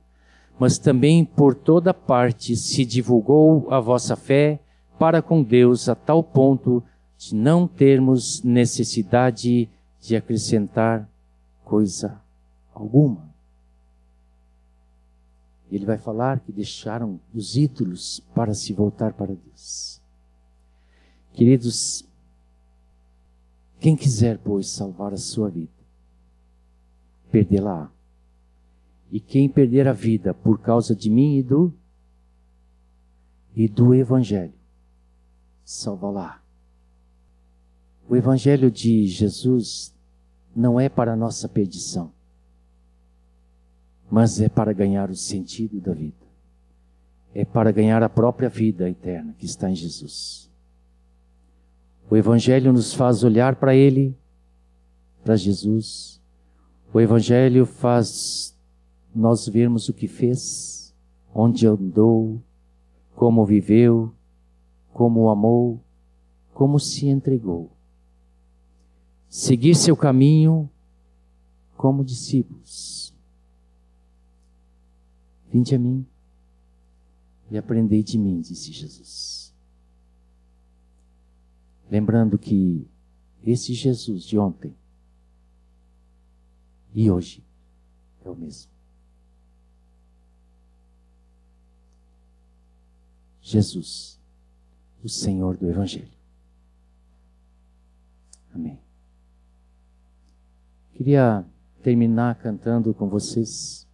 mas 0.60 0.78
também 0.78 1.24
por 1.24 1.54
toda 1.54 1.94
parte 1.94 2.56
se 2.56 2.84
divulgou 2.84 3.68
a 3.72 3.80
vossa 3.80 4.16
fé 4.16 4.60
para 4.98 5.22
com 5.22 5.44
Deus 5.44 5.88
a 5.88 5.96
tal 5.96 6.24
ponto 6.24 6.84
de 7.18 7.36
não 7.36 7.68
termos 7.68 8.42
necessidade 8.44 9.70
de 10.02 10.16
acrescentar 10.16 11.08
coisa 11.64 12.20
alguma. 12.74 13.28
Ele 15.72 15.86
vai 15.86 15.98
falar 15.98 16.40
que 16.40 16.52
deixaram 16.52 17.20
os 17.34 17.58
ídolos 17.58 18.22
para 18.34 18.54
se 18.54 18.72
voltar 18.72 19.14
para 19.14 19.36
Deus. 19.36 20.02
Queridos, 21.34 22.07
quem 23.80 23.96
quiser, 23.96 24.38
pois, 24.40 24.70
salvar 24.70 25.14
a 25.14 25.18
sua 25.18 25.50
vida, 25.50 25.72
perdê-la. 27.32 27.92
E 29.10 29.20
quem 29.20 29.48
perder 29.48 29.88
a 29.88 29.94
vida 29.94 30.34
por 30.34 30.60
causa 30.60 30.96
de 30.96 31.10
mim 31.10 31.38
e 31.38 31.44
do 31.44 31.74
e 33.56 33.68
do 33.68 33.96
evangelho, 33.96 34.54
salva-la. 35.64 36.42
O 38.10 38.16
evangelho 38.16 38.70
de 38.70 39.08
Jesus 39.08 39.94
não 40.56 40.80
é 40.80 40.90
para 40.90 41.16
nossa 41.16 41.48
perdição 41.48 42.12
mas 44.10 44.40
é 44.40 44.48
para 44.48 44.74
ganhar 44.74 45.10
o 45.10 45.16
sentido 45.16 45.80
da 45.82 45.94
vida. 45.94 46.16
É 47.34 47.44
para 47.44 47.72
ganhar 47.72 48.02
a 48.02 48.10
própria 48.10 48.50
vida 48.50 48.90
eterna 48.90 49.36
que 49.38 49.46
está 49.46 49.70
em 49.70 49.76
Jesus. 49.76 50.47
O 52.10 52.16
Evangelho 52.16 52.72
nos 52.72 52.94
faz 52.94 53.24
olhar 53.24 53.56
para 53.56 53.76
Ele, 53.76 54.16
para 55.24 55.36
Jesus. 55.36 56.22
O 56.94 57.00
Evangelho 57.00 57.66
faz 57.66 58.58
nós 59.14 59.48
vermos 59.48 59.90
o 59.90 59.94
que 59.94 60.08
fez, 60.08 60.96
onde 61.34 61.68
andou, 61.68 62.42
como 63.16 63.46
viveu, 63.46 64.14
como 64.94 65.30
amou, 65.30 65.84
como 66.54 66.80
se 66.80 67.08
entregou. 67.08 67.72
Seguir 69.28 69.76
seu 69.76 69.96
caminho 69.96 70.70
como 71.76 72.04
discípulos 72.04 72.98
Vinde 75.52 75.74
a 75.74 75.80
mim 75.80 76.06
e 77.50 77.58
aprendei 77.58 78.04
de 78.04 78.18
mim, 78.18 78.42
disse 78.42 78.72
Jesus. 78.72 79.54
Lembrando 81.90 82.38
que 82.38 82.88
esse 83.44 83.74
Jesus 83.74 84.24
de 84.24 84.38
ontem 84.38 84.76
e 86.94 87.10
hoje 87.10 87.44
é 88.26 88.30
o 88.30 88.36
mesmo. 88.36 88.72
Jesus, 93.40 94.20
o 95.02 95.08
Senhor 95.08 95.56
do 95.56 95.70
Evangelho. 95.70 96.12
Amém. 98.54 98.78
Queria 100.92 101.46
terminar 101.82 102.36
cantando 102.36 102.94
com 102.94 103.08
vocês 103.08 103.88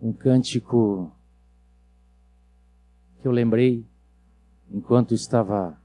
um 0.00 0.12
cântico 0.12 1.12
que 3.20 3.28
eu 3.28 3.32
lembrei 3.32 3.84
enquanto 4.70 5.12
estava 5.12 5.78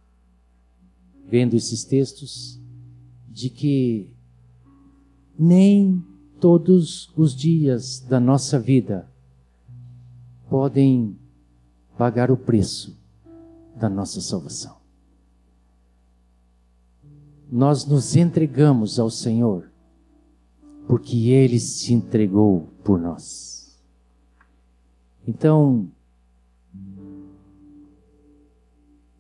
vendo 1.30 1.56
esses 1.56 1.84
textos, 1.84 2.60
de 3.30 3.50
que 3.50 4.10
nem 5.38 6.04
todos 6.40 7.12
os 7.16 7.36
dias 7.36 8.00
da 8.00 8.20
nossa 8.20 8.60
vida 8.60 9.10
podem 10.50 11.16
pagar 11.98 12.32
o 12.32 12.38
preço 12.38 12.98
da 13.76 13.88
nossa 13.88 14.20
salvação. 14.20 14.78
Nós 17.52 17.86
nos 17.86 18.16
entregamos 18.16 19.00
ao 19.00 19.10
Senhor 19.10 19.70
porque 20.88 21.30
Ele 21.30 21.60
se 21.60 21.94
entregou 21.94 22.68
por 22.84 23.00
nós. 23.00 23.80
Então, 25.28 25.92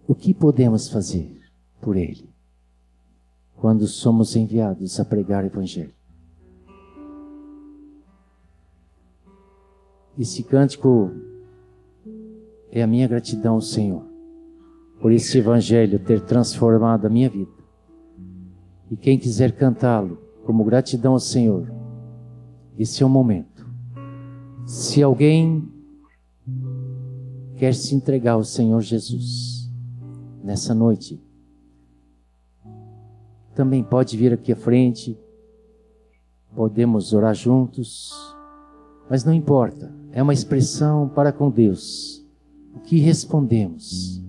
o 0.07 0.15
que 0.15 0.33
podemos 0.33 0.89
fazer 0.89 1.38
por 1.81 1.97
Ele 1.97 2.29
quando 3.55 3.87
somos 3.87 4.35
enviados 4.35 4.99
a 4.99 5.05
pregar 5.05 5.43
o 5.43 5.47
Evangelho? 5.47 5.93
Esse 10.17 10.43
cântico 10.43 11.11
é 12.71 12.83
a 12.83 12.87
minha 12.87 13.07
gratidão 13.07 13.55
ao 13.55 13.61
Senhor 13.61 14.09
por 14.99 15.11
esse 15.11 15.37
Evangelho 15.37 15.97
ter 15.99 16.21
transformado 16.21 17.05
a 17.05 17.09
minha 17.09 17.29
vida. 17.29 17.51
E 18.91 18.97
quem 18.97 19.17
quiser 19.17 19.55
cantá-lo 19.55 20.17
como 20.45 20.63
gratidão 20.63 21.13
ao 21.13 21.19
Senhor, 21.19 21.71
esse 22.77 23.01
é 23.01 23.05
o 23.05 23.09
momento. 23.09 23.65
Se 24.65 25.01
alguém 25.01 25.67
quer 27.55 27.73
se 27.73 27.95
entregar 27.95 28.33
ao 28.33 28.43
Senhor 28.43 28.81
Jesus 28.81 29.69
nessa 30.43 30.73
noite, 30.73 31.21
também 33.59 33.83
pode 33.83 34.15
vir 34.15 34.31
aqui 34.31 34.53
à 34.53 34.55
frente, 34.55 35.19
podemos 36.55 37.11
orar 37.11 37.35
juntos, 37.35 38.13
mas 39.09 39.25
não 39.25 39.33
importa, 39.33 39.93
é 40.13 40.23
uma 40.23 40.31
expressão 40.31 41.09
para 41.09 41.33
com 41.33 41.51
Deus. 41.51 42.25
O 42.73 42.79
que 42.79 42.99
respondemos 42.99 44.23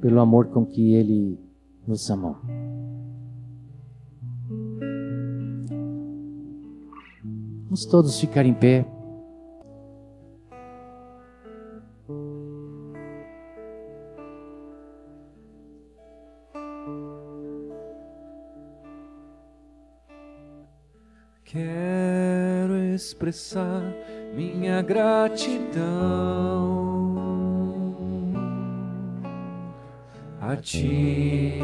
pelo 0.00 0.20
amor 0.20 0.46
com 0.46 0.64
que 0.64 0.94
Ele 0.94 1.38
nos 1.86 2.10
amou. 2.10 2.38
Vamos 7.64 7.84
todos 7.84 8.18
ficar 8.18 8.46
em 8.46 8.54
pé. 8.54 8.86
Expressar 22.94 23.82
minha 24.34 24.80
gratidão 24.82 26.34
a 30.40 30.56
ti, 30.56 31.58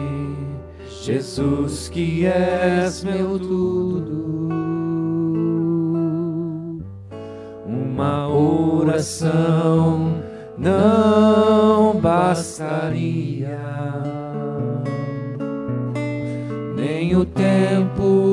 Jesus, 1.03 1.89
que 1.89 2.25
és 2.27 3.05
meu 3.05 3.39
tudo. 3.39 4.49
Uma 7.67 8.29
oração 8.29 10.23
não 10.57 12.01
bastaria, 12.01 13.61
nem 16.75 17.15
o 17.17 17.25
tempo 17.25 18.30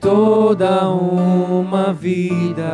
toda 0.00 0.88
uma 0.88 1.92
vida. 1.92 2.72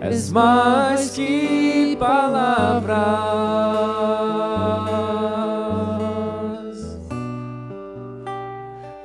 És 0.00 0.30
mais 0.30 1.10
que 1.10 1.96
palavras, 1.98 2.94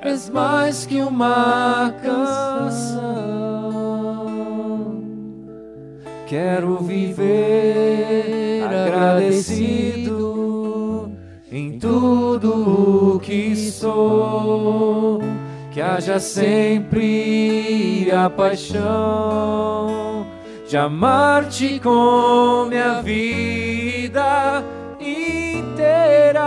és 0.01 0.30
mais 0.30 0.85
que 0.85 1.01
uma 1.01 1.93
canção. 2.03 3.10
Quero 6.27 6.77
viver 6.84 8.64
agradecido 8.65 9.78
tudo 12.40 13.16
o 13.16 13.20
que 13.20 13.56
sou, 13.56 15.20
que 15.72 15.82
haja 15.82 16.20
sempre 16.20 18.10
a 18.11 18.30
paixão. 18.30 20.26
De 20.68 20.78
amar-te 20.78 21.80
com 21.80 22.68
minha 22.70 23.02
vida 23.02 24.64
inteira, 24.99 26.45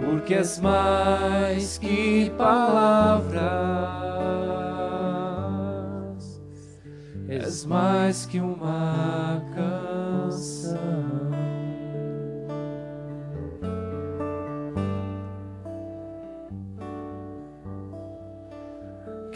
porque 0.00 0.34
és 0.34 0.60
mais 0.60 1.76
que 1.76 2.30
palavras, 2.38 3.42
és 7.28 7.64
mais 7.66 8.24
que 8.24 8.38
uma 8.38 9.42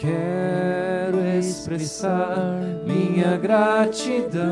Quero 0.07 1.19
expressar 1.37 2.61
minha 2.85 3.35
gratidão 3.35 4.45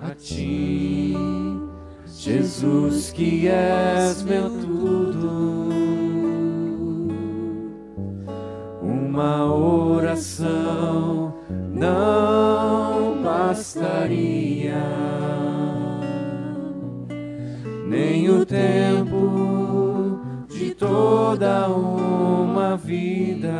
a 0.00 0.14
ti, 0.14 1.14
Jesus, 2.06 3.10
que 3.10 3.46
és 3.46 4.22
meu 4.22 4.48
tudo. 4.48 5.68
Uma 8.80 9.54
oração 9.54 11.34
não 11.74 13.22
bastaria, 13.22 14.82
nem 17.86 18.30
o 18.30 18.46
tempo 18.46 19.21
toda 20.82 21.68
uma 21.68 22.76
vida. 22.76 23.52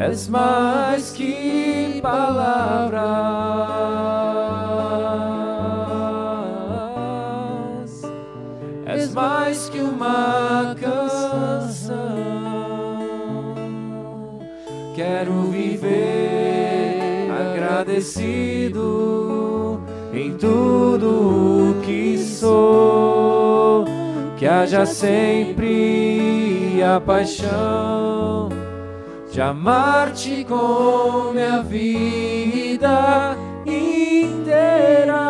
És 0.00 0.28
mais 0.28 1.12
que 1.12 2.00
palavras, 2.02 3.00
és 8.84 9.14
mais 9.14 9.68
que 9.68 9.80
uma 9.80 10.74
canção. 10.78 11.94
Quero 14.94 15.44
viver 15.44 17.30
agradecido 17.30 19.53
em 20.14 20.36
tudo 20.36 21.70
o 21.70 21.80
que 21.82 22.16
sou, 22.18 23.84
que 24.36 24.46
haja 24.46 24.86
sempre 24.86 26.80
a 26.82 27.00
paixão 27.00 28.48
de 29.32 29.40
amar-te 29.40 30.44
com 30.44 31.32
minha 31.32 31.60
vida 31.62 33.36
inteira, 33.66 35.24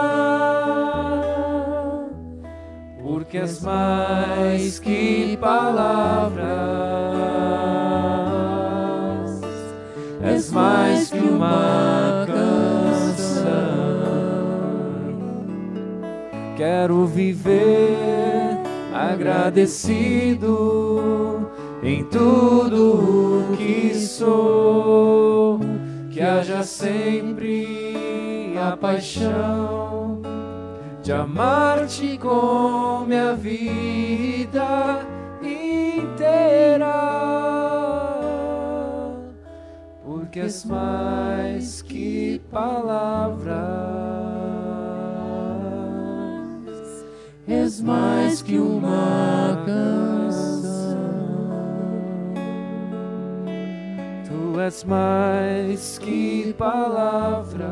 porque 3.03 3.39
és 3.39 3.63
mais 3.63 4.79
que 4.79 5.39
palavras, 5.41 6.45
és 10.23 10.51
mais 10.51 11.09
que 11.11 11.19
uma 11.19 12.24
Quero 16.57 17.05
viver 17.05 18.57
agradecido 18.95 20.49
em 21.83 22.05
tudo 22.05 23.51
o 23.51 23.57
que 23.57 23.93
sou, 23.95 25.59
que 26.11 26.21
haja 26.21 26.63
sempre 26.63 28.55
a 28.57 28.77
paixão 28.77 30.23
de 31.03 31.13
amar-te 31.13 32.17
com 32.19 33.05
minha 33.05 33.35
vida 33.35 35.05
inteira, 35.43 36.95
porque 40.05 40.39
és 40.39 40.65
mais 40.65 41.83
que 41.83 42.41
palavras 42.51 44.04
és 47.47 47.81
mais 47.81 48.41
que 48.41 48.59
uma 48.59 49.63
canção. 49.67 50.65
Tu 54.27 54.61
és 54.61 54.85
mais 54.85 55.99
que 55.99 56.55
palavras, 56.55 57.69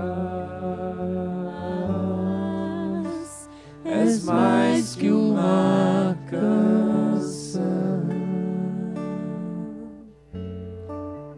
és 3.84 4.24
mais 4.24 4.94
que 4.94 5.10
uma 5.10 6.16
canção. 6.30 7.62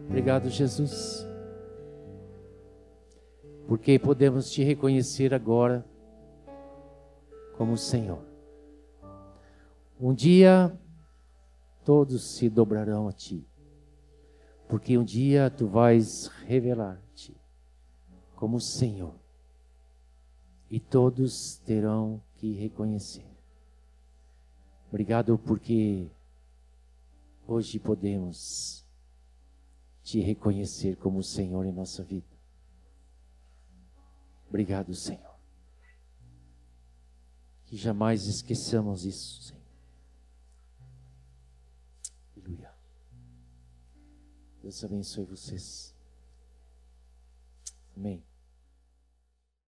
Obrigado, 0.09 0.49
Jesus, 0.49 1.25
porque 3.67 3.97
podemos 3.97 4.51
te 4.51 4.63
reconhecer 4.63 5.33
agora 5.33 5.85
como 7.57 7.77
Senhor. 7.77 8.23
Um 9.99 10.13
dia 10.13 10.77
todos 11.83 12.23
se 12.23 12.49
dobrarão 12.49 13.07
a 13.07 13.13
ti, 13.13 13.47
porque 14.67 14.97
um 14.97 15.03
dia 15.03 15.49
tu 15.49 15.67
vais 15.67 16.27
revelar-te 16.45 17.35
como 18.35 18.59
Senhor, 18.59 19.15
e 20.69 20.79
todos 20.79 21.57
terão 21.59 22.21
que 22.35 22.53
reconhecer. 22.53 23.25
Obrigado 24.89 25.37
porque 25.37 26.09
hoje 27.47 27.79
podemos 27.79 28.85
te 30.03 30.19
reconhecer 30.19 30.97
como 30.97 31.23
Senhor 31.23 31.65
em 31.65 31.71
nossa 31.71 32.03
vida. 32.03 32.27
Obrigado, 34.49 34.93
Senhor. 34.93 35.24
Que 37.75 37.81
jamais 37.81 38.25
esqueçamos 38.25 39.03
isso, 39.03 39.41
Senhor. 39.41 39.61
Aleluia. 42.37 42.73
Deus 44.61 44.81
abençoe 44.81 45.25
vocês. 45.25 45.93
Amém. 47.93 48.23